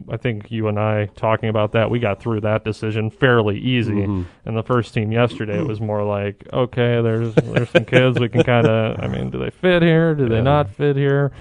I 0.09 0.15
think 0.15 0.49
you 0.49 0.69
and 0.69 0.79
I 0.79 1.07
talking 1.17 1.49
about 1.49 1.73
that, 1.73 1.89
we 1.89 1.99
got 1.99 2.21
through 2.21 2.39
that 2.41 2.63
decision 2.63 3.09
fairly 3.09 3.59
easy. 3.59 3.91
Mm-hmm. 3.91 4.23
And 4.45 4.57
the 4.57 4.63
first 4.63 4.93
team 4.93 5.11
yesterday, 5.11 5.59
it 5.59 5.67
was 5.67 5.81
more 5.91 6.01
like, 6.01 6.47
okay, 6.53 7.01
there's 7.01 7.35
there's 7.35 7.69
some 7.71 7.83
kids 7.83 8.17
we 8.17 8.29
can 8.29 8.43
kind 8.43 8.67
of, 8.67 9.03
I 9.03 9.07
mean, 9.07 9.29
do 9.29 9.37
they 9.37 9.49
fit 9.49 9.81
here? 9.81 10.15
Do 10.15 10.29
they 10.29 10.41
not 10.41 10.69
fit 10.69 10.95
here? 10.95 11.33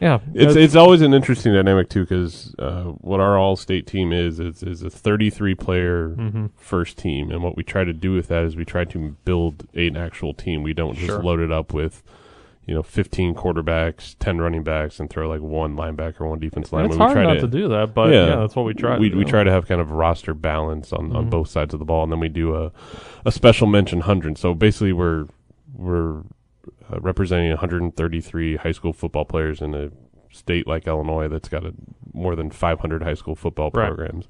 Yeah. 0.00 0.20
It's 0.34 0.56
it's 0.56 0.74
always 0.76 1.02
an 1.02 1.12
interesting 1.12 1.52
dynamic 1.52 1.88
too 1.90 2.00
because 2.04 2.54
uh, 2.58 2.84
what 2.84 3.20
our 3.20 3.36
all 3.38 3.54
state 3.56 3.86
team 3.86 4.12
is 4.12 4.40
is 4.40 4.62
is 4.62 4.82
a 4.82 4.88
33 4.90 5.54
player 5.54 6.08
Mm-hmm. 6.10 6.46
first 6.56 6.96
team, 6.98 7.30
and 7.30 7.42
what 7.42 7.56
we 7.56 7.62
try 7.62 7.84
to 7.84 7.92
do 7.92 8.12
with 8.12 8.28
that 8.28 8.44
is 8.44 8.56
we 8.56 8.64
try 8.64 8.84
to 8.86 9.16
build 9.24 9.66
an 9.74 9.96
actual 9.96 10.32
team. 10.34 10.62
We 10.62 10.72
don't 10.72 10.94
just 10.94 11.06
Sure. 11.06 11.22
load 11.22 11.40
it 11.40 11.52
up 11.52 11.74
with 11.74 12.02
you 12.66 12.74
know 12.74 12.82
15 12.82 13.34
quarterbacks, 13.34 14.14
10 14.20 14.38
running 14.38 14.62
backs, 14.62 15.00
and 15.00 15.10
throw 15.10 15.28
like 15.28 15.40
one 15.40 15.76
linebacker, 15.76 16.26
one 16.28 16.38
defense 16.38 16.72
lineman. 16.72 16.92
it's 16.92 16.98
we 16.98 17.02
hard 17.04 17.14
try 17.14 17.24
not 17.24 17.34
to, 17.34 17.40
to 17.42 17.46
do 17.48 17.68
that, 17.68 17.92
but 17.94 18.10
yeah, 18.12 18.36
that's 18.36 18.54
what 18.56 18.64
we 18.64 18.72
try. 18.74 18.96
We 18.98 19.10
to 19.10 19.16
we 19.16 19.24
try 19.24 19.44
to 19.44 19.50
have 19.50 19.66
kind 19.68 19.80
of 19.80 19.90
roster 19.90 20.32
balance 20.34 20.92
on, 20.94 21.14
on 21.14 21.26
Mhm. 21.26 21.30
both 21.30 21.48
sides 21.48 21.74
of 21.74 21.78
the 21.78 21.84
ball, 21.86 22.04
and 22.04 22.12
then 22.12 22.20
we 22.20 22.28
do 22.28 22.54
a 22.56 22.70
a 23.26 23.32
special 23.32 23.66
mention 23.66 24.00
hundred. 24.02 24.38
So 24.38 24.54
basically, 24.54 24.92
we're 24.94 25.26
we're 25.74 26.22
uh, 26.92 27.00
representing 27.00 27.50
133 27.50 28.56
high 28.56 28.72
school 28.72 28.92
football 28.92 29.24
players 29.24 29.60
in 29.60 29.74
a 29.74 29.90
state 30.32 30.66
like 30.66 30.86
Illinois 30.86 31.28
that's 31.28 31.48
got 31.48 31.64
a, 31.64 31.72
more 32.12 32.36
than 32.36 32.50
500 32.50 33.02
high 33.02 33.14
school 33.14 33.34
football 33.34 33.70
Right. 33.74 33.86
programs. 33.88 34.26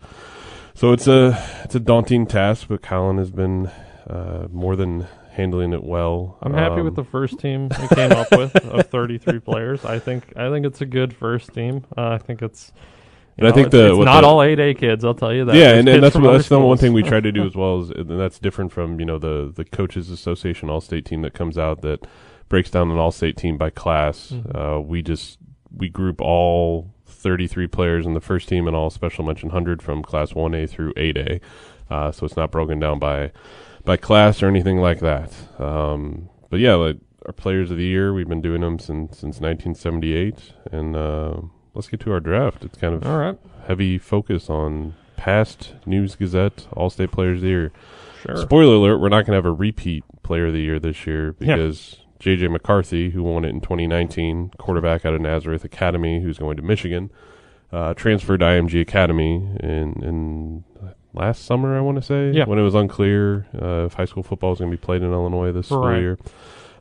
So 0.74 0.92
it's 0.92 1.06
a 1.06 1.36
it's 1.64 1.74
a 1.74 1.80
daunting 1.80 2.26
task, 2.26 2.66
but 2.68 2.80
Colin 2.82 3.18
has 3.18 3.30
been 3.30 3.66
uh, 4.08 4.46
more 4.50 4.76
than 4.76 5.06
handling 5.32 5.72
it 5.72 5.84
well. 5.84 6.38
I'm 6.42 6.54
happy 6.54 6.76
Um, 6.80 6.84
with 6.84 6.96
the 6.96 7.04
first 7.04 7.38
team 7.38 7.68
we 7.80 7.88
came 7.88 8.12
up 8.12 8.30
with 8.30 8.56
of 8.56 8.86
33 8.90 9.40
players. 9.40 9.84
I 9.84 9.98
think 9.98 10.32
I 10.36 10.48
think 10.50 10.64
it's 10.64 10.80
a 10.80 10.86
good 10.86 11.14
first 11.14 11.52
team. 11.52 11.84
Uh, 11.96 12.08
I 12.10 12.18
think 12.18 12.40
it's. 12.40 12.72
you 13.36 13.44
And 13.44 13.48
I 13.48 13.52
think 13.52 13.66
it's, 13.66 13.72
the- 13.72 13.94
it's 13.96 14.04
not 14.04 14.22
the- 14.22 14.26
all 14.28 14.38
8A 14.38 14.78
kids. 14.78 15.04
I'll 15.04 15.14
tell 15.14 15.34
you 15.34 15.44
that. 15.46 15.54
yeah, 15.54 15.74
and, 15.74 15.88
and 15.88 16.02
that's 16.02 16.14
from 16.14 16.22
what, 16.22 16.30
other 16.30 16.38
that's 16.38 16.48
the 16.48 16.58
one 16.60 16.78
thing 16.78 16.92
we 16.92 17.02
try 17.02 17.20
to 17.20 17.32
do 17.32 17.44
as 17.44 17.54
well 17.60 17.80
is 17.82 17.90
and 17.90 18.18
that's 18.18 18.38
different 18.38 18.72
from 18.72 18.98
you 19.00 19.06
know 19.06 19.18
the 19.18 19.52
the 19.54 19.64
coaches 19.64 20.08
association 20.08 20.70
all 20.70 20.80
state 20.80 21.04
team 21.04 21.22
that 21.22 21.34
comes 21.34 21.58
out 21.58 21.82
that 21.82 22.06
breaks 22.50 22.70
down 22.70 22.90
an 22.90 22.98
all 22.98 23.10
state 23.10 23.38
team 23.38 23.56
by 23.56 23.70
class. 23.70 24.32
Mhm. 24.32 24.54
Uh, 24.76 24.80
we 24.80 25.00
just 25.00 25.38
we 25.74 25.88
group 25.88 26.20
all 26.20 26.92
33 27.06 27.66
players 27.66 28.04
in 28.04 28.12
the 28.14 28.20
first 28.20 28.48
team 28.48 28.66
and 28.66 28.76
all 28.76 28.90
special 28.90 29.24
mention 29.24 29.48
100 29.48 29.80
from 29.80 30.02
class 30.02 30.32
1A 30.34 30.66
through 30.68 30.92
8A. 30.96 31.40
Uh, 31.90 32.10
so 32.12 32.26
it's 32.26 32.36
not 32.36 32.50
broken 32.50 32.78
down 32.78 32.98
by 32.98 33.30
by 33.84 33.96
class 33.96 34.42
or 34.42 34.48
anything 34.48 34.78
like 34.78 35.00
that. 35.00 35.32
Um, 35.58 36.28
but 36.50 36.60
yeah, 36.60 36.74
like 36.74 36.96
our 37.26 37.32
players 37.32 37.70
of 37.70 37.76
the 37.78 37.84
year, 37.84 38.12
we've 38.12 38.28
been 38.28 38.40
doing 38.42 38.60
them 38.60 38.78
since 38.78 39.18
since 39.18 39.40
1978, 39.40 40.52
and 40.72 40.96
uh, 40.96 41.34
let's 41.74 41.88
get 41.88 42.00
to 42.00 42.12
our 42.12 42.20
draft. 42.20 42.64
It's 42.64 42.76
kind 42.78 42.94
of 42.94 43.06
All 43.06 43.18
right, 43.18 43.38
heavy 43.66 43.96
focus 43.98 44.50
on 44.50 44.94
past 45.16 45.74
News 45.86 46.14
Gazette 46.16 46.66
All 46.72 46.90
State 46.90 47.12
Players 47.12 47.38
of 47.38 47.42
the 47.42 47.48
Year. 47.48 47.72
sure. 48.22 48.36
Spoiler 48.36 48.74
alert: 48.74 48.98
We're 48.98 49.08
not 49.08 49.26
going 49.26 49.32
to 49.32 49.34
have 49.34 49.46
a 49.46 49.52
repeat 49.52 50.02
Player 50.22 50.46
of 50.48 50.52
the 50.52 50.60
Year 50.62 50.78
this 50.78 51.06
year 51.06 51.32
because 51.32 51.98
J.J. 52.20 52.48
McCarthy, 52.48 53.10
who 53.10 53.22
won 53.24 53.44
it 53.44 53.48
in 53.48 53.60
2019, 53.60 54.50
quarterback 54.58 55.04
out 55.04 55.14
of 55.14 55.20
Nazareth 55.20 55.64
Academy, 55.64 56.20
who's 56.20 56.38
going 56.38 56.56
to 56.58 56.62
Michigan, 56.62 57.10
uh, 57.72 57.94
transferred 57.94 58.40
to 58.40 58.46
IMG 58.46 58.80
Academy 58.80 59.36
in 59.60 60.02
in 60.02 60.64
last 61.14 61.44
summer. 61.44 61.76
I 61.76 61.80
want 61.80 61.96
to 61.96 62.02
say 62.02 62.30
Yeah. 62.32 62.44
when 62.44 62.58
it 62.58 62.62
was 62.62 62.74
unclear 62.74 63.46
uh, 63.60 63.86
if 63.86 63.94
high 63.94 64.04
school 64.04 64.22
football 64.22 64.50
was 64.50 64.58
going 64.60 64.70
to 64.70 64.76
be 64.76 64.80
played 64.80 65.02
in 65.02 65.12
Illinois 65.12 65.50
this 65.50 65.66
school 65.66 65.98
year. 65.98 66.18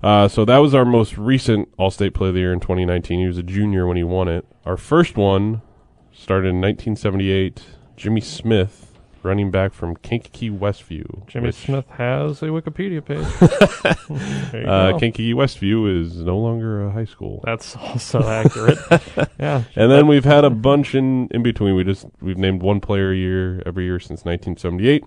Uh, 0.03 0.27
so 0.27 0.45
that 0.45 0.59
was 0.59 0.73
our 0.75 0.85
most 0.85 1.17
recent 1.17 1.67
All-State 1.77 2.13
Player 2.13 2.29
of 2.29 2.35
the 2.35 2.39
Year 2.41 2.53
in 2.53 2.59
2019. 2.61 3.19
He 3.19 3.27
was 3.27 3.37
a 3.37 3.43
junior 3.43 3.85
when 3.87 3.97
he 3.97 4.03
won 4.03 4.27
it. 4.29 4.45
Our 4.65 4.77
first 4.77 5.17
one 5.17 5.61
started 6.13 6.49
in 6.49 6.61
1978. 6.61 7.63
Jimmy 7.97 8.21
Smith, 8.21 8.88
running 9.23 9.51
back 9.51 9.73
from 9.73 9.95
Kankakee 9.95 10.49
Westview. 10.49 11.27
Jimmy 11.27 11.47
which, 11.47 11.55
Smith 11.55 11.87
has 11.91 12.41
a 12.41 12.47
Wikipedia 12.47 13.03
page. 13.03 13.25
Uh. 14.69 14.97
Kankakee 14.99 15.33
Westview 15.33 16.01
is 16.01 16.17
no 16.17 16.37
longer 16.37 16.85
a 16.85 16.91
high 16.91 17.05
school. 17.05 17.41
That's 17.45 17.75
also 17.75 18.27
accurate. 18.27 18.77
yeah. 19.39 19.63
And 19.75 19.91
then 19.91 20.07
we've 20.07 20.25
had 20.25 20.43
a 20.43 20.49
bunch 20.49 20.95
in, 20.95 21.27
in 21.29 21.43
between. 21.43 21.75
We 21.75 21.83
just 21.83 22.05
we've 22.21 22.37
named 22.37 22.61
one 22.61 22.79
player 22.81 23.11
a 23.11 23.15
year 23.15 23.61
every 23.65 23.85
year 23.85 23.99
since 23.99 24.25
1978. 24.25 25.03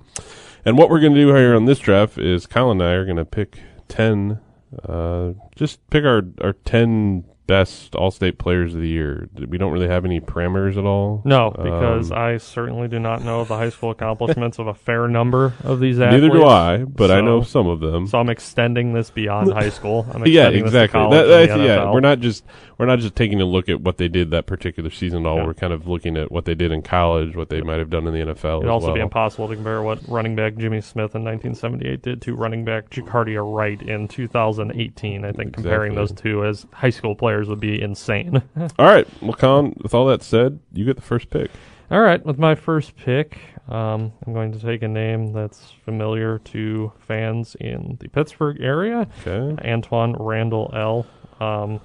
And 0.65 0.79
what 0.79 0.91
we're 0.91 1.01
going 1.01 1.15
to 1.15 1.21
do 1.21 1.35
here 1.35 1.55
on 1.55 1.65
this 1.65 1.79
draft 1.79 2.19
is 2.19 2.47
Kyle 2.47 2.71
and 2.71 2.83
I 2.83 2.93
are 2.93 3.05
going 3.05 3.17
to 3.17 3.25
pick 3.25 3.59
10 3.89 4.41
uh, 4.89 5.33
just 5.55 5.87
pick 5.91 6.05
our 6.05 6.23
our 6.41 6.53
10 6.53 7.25
best 7.53 7.95
all-state 7.95 8.39
players 8.39 8.75
of 8.75 8.81
the 8.81 8.89
year. 8.89 9.29
We 9.47 9.59
don't 9.59 9.73
really 9.73 9.89
have 9.89 10.07
any 10.07 10.21
parameters 10.21 10.79
at 10.79 10.87
all. 10.87 11.21
No, 11.27 11.51
because 11.51 12.11
Um, 12.11 12.17
I 12.17 12.39
certainly 12.39 12.89
do 12.89 12.99
not 12.99 13.23
know 13.23 13.45
the 13.45 13.57
high 13.57 13.69
school 13.69 13.91
accomplishments 13.91 14.59
of 14.59 14.69
a 14.69 14.73
fair 14.75 15.07
number 15.07 15.53
of 15.63 15.79
these 15.79 16.01
athletes. 16.01 16.23
Neither 16.23 16.35
do 16.39 16.47
I, 16.47 16.79
but 16.85 17.11
I 17.11 17.21
know 17.21 17.43
some 17.43 17.67
of 17.67 17.81
them. 17.81 18.07
So 18.07 18.19
I'm 18.19 18.31
extending 18.31 18.95
this 18.95 19.11
beyond 19.11 19.53
high 19.53 19.69
school. 19.69 20.07
I'm 20.15 20.27
yeah, 20.27 20.49
extending 20.49 20.65
this 20.65 20.73
to 20.73 20.85
exactly. 20.85 21.11
That- 21.11 21.61
yeah, 21.61 21.93
we're 21.93 22.01
not 22.01 22.21
just 22.21 22.43
we're 22.83 22.87
not 22.87 22.99
just 22.99 23.15
taking 23.15 23.41
a 23.41 23.45
look 23.45 23.69
at 23.69 23.81
what 23.81 23.97
they 23.99 24.09
did 24.09 24.33
that 24.33 24.47
particular 24.47 24.91
season 24.91 25.25
at 25.25 25.29
all. 25.29 25.37
Yeah. 25.37 25.47
We're 25.47 25.55
kind 25.55 25.73
of 25.73 25.87
looking 25.87 26.17
at 26.17 26.33
what 26.33 26.47
they 26.47 26.57
did 26.57 26.73
in 26.73 26.83
college, 26.83 27.37
what 27.37 27.49
they 27.49 27.61
might 27.61 27.79
have 27.79 27.91
done 27.91 28.09
in 28.09 28.13
the 28.13 28.35
NFL. 28.35 28.59
It'd 28.59 28.69
also 28.69 28.87
well. 28.87 28.97
be 28.97 29.01
impossible 29.01 29.47
to 29.47 29.55
compare 29.55 29.83
what 29.83 30.01
running 30.09 30.35
back 30.35 30.57
Jimmy 30.57 30.81
Smith 30.81 31.15
in 31.15 31.23
1978 31.23 32.03
did 32.03 32.21
to 32.23 32.35
running 32.35 32.65
back 32.65 32.91
Jacardia 32.91 33.41
Wright 33.41 33.81
in 33.83 34.09
2018. 34.09 35.25
I 35.25 35.31
think 35.31 35.53
comparing 35.53 35.95
those 35.95 36.11
two 36.11 36.45
as 36.45 36.67
high 36.73 36.91
school 36.91 37.15
players 37.15 37.49
would 37.49 37.61
be 37.61 37.81
insane. 37.81 38.43
All 38.81 38.87
right, 38.87 39.07
well, 39.23 39.35
Colin. 39.35 39.77
With 39.81 39.95
all 39.95 40.07
that 40.07 40.25
said, 40.25 40.59
you 40.73 40.85
get 40.85 40.97
the 40.97 41.03
first 41.03 41.31
pick. 41.31 41.53
All 41.89 42.01
right, 42.01 42.27
with 42.27 42.37
my 42.37 42.57
first 42.57 42.97
pick, 42.97 43.39
um, 43.69 44.13
I'm 44.27 44.33
going 44.33 44.51
to 44.51 44.59
take 44.59 44.83
a 44.83 44.89
name 44.89 45.33
that's 45.33 45.73
familiar 45.85 46.41
to 46.41 46.93
fans 47.07 47.55
in 47.61 47.97
the 48.01 48.09
Pittsburgh 48.09 48.61
area. 48.61 49.07
Okay. 49.25 49.63
Antwaan 49.63 50.17
Randle 50.19 50.69
El. 50.75 51.07
Um, 51.41 51.81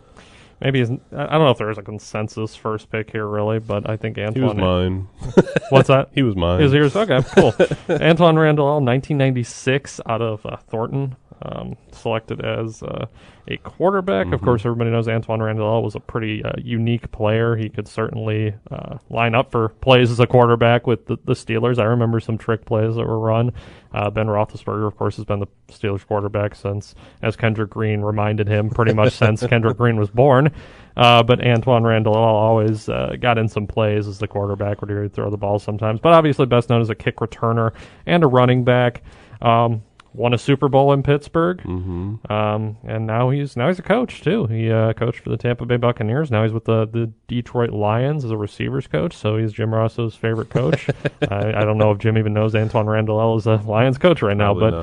maybe 0.62 0.80
he's, 0.80 0.90
I 0.90 0.96
don't 1.28 1.40
know 1.40 1.50
if 1.50 1.58
there's 1.58 1.78
a 1.78 1.84
consensus 1.84 2.56
first 2.56 2.90
pick 2.92 3.12
here 3.12 3.26
really, 3.26 3.60
but 3.60 3.90
I 3.90 3.98
think 3.98 4.18
Anton. 4.18 4.36
He 4.36 4.42
was 4.42 4.56
mine. 4.56 5.08
What's 5.70 5.88
that? 5.88 6.10
He 6.14 6.24
was 6.24 6.36
mine. 6.36 6.62
Is 6.62 6.74
yours? 6.74 6.96
Okay, 6.96 7.22
cool. 7.36 7.52
Antwaan 7.88 8.40
Randle 8.40 8.68
El, 8.68 8.82
1996, 8.82 10.02
out 10.06 10.22
of 10.22 10.46
uh, 10.46 10.58
Thornton, 10.68 11.16
um, 11.42 11.76
selected 11.92 12.44
as 12.44 12.82
uh, 12.84 13.06
a 13.48 13.58
quarterback. 13.58 14.32
Of 14.34 14.42
Mhm. 14.42 14.44
course, 14.46 14.66
everybody 14.66 14.90
knows 14.92 15.08
Antwaan 15.08 15.42
Randle 15.44 15.68
El 15.68 15.84
was 15.84 15.96
a 15.96 16.00
pretty 16.00 16.44
uh, 16.44 16.52
unique 16.58 17.12
player. 17.12 17.56
He 17.56 17.70
could 17.70 17.88
certainly 17.88 18.54
uh, 18.72 18.98
line 19.10 19.36
up 19.36 19.52
for 19.52 19.70
plays 19.70 20.12
as 20.12 20.20
a 20.20 20.28
quarterback 20.28 20.88
with 20.88 21.06
the, 21.06 21.18
the 21.26 21.34
Steelers. 21.34 21.80
I 21.80 21.84
remember 21.86 22.20
some 22.20 22.38
trick 22.38 22.66
plays 22.66 22.96
that 22.96 23.06
were 23.08 23.20
run. 23.20 23.54
Uh, 23.94 24.10
ben 24.10 24.28
Roethlisberger, 24.28 24.86
of 24.86 24.98
course, 24.98 25.16
has 25.16 25.26
been 25.26 25.40
the 25.40 25.48
Steelers 25.70 26.06
quarterback 26.06 26.56
since, 26.56 26.94
as 27.22 27.36
Kendrick 27.36 27.70
Green 27.70 28.02
reminded 28.02 28.48
him, 28.48 28.70
pretty 28.70 28.94
much 28.94 29.14
since 29.18 29.46
Kendrick 29.46 29.78
Green 29.78 29.98
was 29.98 30.10
born. 30.10 30.52
Uh, 30.98 31.22
but 31.24 31.40
Antwaan 31.40 31.84
Randle 31.86 32.16
El 32.16 32.22
always 32.24 32.90
uh, 32.90 33.16
got 33.22 33.38
in 33.38 33.48
some 33.48 33.68
plays 33.68 34.08
as 34.08 34.18
the 34.18 34.28
quarterback 34.28 34.82
where 34.82 34.96
he 34.96 35.02
would 35.04 35.14
throw 35.14 35.30
the 35.30 35.38
ball 35.38 35.60
sometimes. 35.60 36.00
But 36.00 36.14
obviously, 36.14 36.48
best 36.48 36.70
known 36.70 36.82
as 36.82 36.90
a 36.90 36.96
kick 36.96 37.18
returner 37.18 37.72
and 38.08 38.24
a 38.24 38.28
running 38.28 38.64
back. 38.64 39.04
Um, 39.42 39.84
won 40.14 40.34
a 40.34 40.38
Super 40.38 40.68
Bowl 40.70 40.92
in 40.94 41.04
Pittsburgh, 41.04 41.62
hmm 41.62 42.16
um, 42.30 42.78
and 42.84 43.06
now 43.06 43.30
he's 43.30 43.56
now 43.56 43.68
he's 43.68 43.80
a 43.80 43.84
coach 43.84 44.22
too. 44.22 44.46
He 44.48 44.72
uh, 44.72 44.94
coached 44.94 45.20
for 45.20 45.30
the 45.30 45.38
Tampa 45.38 45.66
Bay 45.66 45.78
Buccaneers. 45.78 46.32
Now 46.32 46.44
he's 46.44 46.52
with 46.54 46.66
the, 46.66 46.86
the 46.88 47.12
Detroit 47.28 47.70
Lions 47.72 48.26
as 48.26 48.32
a 48.32 48.38
receivers 48.38 48.88
coach. 48.88 49.16
So 49.16 49.38
he's 49.38 49.54
Jim 49.54 49.72
Rossow's 49.72 50.16
favorite 50.16 50.50
coach. 50.50 50.88
I, 51.30 51.50
I 51.50 51.66
don't 51.66 51.78
know 51.78 51.92
if 51.92 52.00
Jim 52.00 52.18
even 52.18 52.34
knows 52.34 52.54
Antwaan 52.54 52.86
Randle 52.88 53.20
El 53.22 53.36
is 53.38 53.46
a 53.48 53.56
Lions 53.58 53.98
coach 53.98 54.22
right 54.22 54.38
now, 54.38 54.54
but 54.54 54.74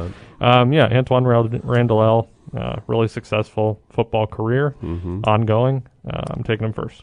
um, 0.41 0.73
yeah, 0.73 0.89
Antwaan 0.89 1.27
Rand- 1.27 1.61
Randall, 1.65 2.29
uh, 2.57 2.77
really 2.87 3.09
successful 3.09 3.81
football 3.91 4.27
career, 4.27 4.71
hmm 4.81 5.21
ongoing. 5.25 5.87
Uh, 6.09 6.23
I'm 6.31 6.43
taking 6.45 6.67
him 6.67 6.73
first. 6.73 7.03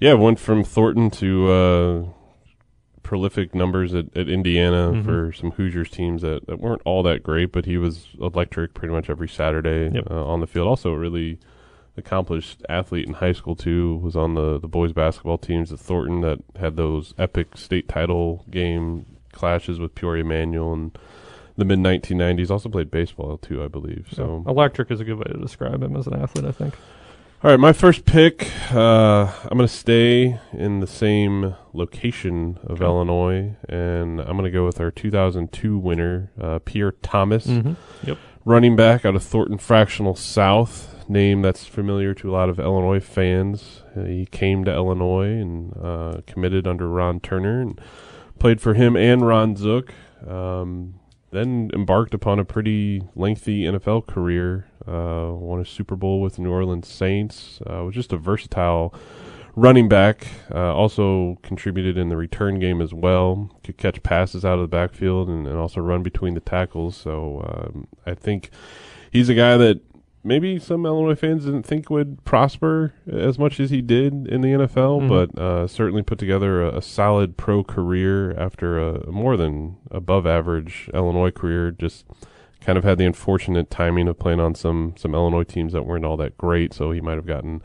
Yeah, 0.00 0.14
went 0.14 0.38
from 0.38 0.62
Thornton 0.62 1.10
to 1.10 1.50
uh, 1.50 2.02
prolific 3.08 3.54
numbers 3.54 3.94
at, 3.94 4.04
at 4.14 4.28
Indiana 4.28 4.92
Mhm. 4.92 5.04
for 5.06 5.32
some 5.32 5.52
Hoosiers 5.52 5.88
teams 5.88 6.20
that, 6.20 6.46
that 6.46 6.60
weren't 6.60 6.82
all 6.84 7.02
that 7.04 7.22
great, 7.22 7.52
but 7.52 7.64
he 7.64 7.78
was 7.78 8.08
electric 8.20 8.74
pretty 8.74 8.92
much 8.92 9.08
every 9.08 9.28
Saturday 9.28 9.90
Yep. 9.94 10.10
uh, 10.10 10.24
on 10.26 10.40
the 10.40 10.46
field. 10.46 10.68
Also, 10.68 10.92
a 10.92 10.98
really 10.98 11.38
accomplished 11.96 12.62
athlete 12.68 13.06
in 13.06 13.14
high 13.14 13.32
school 13.32 13.56
too. 13.56 13.96
Was 13.96 14.14
on 14.14 14.34
the 14.34 14.58
the 14.60 14.68
boys 14.68 14.92
basketball 14.92 15.38
teams 15.38 15.72
at 15.72 15.80
Thornton 15.80 16.20
that 16.20 16.38
had 16.60 16.76
those 16.76 17.14
epic 17.18 17.56
state 17.56 17.88
title 17.88 18.44
game 18.50 19.06
clashes 19.32 19.78
with 19.80 19.94
Peoria 19.94 20.22
Manual 20.24 20.72
and 20.74 20.98
the 21.56 21.64
mid 21.64 21.78
1990s. 21.78 22.50
Also 22.50 22.68
played 22.68 22.90
baseball 22.90 23.38
too, 23.38 23.64
I 23.64 23.68
believe. 23.68 24.08
So 24.12 24.44
electric 24.46 24.90
is 24.90 25.00
a 25.00 25.04
good 25.04 25.16
way 25.18 25.32
to 25.32 25.38
describe 25.38 25.82
him 25.82 25.96
as 25.96 26.06
an 26.06 26.14
athlete. 26.14 26.44
I 26.44 26.52
think. 26.52 26.74
All 27.44 27.52
right, 27.52 27.60
my 27.60 27.72
first 27.72 28.04
pick. 28.04 28.50
Uh, 28.72 29.32
I'm 29.44 29.56
going 29.56 29.68
to 29.68 29.68
stay 29.68 30.40
in 30.52 30.80
the 30.80 30.88
same 30.88 31.54
location 31.72 32.58
of 32.64 32.72
Okay. 32.78 32.84
Illinois, 32.84 33.54
and 33.68 34.20
I'm 34.20 34.32
going 34.32 34.42
to 34.44 34.50
go 34.50 34.64
with 34.64 34.80
our 34.80 34.90
2002 34.90 35.78
winner, 35.78 36.32
uh, 36.40 36.58
Pierre 36.64 36.92
Thomas, 36.92 37.46
Mm-hmm. 37.46 37.74
Yep. 38.08 38.18
running 38.44 38.74
back 38.74 39.04
out 39.04 39.14
of 39.14 39.22
Thornton 39.22 39.58
Fractional 39.58 40.16
South. 40.16 40.96
Name 41.08 41.40
that's 41.40 41.64
familiar 41.64 42.12
to 42.14 42.28
a 42.28 42.32
lot 42.32 42.48
of 42.50 42.58
Illinois 42.58 43.00
fans. 43.00 43.82
Uh, 43.96 44.02
he 44.02 44.26
came 44.26 44.64
to 44.64 44.74
Illinois 44.74 45.28
and 45.40 45.72
uh, 45.80 46.20
committed 46.26 46.66
under 46.66 46.88
Ron 46.88 47.20
Turner 47.20 47.60
and 47.62 47.80
played 48.40 48.60
for 48.60 48.74
him 48.74 48.94
and 48.96 49.26
Ron 49.26 49.54
Zook. 49.56 49.94
Um, 50.26 50.97
then 51.30 51.70
embarked 51.74 52.14
upon 52.14 52.38
a 52.38 52.44
pretty 52.44 53.02
lengthy 53.14 53.62
NFL 53.62 54.06
career. 54.06 54.66
Uh, 54.86 55.32
won 55.32 55.60
a 55.60 55.64
Super 55.64 55.96
Bowl 55.96 56.20
with 56.20 56.38
New 56.38 56.50
Orleans 56.50 56.88
Saints. 56.88 57.60
Uh, 57.68 57.84
was 57.84 57.94
just 57.94 58.12
a 58.12 58.16
versatile 58.16 58.94
running 59.54 59.88
back. 59.88 60.26
Uh, 60.54 60.74
also 60.74 61.36
contributed 61.42 61.98
in 61.98 62.08
the 62.08 62.16
return 62.16 62.58
game 62.58 62.80
as 62.80 62.94
well. 62.94 63.50
Could 63.64 63.76
catch 63.76 64.02
passes 64.02 64.44
out 64.44 64.54
of 64.54 64.62
the 64.62 64.68
backfield 64.68 65.28
and, 65.28 65.46
and 65.46 65.56
also 65.56 65.80
run 65.80 66.02
between 66.02 66.34
the 66.34 66.40
tackles. 66.40 66.96
So 66.96 67.42
um, 67.44 67.88
I 68.06 68.14
think 68.14 68.50
he's 69.10 69.28
a 69.28 69.34
guy 69.34 69.56
that 69.56 69.80
maybe 70.24 70.58
some 70.58 70.84
Illinois 70.84 71.14
fans 71.14 71.44
didn't 71.44 71.62
think 71.64 71.88
would 71.90 72.24
prosper 72.24 72.92
as 73.10 73.38
much 73.38 73.60
as 73.60 73.70
he 73.70 73.80
did 73.80 74.26
in 74.28 74.40
the 74.40 74.48
NFL, 74.52 75.00
Mhm. 75.02 75.08
but 75.08 75.40
uh, 75.40 75.66
certainly 75.66 76.02
put 76.02 76.18
together 76.18 76.62
a, 76.62 76.78
a 76.78 76.82
solid 76.82 77.36
pro 77.36 77.62
career 77.64 78.32
after 78.38 78.78
a 78.78 79.10
more 79.10 79.36
than 79.36 79.76
above 79.90 80.26
average 80.26 80.90
Illinois 80.92 81.30
career. 81.30 81.70
Just 81.70 82.04
kind 82.60 82.76
of 82.76 82.84
had 82.84 82.98
the 82.98 83.06
unfortunate 83.06 83.70
timing 83.70 84.08
of 84.08 84.18
playing 84.18 84.40
on 84.40 84.54
some 84.54 84.92
some 84.96 85.14
Illinois 85.14 85.44
teams 85.44 85.72
that 85.72 85.86
weren't 85.86 86.04
all 86.04 86.16
that 86.16 86.36
great, 86.36 86.72
so 86.74 86.90
he 86.90 87.00
might 87.00 87.14
have 87.16 87.26
gotten 87.26 87.62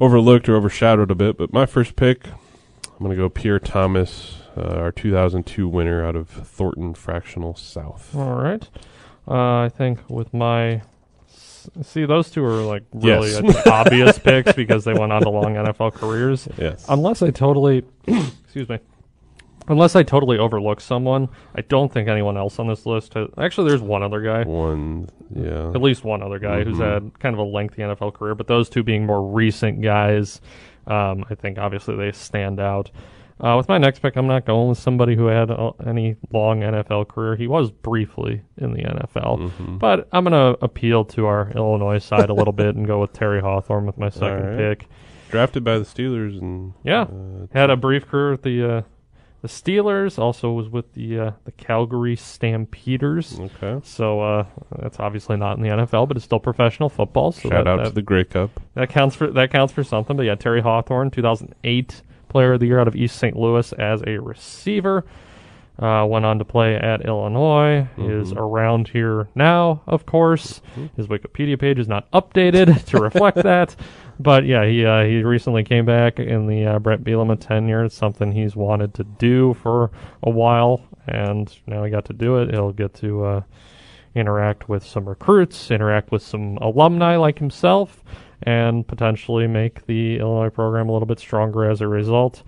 overlooked 0.00 0.48
or 0.48 0.56
overshadowed 0.56 1.10
a 1.10 1.14
bit. 1.14 1.36
But 1.36 1.52
my 1.52 1.66
first 1.66 1.94
pick, 1.96 2.26
I'm 2.26 2.98
going 2.98 3.10
to 3.10 3.16
go 3.16 3.28
Pierre 3.28 3.58
Thomas, 3.60 4.38
uh, 4.56 4.62
our 4.76 4.90
2002 4.92 5.68
winner 5.68 6.04
out 6.04 6.16
of 6.16 6.28
Thornton 6.28 6.94
Fractional 6.94 7.54
South. 7.54 8.14
All 8.16 8.34
right. 8.34 8.68
Uh, 9.28 9.60
I 9.64 9.68
think 9.68 10.00
with 10.08 10.34
my 10.34 10.82
see 11.82 12.04
those 12.04 12.30
two 12.30 12.44
are 12.44 12.62
like 12.62 12.84
really 12.92 13.30
Yes. 13.30 13.66
obvious 13.66 14.18
picks 14.18 14.52
because 14.52 14.84
they 14.84 14.92
went 14.94 15.12
on 15.12 15.22
to 15.22 15.30
long 15.30 15.54
NFL 15.54 15.94
careers. 15.94 16.48
Yes. 16.58 16.84
Unless 16.88 17.22
I 17.22 17.30
totally, 17.30 17.84
excuse 18.06 18.68
me, 18.68 18.78
unless 19.68 19.94
I 19.96 20.02
totally 20.02 20.38
overlook 20.38 20.80
someone, 20.80 21.28
I 21.54 21.60
don't 21.62 21.92
think 21.92 22.08
anyone 22.08 22.36
else 22.36 22.58
on 22.58 22.66
this 22.68 22.84
list. 22.86 23.14
Has, 23.14 23.28
actually, 23.38 23.68
there's 23.70 23.82
one 23.82 24.02
other 24.02 24.20
guy, 24.20 24.42
One, 24.44 25.08
yeah. 25.34 25.70
at 25.70 25.80
least 25.80 26.04
one 26.04 26.22
other 26.22 26.38
guy 26.38 26.64
who's 26.64 26.78
Mhm. 26.78 26.92
had 26.92 27.18
kind 27.20 27.34
of 27.34 27.38
a 27.38 27.44
lengthy 27.44 27.82
NFL 27.82 28.12
career. 28.14 28.34
But 28.34 28.46
those 28.48 28.68
two 28.68 28.82
being 28.82 29.06
more 29.06 29.22
recent 29.22 29.80
guys, 29.82 30.40
um, 30.86 31.24
I 31.30 31.34
think 31.36 31.58
obviously 31.58 31.96
they 31.96 32.12
stand 32.12 32.58
out. 32.60 32.90
Uh, 33.42 33.56
with 33.56 33.68
my 33.68 33.76
next 33.76 33.98
pick, 33.98 34.14
I'm 34.16 34.28
not 34.28 34.44
going 34.46 34.68
with 34.68 34.78
somebody 34.78 35.16
who 35.16 35.26
had 35.26 35.50
uh, 35.50 35.72
any 35.84 36.14
long 36.32 36.60
NFL 36.60 37.08
career. 37.08 37.34
He 37.34 37.48
was 37.48 37.72
briefly 37.72 38.42
in 38.56 38.72
the 38.72 38.82
NFL. 38.82 39.50
Mhm. 39.50 39.78
But 39.80 40.06
I'm 40.12 40.24
going 40.24 40.32
to 40.54 40.62
appeal 40.64 41.04
to 41.06 41.26
our 41.26 41.50
Illinois 41.56 41.98
side 41.98 42.30
a 42.30 42.34
little 42.34 42.52
bit 42.52 42.76
and 42.76 42.86
go 42.86 43.00
with 43.00 43.12
Terry 43.12 43.40
Hawthorne 43.40 43.84
with 43.84 43.98
my 43.98 44.10
second 44.10 44.46
right. 44.46 44.78
pick. 44.78 44.88
Drafted 45.30 45.64
by 45.64 45.78
the 45.78 45.84
Steelers 45.84 46.40
and 46.40 46.74
Yeah. 46.84 47.02
uh, 47.02 47.46
Had 47.52 47.70
a 47.70 47.76
brief 47.76 48.06
career 48.06 48.30
with 48.30 48.42
the 48.42 48.62
uh, 48.76 48.82
the 49.40 49.48
Steelers. 49.48 50.20
Also 50.20 50.52
was 50.52 50.68
with 50.68 50.92
the 50.92 51.18
uh, 51.18 51.30
the 51.44 51.50
Calgary 51.52 52.14
Stampeders. 52.14 53.40
okay. 53.40 53.80
So 53.82 54.20
uh, 54.20 54.44
that's 54.78 55.00
obviously 55.00 55.36
not 55.36 55.56
in 55.56 55.62
the 55.64 55.70
NFL, 55.70 56.06
but 56.06 56.16
it's 56.16 56.24
still 56.24 56.38
professional 56.38 56.88
football. 56.88 57.32
So 57.32 57.48
Shout 57.48 57.64
that, 57.64 57.66
out 57.66 57.76
that, 57.78 57.84
to 57.88 57.90
the 57.94 58.02
Grey 58.02 58.24
Cup. 58.24 58.50
that 58.74 58.88
counts 58.88 59.16
for 59.16 59.26
that 59.28 59.50
counts 59.50 59.72
for 59.72 59.82
something. 59.82 60.16
But 60.16 60.26
yeah, 60.26 60.34
Terry 60.36 60.60
Hawthorne, 60.60 61.10
2008 61.10 62.02
Player 62.32 62.54
of 62.54 62.60
the 62.60 62.66
Year 62.66 62.80
out 62.80 62.88
of 62.88 62.96
East 62.96 63.16
St. 63.18 63.36
Louis 63.36 63.72
as 63.74 64.02
a 64.06 64.18
receiver. 64.18 65.04
Uh, 65.78 66.04
went 66.06 66.24
on 66.24 66.38
to 66.38 66.44
play 66.44 66.76
at 66.76 67.04
Illinois. 67.06 67.86
Is 67.98 68.32
Mhm. 68.32 68.36
around 68.38 68.88
here 68.88 69.28
now, 69.34 69.80
of 69.86 70.04
course. 70.06 70.60
Mhm. 70.76 70.90
His 70.96 71.06
Wikipedia 71.08 71.58
page 71.58 71.78
is 71.78 71.88
not 71.88 72.10
updated 72.12 72.84
to 72.90 72.98
reflect 73.00 73.36
that. 73.42 73.74
But 74.20 74.44
yeah, 74.44 74.64
he 74.66 74.84
uh, 74.84 75.04
he 75.04 75.22
recently 75.24 75.64
came 75.64 75.84
back 75.86 76.20
in 76.20 76.46
the 76.46 76.66
uh, 76.66 76.78
Brett 76.78 77.02
Bielema 77.02 77.38
tenure. 77.40 77.84
It's 77.84 77.96
something 77.96 78.32
he's 78.32 78.54
wanted 78.54 78.92
to 78.94 79.04
do 79.04 79.54
for 79.54 79.90
a 80.22 80.30
while, 80.30 80.82
and 81.08 81.52
now 81.66 81.82
he 81.84 81.90
got 81.90 82.04
to 82.06 82.12
do 82.12 82.36
it. 82.38 82.50
He'll 82.50 82.72
get 82.72 82.92
to 82.94 83.24
uh, 83.24 83.40
interact 84.14 84.68
with 84.68 84.84
some 84.84 85.08
recruits, 85.08 85.70
interact 85.70 86.12
with 86.12 86.22
some 86.22 86.58
alumni 86.60 87.16
like 87.16 87.38
himself, 87.38 88.04
and 88.44 88.86
potentially 88.86 89.46
make 89.46 89.86
the 89.86 90.18
Illinois 90.18 90.50
program 90.50 90.88
a 90.88 90.92
little 90.92 91.06
bit 91.06 91.18
stronger 91.18 91.68
as 91.70 91.80
a 91.80 91.88
result. 91.88 92.42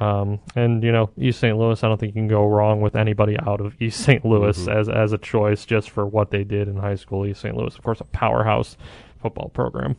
Um, 0.00 0.40
and 0.56 0.82
you 0.82 0.90
know, 0.90 1.10
East 1.18 1.38
St. 1.40 1.56
Louis, 1.56 1.82
I 1.84 1.88
don't 1.88 1.98
think 2.00 2.14
you 2.14 2.20
can 2.22 2.28
go 2.28 2.46
wrong 2.46 2.80
with 2.80 2.96
anybody 2.96 3.36
out 3.46 3.60
of 3.60 3.74
East 3.80 4.00
St. 4.04 4.24
Louis 4.24 4.58
Mhm. 4.58 4.74
as 4.74 4.88
as 4.88 5.12
a 5.12 5.18
choice 5.18 5.66
just 5.66 5.90
for 5.90 6.06
what 6.06 6.30
they 6.30 6.44
did 6.44 6.66
in 6.68 6.76
high 6.76 6.94
school. 6.94 7.26
East 7.26 7.42
St. 7.42 7.54
Louis, 7.56 7.74
of 7.76 7.82
course, 7.82 8.00
a 8.00 8.04
powerhouse 8.04 8.76
football 9.20 9.50
program. 9.50 9.96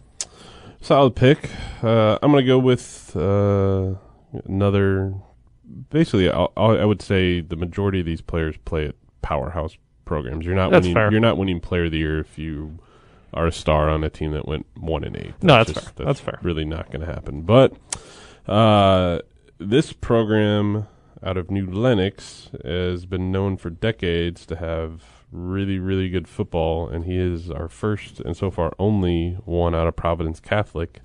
Solid 0.81 1.15
pick. 1.15 1.49
Uh, 1.81 2.17
I'm 2.21 2.31
going 2.31 2.43
to 2.43 2.47
go 2.47 2.59
with 2.59 3.15
uh, 3.15 3.93
another. 4.45 5.13
Basically, 5.89 6.29
i 6.29 6.43
I 6.55 6.83
would 6.85 7.01
say 7.01 7.39
the 7.39 7.55
majority 7.55 7.99
of 8.01 8.05
these 8.05 8.19
players 8.21 8.57
play 8.65 8.87
at 8.87 8.95
powerhouse 9.21 9.77
programs. 10.05 10.45
You're 10.45 10.55
not 10.55 10.71
That's 10.71 10.83
winning. 10.83 10.95
fair. 10.95 11.11
You're 11.11 11.21
not 11.21 11.37
winning 11.37 11.59
Player 11.61 11.85
of 11.85 11.91
the 11.91 11.99
Year 11.99 12.19
if 12.19 12.37
you 12.37 12.79
are 13.33 13.47
a 13.47 13.51
star 13.51 13.89
on 13.89 14.03
a 14.03 14.09
team 14.09 14.31
that 14.31 14.47
went 14.47 14.65
one 14.75 15.03
and 15.03 15.15
eight. 15.17 15.33
No, 15.41 15.55
that's 15.55 15.73
just- 15.73 15.95
fair. 15.95 16.05
That's 16.05 16.19
fair. 16.19 16.39
Really 16.41 16.65
not 16.65 16.91
going 16.91 17.01
to 17.01 17.11
happen. 17.11 17.41
But 17.43 17.73
uh, 18.47 19.19
this 19.57 19.93
program 19.93 20.87
out 21.23 21.37
of 21.37 21.49
New 21.49 21.65
Lenox 21.71 22.49
has 22.65 23.05
been 23.05 23.31
known 23.31 23.57
for 23.57 23.69
decades 23.69 24.45
to 24.47 24.57
have 24.57 25.03
really, 25.31 25.79
really 25.79 26.09
good 26.09 26.27
football, 26.27 26.87
and 26.89 27.05
he 27.05 27.17
is 27.17 27.49
our 27.49 27.67
first 27.69 28.19
and 28.19 28.35
so 28.35 28.51
far 28.51 28.73
only 28.77 29.37
one 29.45 29.73
out 29.73 29.87
of 29.87 29.95
Providence 29.95 30.39
Catholic. 30.39 30.99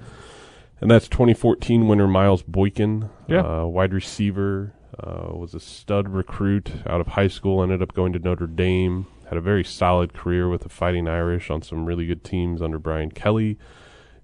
And 0.80 0.90
that's 0.90 1.08
2014 1.08 1.88
winner 1.88 2.06
Miles 2.06 2.42
Boykin, 2.42 3.10
Yeah. 3.26 3.40
uh, 3.62 3.64
wide 3.66 3.92
receiver, 3.92 4.74
uh, 5.02 5.28
was 5.32 5.54
a 5.54 5.60
stud 5.60 6.08
recruit 6.08 6.70
out 6.86 7.00
of 7.00 7.08
high 7.08 7.28
school, 7.28 7.62
ended 7.62 7.82
up 7.82 7.94
going 7.94 8.12
to 8.12 8.18
Notre 8.18 8.46
Dame, 8.46 9.06
had 9.28 9.38
a 9.38 9.42
very 9.42 9.64
solid 9.64 10.12
career 10.14 10.48
with 10.48 10.62
the 10.62 10.68
Fighting 10.68 11.08
Irish 11.08 11.50
on 11.50 11.62
some 11.62 11.86
really 11.86 12.06
good 12.06 12.24
teams 12.24 12.62
under 12.62 12.78
Brian 12.78 13.10
Kelly 13.10 13.58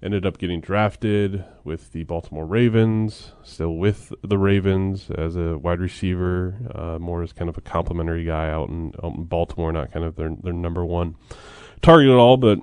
ended 0.04 0.26
up 0.26 0.36
getting 0.36 0.60
drafted 0.60 1.42
with 1.64 1.92
the 1.92 2.04
Baltimore 2.04 2.44
Ravens, 2.44 3.32
still 3.42 3.76
with 3.76 4.12
the 4.22 4.36
Ravens 4.36 5.10
as 5.10 5.34
a 5.34 5.56
wide 5.56 5.80
receiver, 5.80 6.54
uh, 6.74 6.98
more 6.98 7.22
as 7.22 7.32
kind 7.32 7.48
of 7.48 7.56
a 7.56 7.62
complimentary 7.62 8.24
guy 8.24 8.50
out 8.50 8.68
in, 8.68 8.92
out 9.02 9.14
in 9.14 9.24
Baltimore, 9.24 9.72
not 9.72 9.90
kind 9.92 10.04
of 10.04 10.16
their 10.16 10.30
their 10.42 10.52
number 10.52 10.84
one 10.84 11.16
target 11.80 12.10
at 12.10 12.16
all. 12.16 12.36
But 12.36 12.58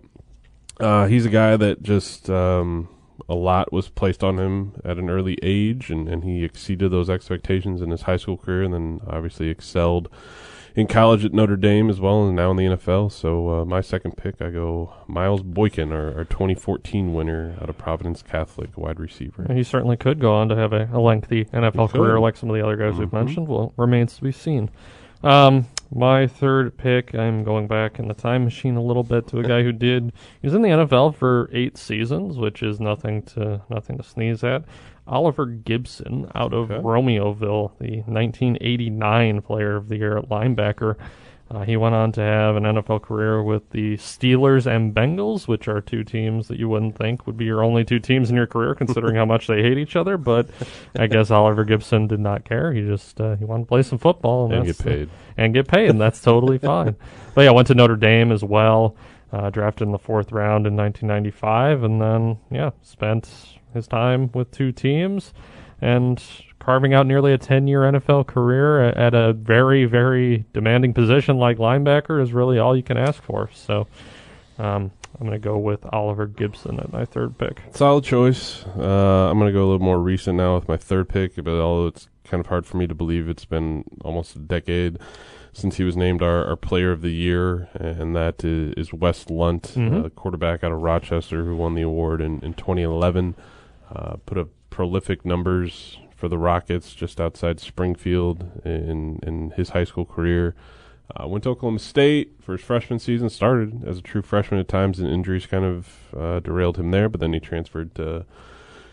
uh, 0.79 1.07
he's 1.07 1.25
a 1.25 1.29
guy 1.29 1.57
that 1.57 1.81
just 1.81 2.29
um, 2.29 2.87
a 3.27 3.35
lot 3.35 3.73
was 3.73 3.89
placed 3.89 4.23
on 4.23 4.37
him 4.37 4.73
at 4.85 4.99
an 4.99 5.09
early 5.09 5.39
age, 5.41 5.89
and, 5.89 6.07
and 6.07 6.23
he 6.23 6.43
exceeded 6.43 6.91
those 6.91 7.09
expectations 7.09 7.81
in 7.81 7.89
his 7.89 8.03
high 8.03 8.17
school 8.17 8.37
career, 8.37 8.61
and 8.61 8.73
then 8.73 9.01
obviously 9.07 9.49
excelled 9.49 10.09
in 10.75 10.87
college 10.87 11.25
at 11.25 11.33
Notre 11.33 11.55
Dame 11.57 11.89
as 11.89 11.99
well, 11.99 12.25
and 12.27 12.35
now 12.35 12.51
in 12.51 12.57
the 12.57 12.63
NFL. 12.63 13.11
So 13.11 13.49
uh, 13.61 13.65
my 13.65 13.81
second 13.81 14.17
pick, 14.17 14.41
I 14.41 14.49
go 14.49 14.93
Miles 15.07 15.43
Boykin, 15.43 15.91
our, 15.91 16.15
our 16.17 16.23
2014 16.25 17.13
winner 17.13 17.55
out 17.61 17.69
of 17.69 17.77
Providence 17.77 18.21
Catholic, 18.21 18.77
wide 18.77 18.99
receiver. 18.99 19.45
He 19.53 19.63
certainly 19.63 19.97
could 19.97 20.19
go 20.19 20.33
on 20.33 20.49
to 20.49 20.55
have 20.55 20.73
a, 20.73 20.89
a 20.93 20.99
lengthy 20.99 21.45
NFL 21.45 21.91
career 21.91 22.19
like 22.19 22.37
some 22.37 22.49
of 22.49 22.55
the 22.55 22.63
other 22.63 22.77
guys 22.77 22.97
we've 22.97 23.09
Mhm. 23.09 23.13
mentioned. 23.25 23.47
Well, 23.47 23.73
remains 23.77 24.15
to 24.17 24.23
be 24.23 24.31
seen. 24.31 24.69
Um, 25.23 25.67
my 25.93 26.25
third 26.27 26.77
pick, 26.77 27.13
I'm 27.13 27.43
going 27.43 27.67
back 27.67 27.99
in 27.99 28.07
the 28.07 28.13
time 28.13 28.43
machine 28.45 28.75
a 28.75 28.81
little 28.81 29.03
bit 29.03 29.27
to 29.27 29.39
a 29.39 29.43
guy 29.43 29.61
who 29.63 29.71
did. 29.71 30.13
He 30.41 30.47
was 30.47 30.53
in 30.53 30.61
the 30.61 30.69
NFL 30.69 31.15
for 31.15 31.49
eight 31.51 31.77
seasons, 31.77 32.37
which 32.37 32.63
is 32.63 32.79
nothing 32.79 33.23
to 33.23 33.61
nothing 33.69 33.97
to 33.97 34.03
sneeze 34.03 34.43
at. 34.43 34.63
Oliver 35.07 35.45
Gibson 35.45 36.31
out 36.35 36.53
of 36.53 36.71
Okay. 36.71 36.81
Romeoville, 36.81 37.71
the 37.79 37.97
1989 38.03 39.41
Player 39.41 39.75
of 39.75 39.89
the 39.89 39.97
Year 39.97 40.21
linebacker. 40.21 40.95
Uh, 41.53 41.63
he 41.65 41.75
went 41.75 41.93
on 41.93 42.13
to 42.13 42.21
have 42.21 42.55
an 42.55 42.63
NFL 42.63 43.01
career 43.01 43.43
with 43.43 43.71
the 43.71 43.97
Steelers 43.97 44.65
and 44.65 44.95
Bengals, 44.95 45.49
which 45.49 45.67
are 45.67 45.81
two 45.81 46.01
teams 46.01 46.47
that 46.47 46.57
you 46.57 46.69
wouldn't 46.69 46.97
think 46.97 47.27
would 47.27 47.35
be 47.35 47.43
your 47.43 47.61
only 47.61 47.83
two 47.83 47.99
teams 47.99 48.29
in 48.29 48.37
your 48.37 48.47
career, 48.47 48.73
considering 48.73 49.15
how 49.17 49.25
much 49.25 49.47
they 49.47 49.61
hate 49.61 49.77
each 49.77 49.97
other. 49.97 50.17
But 50.17 50.47
I 50.97 51.07
guess 51.07 51.29
Oliver 51.29 51.65
Gibson 51.65 52.07
did 52.07 52.21
not 52.21 52.45
care. 52.45 52.71
He 52.71 52.81
just 52.81 53.19
uh, 53.19 53.35
he 53.35 53.43
wanted 53.43 53.63
to 53.63 53.67
play 53.67 53.81
some 53.81 53.97
football 53.97 54.45
and, 54.45 54.53
And 54.53 54.65
get 54.65 54.79
paid. 54.79 55.09
and 55.37 55.53
get 55.53 55.67
paid, 55.67 55.89
and 55.89 55.99
that's 55.99 56.21
totally 56.21 56.57
fine. 56.57 56.95
But 57.33 57.43
yeah, 57.43 57.51
went 57.51 57.67
to 57.67 57.75
Notre 57.75 57.95
Dame 57.95 58.33
as 58.33 58.43
well. 58.43 58.97
Uh, 59.31 59.49
drafted 59.49 59.85
in 59.85 59.93
the 59.93 59.97
fourth 59.97 60.33
round 60.33 60.67
in 60.67 60.75
1995, 60.75 61.83
and 61.83 62.01
then 62.01 62.37
yeah, 62.49 62.71
spent 62.81 63.29
his 63.73 63.87
time 63.87 64.29
with 64.33 64.51
two 64.51 64.73
teams, 64.73 65.33
and 65.79 66.21
carving 66.61 66.93
out 66.93 67.07
nearly 67.07 67.33
a 67.33 67.37
10-year 67.39 67.81
NFL 67.81 68.27
career 68.27 68.83
at, 68.83 69.15
a 69.15 69.33
very, 69.33 69.85
very 69.85 70.45
demanding 70.53 70.93
position 70.93 71.37
like 71.37 71.57
linebacker 71.57 72.21
is 72.21 72.33
really 72.33 72.59
all 72.59 72.75
you 72.77 72.83
can 72.83 72.97
ask 72.97 73.21
for. 73.23 73.49
So, 73.53 73.87
um, 74.59 74.91
I'm 75.19 75.27
going 75.27 75.39
to 75.39 75.43
go 75.43 75.57
with 75.57 75.85
Oliver 75.91 76.27
Gibson 76.27 76.79
at 76.79 76.93
my 76.93 77.03
third 77.03 77.37
pick. 77.37 77.61
Solid 77.73 78.03
choice. 78.03 78.63
Uh, 78.77 79.29
I'm 79.29 79.39
going 79.39 79.51
to 79.51 79.53
go 79.53 79.63
a 79.65 79.69
little 79.69 79.85
more 79.85 79.99
recent 79.99 80.37
now 80.37 80.55
with 80.55 80.67
my 80.67 80.77
third 80.77 81.09
pick, 81.09 81.35
but 81.35 81.47
although 81.47 81.87
it's 81.87 82.07
kind 82.23 82.39
of 82.39 82.47
hard 82.47 82.65
for 82.65 82.77
me 82.77 82.85
to 82.87 82.95
believe 82.95 83.27
it's 83.27 83.45
been 83.45 83.83
almost 84.05 84.35
a 84.35 84.39
decade 84.39 84.99
since 85.53 85.77
he 85.77 85.83
was 85.83 85.97
named 85.97 86.21
our, 86.21 86.45
our 86.45 86.55
player 86.55 86.91
of 86.91 87.01
the 87.01 87.11
year, 87.11 87.69
and 87.73 88.15
that 88.15 88.43
is, 88.43 88.73
is 88.77 88.93
Wes 88.93 89.29
Lunt, 89.29 89.75
uh, 89.75 90.03
the 90.03 90.09
quarterback 90.11 90.63
out 90.63 90.71
of 90.71 90.79
Rochester 90.79 91.43
who 91.43 91.55
won 91.55 91.73
the 91.73 91.81
award 91.81 92.21
in, 92.21 92.39
in 92.41 92.53
2011. 92.53 93.35
Uh, 93.93 94.15
put 94.25 94.37
up 94.37 94.47
prolific 94.69 95.25
numbers 95.25 95.97
for 96.21 96.29
the 96.29 96.37
Rockets 96.37 96.93
just 96.93 97.19
outside 97.19 97.59
Springfield 97.59 98.61
in, 98.63 99.19
in 99.23 99.51
his 99.57 99.69
high 99.69 99.83
school 99.83 100.05
career. 100.05 100.53
Uh, 101.13 101.27
went 101.27 101.43
to 101.43 101.49
Oklahoma 101.49 101.79
State 101.79 102.35
for 102.39 102.51
his 102.51 102.61
freshman 102.61 102.99
season. 102.99 103.27
Started 103.27 103.83
as 103.85 103.97
a 103.97 104.01
true 104.01 104.21
freshman 104.21 104.59
at 104.59 104.67
times, 104.67 104.99
and 104.99 105.09
injuries 105.09 105.47
kind 105.47 105.65
of 105.65 105.89
uh, 106.15 106.39
derailed 106.39 106.77
him 106.77 106.91
there. 106.91 107.09
But 107.09 107.21
then 107.21 107.33
he 107.33 107.39
transferred 107.39 107.95
to 107.95 108.25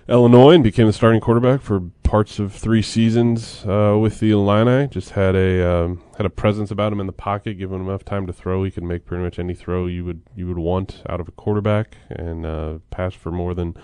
Illinois 0.08 0.54
and 0.54 0.64
became 0.64 0.86
the 0.86 0.92
starting 0.92 1.20
quarterback 1.20 1.60
for 1.60 1.82
parts 2.02 2.38
of 2.38 2.54
three 2.54 2.80
seasons 2.80 3.62
uh, 3.66 3.96
with 4.00 4.20
the 4.20 4.30
Illini. 4.30 4.88
Just 4.88 5.10
had 5.10 5.36
a 5.36 5.70
um, 5.70 6.02
had 6.16 6.24
a 6.24 6.30
presence 6.30 6.70
about 6.70 6.94
him 6.94 6.98
in 6.98 7.06
the 7.06 7.12
pocket, 7.12 7.58
giving 7.58 7.80
him 7.80 7.88
enough 7.88 8.06
time 8.06 8.26
to 8.26 8.32
throw. 8.32 8.64
He 8.64 8.70
could 8.70 8.84
make 8.84 9.04
pretty 9.04 9.22
much 9.22 9.38
any 9.38 9.54
throw 9.54 9.86
you 9.86 10.06
would 10.06 10.22
you 10.34 10.48
would 10.48 10.58
want 10.58 11.02
out 11.08 11.20
of 11.20 11.28
a 11.28 11.32
quarterback, 11.32 11.98
and 12.08 12.46
uh, 12.46 12.78
passed 12.90 13.16
for 13.16 13.30
more 13.30 13.52
than 13.52 13.76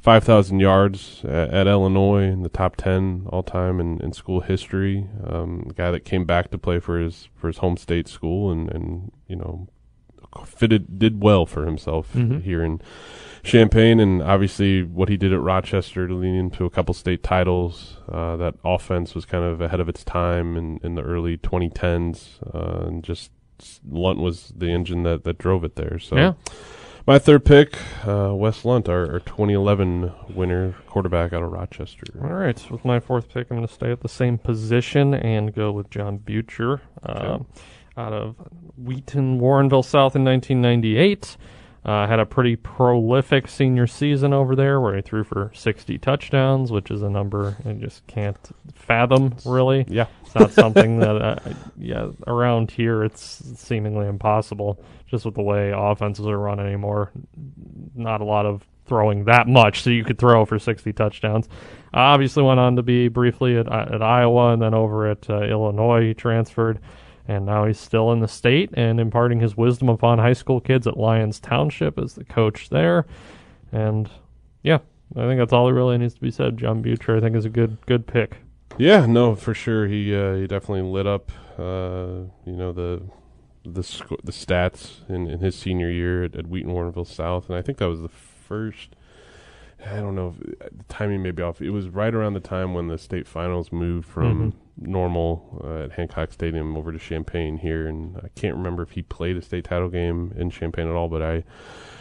five 0.00 0.24
thousand 0.24 0.60
yards 0.60 1.22
at, 1.24 1.50
at 1.50 1.66
Illinois 1.66 2.22
in 2.24 2.42
the 2.42 2.48
top 2.48 2.76
ten 2.76 3.26
all 3.30 3.42
time 3.42 3.80
in, 3.80 4.00
in 4.00 4.12
school 4.12 4.40
history. 4.40 5.06
Um, 5.26 5.66
a 5.70 5.72
guy 5.74 5.90
that 5.90 6.04
came 6.04 6.24
back 6.24 6.50
to 6.50 6.58
play 6.58 6.80
for 6.80 6.98
his 6.98 7.28
for 7.34 7.46
his 7.48 7.58
home 7.58 7.76
state 7.76 8.08
school, 8.08 8.50
and 8.50 8.70
and 8.70 9.12
you 9.28 9.36
know 9.36 9.68
fitted 10.46 10.98
did 10.98 11.22
well 11.22 11.44
for 11.44 11.66
himself 11.66 12.12
Mhm. 12.14 12.42
here 12.42 12.62
in 12.62 12.80
Champaign, 13.42 13.98
and 14.00 14.22
obviously 14.22 14.82
what 14.82 15.08
he 15.08 15.16
did 15.16 15.32
at 15.32 15.40
Rochester 15.40 16.06
to 16.06 16.14
lead 16.14 16.34
into 16.38 16.64
a 16.66 16.70
couple 16.70 16.92
state 16.94 17.22
titles. 17.22 17.96
Uh, 18.08 18.36
that 18.36 18.54
offense 18.64 19.14
was 19.14 19.24
kind 19.24 19.42
of 19.44 19.60
ahead 19.62 19.80
of 19.80 19.88
its 19.88 20.04
time 20.04 20.56
in, 20.58 20.78
in 20.84 20.94
the 20.94 21.02
early 21.02 21.36
2010s, 21.38 22.38
uh, 22.54 22.86
and 22.86 23.02
just 23.02 23.30
Lunt 23.88 24.18
was 24.20 24.52
the 24.56 24.68
engine 24.70 25.02
that, 25.04 25.24
that 25.24 25.38
drove 25.38 25.64
it 25.64 25.76
there. 25.76 25.98
So 25.98 26.16
Yeah. 26.16 26.32
My 27.06 27.18
third 27.18 27.44
pick, 27.44 27.76
uh, 28.06 28.34
Wes 28.34 28.64
Lunt, 28.64 28.88
our, 28.88 29.10
our 29.12 29.20
2011 29.20 30.12
winner 30.34 30.74
quarterback 30.86 31.32
out 31.32 31.42
of 31.42 31.50
Rochester. 31.50 32.04
All 32.22 32.34
right, 32.34 32.58
So 32.58 32.68
with 32.70 32.84
my 32.84 33.00
fourth 33.00 33.28
pick, 33.30 33.50
I'm 33.50 33.56
going 33.56 33.66
to 33.66 33.72
stay 33.72 33.90
at 33.90 34.00
the 34.00 34.08
same 34.08 34.38
position 34.38 35.14
and 35.14 35.54
go 35.54 35.72
with 35.72 35.90
Jon 35.90 36.18
Beutjer 36.18 36.80
um, 37.02 37.46
out 37.96 38.12
of 38.12 38.36
Wheaton, 38.76 39.40
Warrenville 39.40 39.84
South 39.84 40.14
in 40.14 40.24
1998. 40.24 41.36
Uh, 41.82 42.06
had 42.06 42.20
a 42.20 42.26
pretty 42.26 42.56
prolific 42.56 43.48
senior 43.48 43.86
season 43.86 44.34
over 44.34 44.54
there 44.54 44.80
where 44.80 44.94
he 44.94 45.00
threw 45.00 45.24
for 45.24 45.50
60 45.54 45.96
touchdowns, 45.98 46.70
which 46.70 46.90
is 46.90 47.00
a 47.00 47.08
number 47.08 47.56
I 47.64 47.72
just 47.72 48.06
can't 48.06 48.36
fathom, 48.74 49.34
really. 49.46 49.86
Yeah. 49.88 50.06
It's 50.22 50.34
not 50.34 50.52
something 50.52 50.98
that, 51.00 51.16
uh, 51.16 51.36
yeah, 51.78 52.10
around 52.26 52.70
here 52.70 53.02
it's 53.02 53.42
seemingly 53.56 54.06
impossible 54.06 54.84
just 55.06 55.24
with 55.24 55.34
the 55.34 55.42
way 55.42 55.72
offenses 55.74 56.26
are 56.26 56.38
run 56.38 56.60
anymore. 56.60 57.12
Not 57.94 58.20
a 58.20 58.24
lot 58.24 58.44
of 58.44 58.62
throwing 58.90 59.24
that 59.24 59.46
much, 59.46 59.82
so 59.82 59.90
you 59.90 60.04
could 60.04 60.18
throw 60.18 60.44
for 60.44 60.58
60 60.58 60.92
touchdowns. 60.92 61.48
obviously 61.94 62.42
went 62.42 62.60
on 62.60 62.76
to 62.76 62.82
be 62.82 63.08
briefly 63.08 63.56
at, 63.56 63.72
at 63.72 64.02
Iowa 64.02 64.52
and 64.52 64.60
then 64.60 64.74
over 64.74 65.08
at 65.08 65.30
uh, 65.30 65.42
Illinois. 65.42 66.08
He 66.08 66.14
transferred, 66.14 66.80
and 67.30 67.46
now 67.46 67.64
he's 67.64 67.78
still 67.78 68.10
in 68.10 68.18
the 68.18 68.26
state 68.26 68.70
and 68.74 68.98
imparting 68.98 69.38
his 69.38 69.56
wisdom 69.56 69.88
upon 69.88 70.18
high 70.18 70.32
school 70.32 70.60
kids 70.60 70.88
at 70.88 70.96
Lyons 70.96 71.38
Township 71.38 71.96
as 71.96 72.14
the 72.14 72.24
coach 72.24 72.70
there. 72.70 73.06
And 73.70 74.10
yeah, 74.64 74.78
I 75.14 75.20
think 75.28 75.38
that's 75.38 75.52
all 75.52 75.68
that 75.68 75.74
really 75.74 75.96
needs 75.96 76.14
to 76.14 76.20
be 76.20 76.32
said. 76.32 76.56
Jon 76.56 76.82
Beutjer, 76.82 77.16
I 77.16 77.20
think, 77.20 77.36
is 77.36 77.44
a 77.44 77.48
good 77.48 77.78
good 77.86 78.08
pick. 78.08 78.38
Yeah, 78.78 79.06
no, 79.06 79.36
for 79.36 79.54
sure. 79.54 79.86
He 79.86 80.12
uh, 80.12 80.34
he 80.34 80.48
definitely 80.48 80.90
lit 80.90 81.06
up. 81.06 81.30
Uh, 81.56 82.26
you 82.44 82.56
know 82.56 82.72
the 82.72 83.02
the 83.64 83.84
sc- 83.84 84.24
the 84.24 84.32
stats 84.32 85.08
in, 85.08 85.28
in 85.28 85.38
his 85.38 85.54
senior 85.54 85.88
year 85.88 86.24
at, 86.24 86.34
at 86.34 86.48
Wheaton 86.48 86.72
Warrenville 86.72 87.06
South, 87.06 87.48
and 87.48 87.56
I 87.56 87.62
think 87.62 87.78
that 87.78 87.88
was 87.88 88.00
the 88.00 88.08
first. 88.08 88.96
I 89.86 89.96
don't 89.96 90.14
know 90.14 90.34
if 90.36 90.58
the 90.76 90.84
timing 90.88 91.22
may 91.22 91.30
be 91.30 91.42
off. 91.42 91.60
It 91.60 91.70
was 91.70 91.88
right 91.88 92.14
around 92.14 92.34
the 92.34 92.40
time 92.40 92.74
when 92.74 92.88
the 92.88 92.98
state 92.98 93.26
finals 93.26 93.72
moved 93.72 94.06
from 94.06 94.54
Normal 94.76 95.62
uh, 95.64 95.84
at 95.84 95.92
Hancock 95.92 96.32
Stadium 96.32 96.76
over 96.76 96.92
to 96.92 96.98
Champaign 96.98 97.58
here, 97.58 97.86
and 97.86 98.16
I 98.18 98.28
can't 98.34 98.56
remember 98.56 98.82
if 98.82 98.92
he 98.92 99.02
played 99.02 99.36
a 99.36 99.42
state 99.42 99.64
title 99.64 99.88
game 99.88 100.32
in 100.36 100.50
Champaign 100.50 100.88
at 100.88 100.94
all, 100.94 101.08
but 101.08 101.22
I 101.22 101.44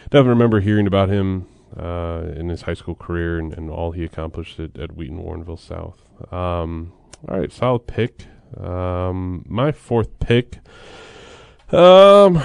definitely 0.03 0.29
remember 0.29 0.59
hearing 0.59 0.87
about 0.87 1.09
him 1.09 1.47
uh, 1.77 2.23
in 2.35 2.49
his 2.49 2.63
high 2.63 2.73
school 2.73 2.95
career 2.95 3.37
and, 3.37 3.53
and 3.53 3.69
all 3.69 3.91
he 3.91 4.03
accomplished 4.03 4.59
at, 4.59 4.77
at 4.77 4.95
Wheaton 4.95 5.21
Warrenville 5.21 5.59
South. 5.59 6.01
Um, 6.33 6.93
all 7.27 7.39
right, 7.39 7.51
solid 7.51 7.85
pick. 7.87 8.25
Um, 8.57 9.45
my 9.47 9.71
fourth 9.71 10.19
pick. 10.19 10.59
Um, 11.71 12.41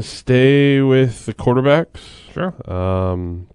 stay 0.00 0.80
with 0.80 1.26
the 1.26 1.34
quarterbacks. 1.34 2.00
Sure. 2.32 2.54
Um, 2.70 3.48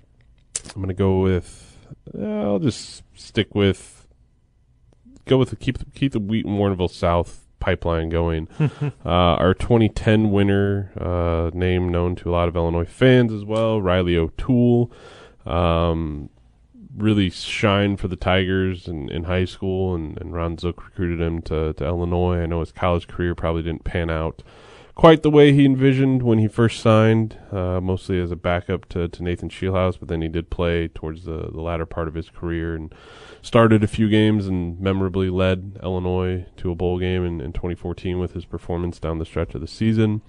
I'm 0.75 0.81
gonna 0.81 0.93
go 0.93 1.21
with. 1.21 1.77
uh, 2.17 2.43
I'll 2.43 2.59
just 2.59 3.03
stick 3.15 3.55
with. 3.55 4.07
Go 5.25 5.37
with 5.37 5.51
the, 5.51 5.55
keep 5.55 5.77
the, 5.77 5.85
keep 5.85 6.11
the 6.11 6.19
Wheaton 6.19 6.57
Warrenville 6.57 6.91
South 6.91 7.47
pipeline 7.59 8.09
going. 8.09 8.49
uh, 8.59 8.89
our 9.05 9.53
2010 9.53 10.31
winner, 10.31 10.91
uh, 10.99 11.49
name 11.57 11.89
known 11.89 12.15
to 12.17 12.29
a 12.29 12.33
lot 12.33 12.49
of 12.49 12.57
Illinois 12.57 12.85
fans 12.85 13.31
as 13.31 13.45
well, 13.45 13.81
Riley 13.81 14.17
O'Toole. 14.17 14.91
Um, 15.45 16.29
really 16.95 17.29
shined 17.29 17.99
for 17.99 18.07
the 18.09 18.17
Tigers 18.17 18.87
in, 18.87 19.09
in 19.09 19.23
high 19.23 19.45
school, 19.45 19.95
and, 19.95 20.19
and 20.19 20.33
Ron 20.33 20.57
Zook 20.57 20.83
recruited 20.83 21.21
him 21.21 21.41
to, 21.43 21.73
to 21.73 21.85
Illinois. 21.85 22.39
I 22.41 22.45
know 22.45 22.59
his 22.59 22.71
college 22.71 23.07
career 23.07 23.33
probably 23.33 23.63
didn't 23.63 23.85
pan 23.85 24.09
out 24.09 24.43
quite 24.95 25.23
the 25.23 25.29
way 25.29 25.51
he 25.53 25.65
envisioned 25.65 26.21
when 26.23 26.37
he 26.39 26.47
first 26.47 26.79
signed, 26.79 27.37
uh, 27.51 27.79
mostly 27.81 28.19
as 28.21 28.31
a 28.31 28.35
backup 28.35 28.87
to, 28.89 29.07
to 29.07 29.23
Nathan 29.23 29.49
Scheelhaase, 29.49 29.97
but 29.99 30.07
then 30.07 30.21
he 30.21 30.27
did 30.27 30.49
play 30.49 30.87
towards 30.87 31.25
the, 31.25 31.49
the 31.51 31.61
latter 31.61 31.85
part 31.85 32.07
of 32.07 32.13
his 32.13 32.29
career 32.29 32.75
and 32.75 32.93
started 33.41 33.83
a 33.83 33.87
few 33.87 34.07
games 34.09 34.47
and 34.47 34.79
memorably 34.79 35.29
led 35.29 35.79
Illinois 35.81 36.45
to 36.57 36.71
a 36.71 36.75
bowl 36.75 36.99
game 36.99 37.25
in, 37.25 37.41
in 37.41 37.53
2014 37.53 38.19
with 38.19 38.33
his 38.33 38.45
performance 38.45 38.99
down 38.99 39.17
the 39.19 39.25
stretch 39.25 39.55
of 39.55 39.61
the 39.61 39.67
season. 39.67 40.21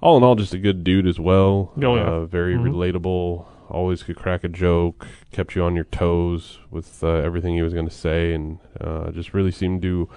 All 0.00 0.16
in 0.16 0.24
all, 0.24 0.34
just 0.34 0.52
a 0.52 0.58
good 0.58 0.82
dude 0.82 1.06
as 1.06 1.20
well. 1.20 1.72
Oh, 1.80 1.94
yeah. 1.96 2.02
uh, 2.02 2.24
very 2.26 2.56
Mhm. 2.56 2.64
relatable, 2.72 3.46
always 3.70 4.02
could 4.02 4.16
crack 4.16 4.42
a 4.42 4.48
joke, 4.48 5.06
kept 5.30 5.54
you 5.54 5.62
on 5.62 5.76
your 5.76 5.84
toes 5.84 6.58
with 6.72 7.04
uh, 7.04 7.06
everything 7.08 7.54
he 7.54 7.62
was 7.62 7.72
going 7.72 7.88
to 7.88 7.94
say, 7.94 8.34
and 8.34 8.58
uh, 8.80 9.12
just 9.12 9.32
really 9.32 9.52
seemed 9.52 9.80
to 9.82 10.08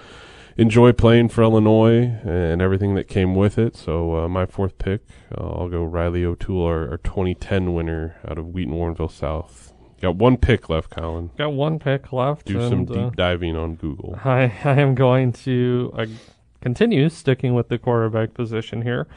enjoy 0.57 0.91
playing 0.93 1.29
for 1.29 1.43
Illinois 1.43 2.17
and 2.23 2.61
everything 2.61 2.95
that 2.95 3.07
came 3.07 3.35
with 3.35 3.57
it. 3.57 3.75
So 3.75 4.15
uh, 4.15 4.29
my 4.29 4.45
fourth 4.45 4.77
pick, 4.77 5.01
uh, 5.37 5.43
I'll 5.43 5.69
go 5.69 5.83
Riley 5.83 6.23
O'Toole, 6.25 6.65
our, 6.65 6.89
our 6.89 6.97
2010 6.97 7.73
winner 7.73 8.15
out 8.27 8.37
of 8.37 8.53
Wheaton 8.53 8.73
Warrenville 8.73 9.11
South. 9.11 9.73
Got 10.01 10.15
one 10.17 10.37
pick 10.37 10.69
left, 10.69 10.89
Colin. 10.89 11.31
Got 11.37 11.53
one 11.53 11.79
pick 11.79 12.11
left. 12.11 12.45
Do 12.45 12.61
some 12.69 12.81
uh, 12.83 12.93
deep 12.93 13.15
diving 13.15 13.55
on 13.55 13.75
Google. 13.75 14.19
I, 14.23 14.53
I 14.63 14.79
am 14.79 14.93
going 14.93 15.31
to 15.33 15.93
uh, 15.97 16.05
continue 16.61 17.09
sticking 17.09 17.53
with 17.53 17.69
the 17.69 17.77
quarterback 17.77 18.33
position 18.33 18.81
here. 18.81 19.07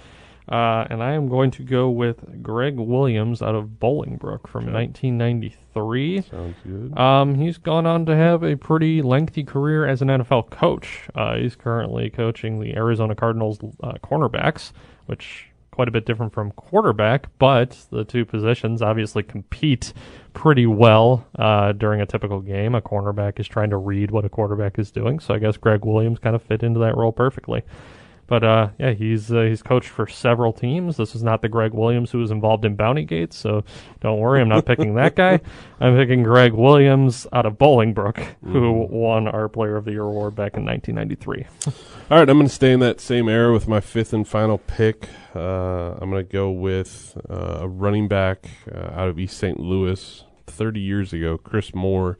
Uh, 0.48 0.86
and 0.88 1.02
I 1.02 1.12
am 1.12 1.28
going 1.28 1.50
to 1.52 1.62
go 1.62 1.90
with 1.90 2.42
Greg 2.42 2.76
Williams 2.78 3.42
out 3.42 3.54
of 3.54 3.78
Bolingbrook 3.80 4.46
from 4.48 4.64
Okay. 4.68 4.72
1993. 4.72 6.22
Sounds 6.22 6.56
good. 6.66 6.98
Um, 6.98 7.34
he's 7.34 7.58
gone 7.58 7.86
on 7.86 8.06
to 8.06 8.16
have 8.16 8.42
a 8.42 8.56
pretty 8.56 9.02
lengthy 9.02 9.44
career 9.44 9.86
as 9.86 10.00
an 10.02 10.08
NFL 10.08 10.50
coach. 10.50 11.08
Uh, 11.14 11.36
he's 11.36 11.54
currently 11.56 12.10
coaching 12.10 12.60
the 12.60 12.74
Arizona 12.74 13.14
Cardinals 13.14 13.58
uh, 13.82 13.92
cornerbacks, 14.02 14.72
which 15.06 15.44
quite 15.70 15.86
a 15.86 15.92
bit 15.92 16.06
different 16.06 16.32
from 16.32 16.50
quarterback, 16.52 17.26
but 17.38 17.78
the 17.90 18.02
two 18.04 18.24
positions 18.24 18.82
obviously 18.82 19.22
compete 19.22 19.92
pretty 20.32 20.66
well 20.66 21.24
uh, 21.38 21.70
during 21.72 22.00
a 22.00 22.06
typical 22.06 22.40
game. 22.40 22.74
A 22.74 22.80
cornerback 22.80 23.38
is 23.38 23.46
trying 23.46 23.70
to 23.70 23.76
read 23.76 24.10
what 24.10 24.24
a 24.24 24.28
quarterback 24.28 24.76
is 24.80 24.90
doing, 24.90 25.20
so 25.20 25.34
I 25.34 25.38
guess 25.38 25.56
Greg 25.56 25.84
Williams 25.84 26.18
kind 26.18 26.34
of 26.34 26.42
fit 26.42 26.64
into 26.64 26.80
that 26.80 26.96
role 26.96 27.12
perfectly. 27.12 27.62
But 28.28 28.44
uh, 28.44 28.68
yeah, 28.78 28.92
he's 28.92 29.32
uh, 29.32 29.40
he's 29.40 29.62
coached 29.62 29.88
for 29.88 30.06
several 30.06 30.52
teams. 30.52 30.98
This 30.98 31.14
is 31.14 31.22
not 31.22 31.40
the 31.40 31.48
Greg 31.48 31.72
Williams 31.72 32.10
who 32.10 32.18
was 32.18 32.30
involved 32.30 32.66
in 32.66 32.76
Bounty 32.76 33.04
Gates, 33.04 33.36
so 33.36 33.64
don't 34.00 34.18
worry, 34.18 34.42
I'm 34.42 34.50
not 34.50 34.66
picking 34.66 34.94
that 34.96 35.16
guy. 35.16 35.40
I'm 35.80 35.96
picking 35.96 36.22
Greg 36.22 36.52
Williams 36.52 37.26
out 37.32 37.46
of 37.46 37.54
Bolingbrook, 37.54 38.22
who 38.44 38.86
won 38.90 39.28
our 39.28 39.48
Player 39.48 39.76
of 39.76 39.86
the 39.86 39.92
Year 39.92 40.02
award 40.02 40.34
back 40.34 40.58
in 40.58 40.66
1993. 40.66 41.46
All 42.10 42.18
right, 42.18 42.28
I'm 42.28 42.36
going 42.36 42.48
to 42.48 42.54
stay 42.54 42.72
in 42.72 42.80
that 42.80 43.00
same 43.00 43.30
era 43.30 43.50
with 43.50 43.66
my 43.66 43.80
fifth 43.80 44.12
and 44.12 44.28
final 44.28 44.58
pick. 44.58 45.08
Uh, 45.34 45.94
I'm 45.94 46.10
going 46.10 46.24
to 46.26 46.30
go 46.30 46.50
with 46.50 47.16
uh, 47.30 47.60
a 47.60 47.68
running 47.68 48.08
back 48.08 48.46
uh, 48.70 48.90
out 48.92 49.08
of 49.08 49.18
East 49.18 49.38
St. 49.38 49.58
Louis 49.58 50.24
30 50.46 50.80
years 50.80 51.14
ago, 51.14 51.38
Chris 51.38 51.74
Moore. 51.74 52.18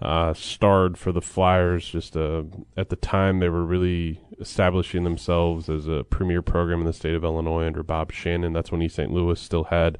Uh, 0.00 0.32
starred 0.32 0.96
for 0.96 1.12
the 1.12 1.20
Flyers. 1.20 1.86
Just 1.86 2.16
uh, 2.16 2.42
at 2.76 2.88
the 2.88 2.96
time, 2.96 3.38
they 3.38 3.50
were 3.50 3.64
really 3.64 4.20
establishing 4.40 5.04
themselves 5.04 5.68
as 5.68 5.86
a 5.86 6.04
premier 6.04 6.40
program 6.40 6.80
in 6.80 6.86
the 6.86 6.92
state 6.92 7.14
of 7.14 7.22
Illinois 7.22 7.66
under 7.66 7.82
Bob 7.82 8.10
Shannon. 8.10 8.54
That's 8.54 8.72
when 8.72 8.80
East 8.80 8.96
St. 8.96 9.12
Louis 9.12 9.38
still 9.38 9.64
had 9.64 9.98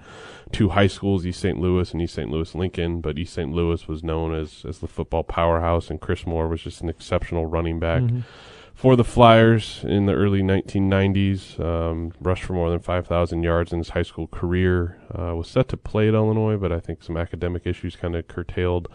two 0.53 0.71
high 0.71 0.87
schools, 0.87 1.27
East 1.27 1.41
St. 1.41 1.61
Louis 1.61 1.93
and 1.93 2.01
East 2.01 2.15
St. 2.15 2.31
Louis 2.31 2.55
Lincoln. 2.55 3.03
But 3.03 3.19
East 3.19 3.35
St. 3.35 3.53
Louis 3.53 3.87
was 3.87 4.03
known 4.03 4.35
as 4.35 4.65
as 4.67 4.79
the 4.79 4.89
football 4.89 5.23
powerhouse, 5.23 5.91
and 5.91 6.01
Chris 6.01 6.27
Moore 6.27 6.49
was 6.49 6.63
just 6.63 6.81
an 6.81 6.89
exceptional 6.89 7.45
running 7.45 7.79
back 7.79 8.03
for 8.81 8.97
the 8.97 9.05
Flyers 9.05 9.85
in 9.85 10.07
the 10.07 10.15
early 10.15 10.41
1990s. 10.41 11.61
Um, 11.61 12.13
rushed 12.19 12.45
for 12.45 12.55
more 12.55 12.71
than 12.71 12.79
5,000 12.79 13.43
yards 13.43 13.73
in 13.73 13.79
his 13.79 13.91
high 13.91 14.03
school 14.03 14.27
career. 14.27 14.99
Uh, 15.15 15.37
was 15.37 15.49
set 15.49 15.69
to 15.69 15.77
play 15.77 16.09
at 16.09 16.15
Illinois, 16.15 16.57
but 16.57 16.73
I 16.73 16.81
think 16.81 17.03
some 17.03 17.19
academic 17.19 17.67
issues 17.67 17.95
kind 17.95 18.17
of 18.17 18.27
curtailed 18.27 18.89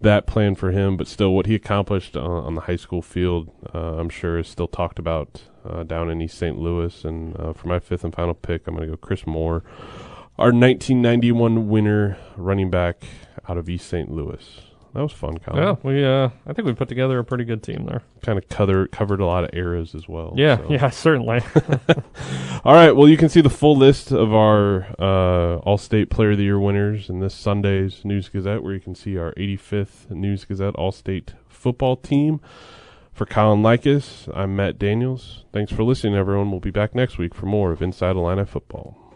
that 0.00 0.26
plan 0.26 0.54
for 0.54 0.70
him. 0.70 0.96
But 0.96 1.08
still, 1.08 1.32
what 1.34 1.46
he 1.46 1.54
accomplished 1.54 2.16
on, 2.16 2.44
on 2.44 2.54
the 2.54 2.62
high 2.62 2.76
school 2.76 3.02
field, 3.02 3.50
uh, 3.74 3.96
I'm 3.96 4.08
sure, 4.08 4.38
is 4.38 4.48
still 4.48 4.68
talked 4.68 4.98
about 4.98 5.42
uh, 5.64 5.82
down 5.82 6.10
in 6.10 6.20
East 6.20 6.38
St. 6.38 6.58
Louis. 6.58 7.04
And 7.04 7.36
uh, 7.38 7.52
for 7.52 7.68
my 7.68 7.78
fifth 7.78 8.04
and 8.04 8.14
final 8.14 8.34
pick, 8.34 8.66
I'm 8.66 8.74
going 8.74 8.88
to 8.88 8.96
go 8.96 8.96
Chris 8.96 9.26
Moore, 9.26 9.62
our 10.38 10.52
1991 10.52 11.68
winner 11.68 12.16
running 12.36 12.70
back 12.70 13.02
out 13.48 13.58
of 13.58 13.68
East 13.68 13.88
St. 13.88 14.10
Louis. 14.10 14.67
That 14.94 15.02
was 15.02 15.12
fun, 15.12 15.38
Colin. 15.38 15.62
Yeah, 15.62 15.76
we 15.82 16.04
uh, 16.04 16.30
I 16.46 16.52
think 16.52 16.66
we 16.66 16.74
put 16.74 16.88
together 16.88 17.18
a 17.18 17.24
pretty 17.24 17.44
good 17.44 17.62
team 17.62 17.84
there. 17.86 18.02
Kind 18.22 18.38
of 18.38 18.48
cover, 18.48 18.86
covered 18.88 19.20
a 19.20 19.26
lot 19.26 19.44
of 19.44 19.50
eras 19.52 19.94
as 19.94 20.08
well. 20.08 20.32
Yeah, 20.36 20.56
so. 20.56 20.66
yeah, 20.70 20.90
certainly. 20.90 21.40
All 22.64 22.74
right. 22.74 22.92
Well, 22.92 23.08
you 23.08 23.16
can 23.16 23.28
see 23.28 23.40
the 23.40 23.50
full 23.50 23.76
list 23.76 24.12
of 24.12 24.32
our 24.32 24.86
uh, 24.98 25.58
All-State 25.58 26.10
Player 26.10 26.32
of 26.32 26.38
the 26.38 26.44
Year 26.44 26.58
winners 26.58 27.08
in 27.08 27.20
this 27.20 27.34
Sunday's 27.34 28.04
News 28.04 28.28
Gazette, 28.28 28.62
where 28.62 28.74
you 28.74 28.80
can 28.80 28.94
see 28.94 29.16
our 29.18 29.32
85th 29.34 30.10
News 30.10 30.44
Gazette 30.44 30.74
All-State 30.74 31.34
football 31.48 31.96
team. 31.96 32.40
For 33.12 33.26
Colin 33.26 33.62
Likas, 33.62 34.32
I'm 34.32 34.54
Matt 34.54 34.78
Daniels. 34.78 35.44
Thanks 35.52 35.72
for 35.72 35.82
listening, 35.82 36.14
everyone. 36.14 36.52
We'll 36.52 36.60
be 36.60 36.70
back 36.70 36.94
next 36.94 37.18
week 37.18 37.34
for 37.34 37.46
more 37.46 37.72
of 37.72 37.82
Inside 37.82 38.14
Illini 38.14 38.44
Football. 38.44 39.07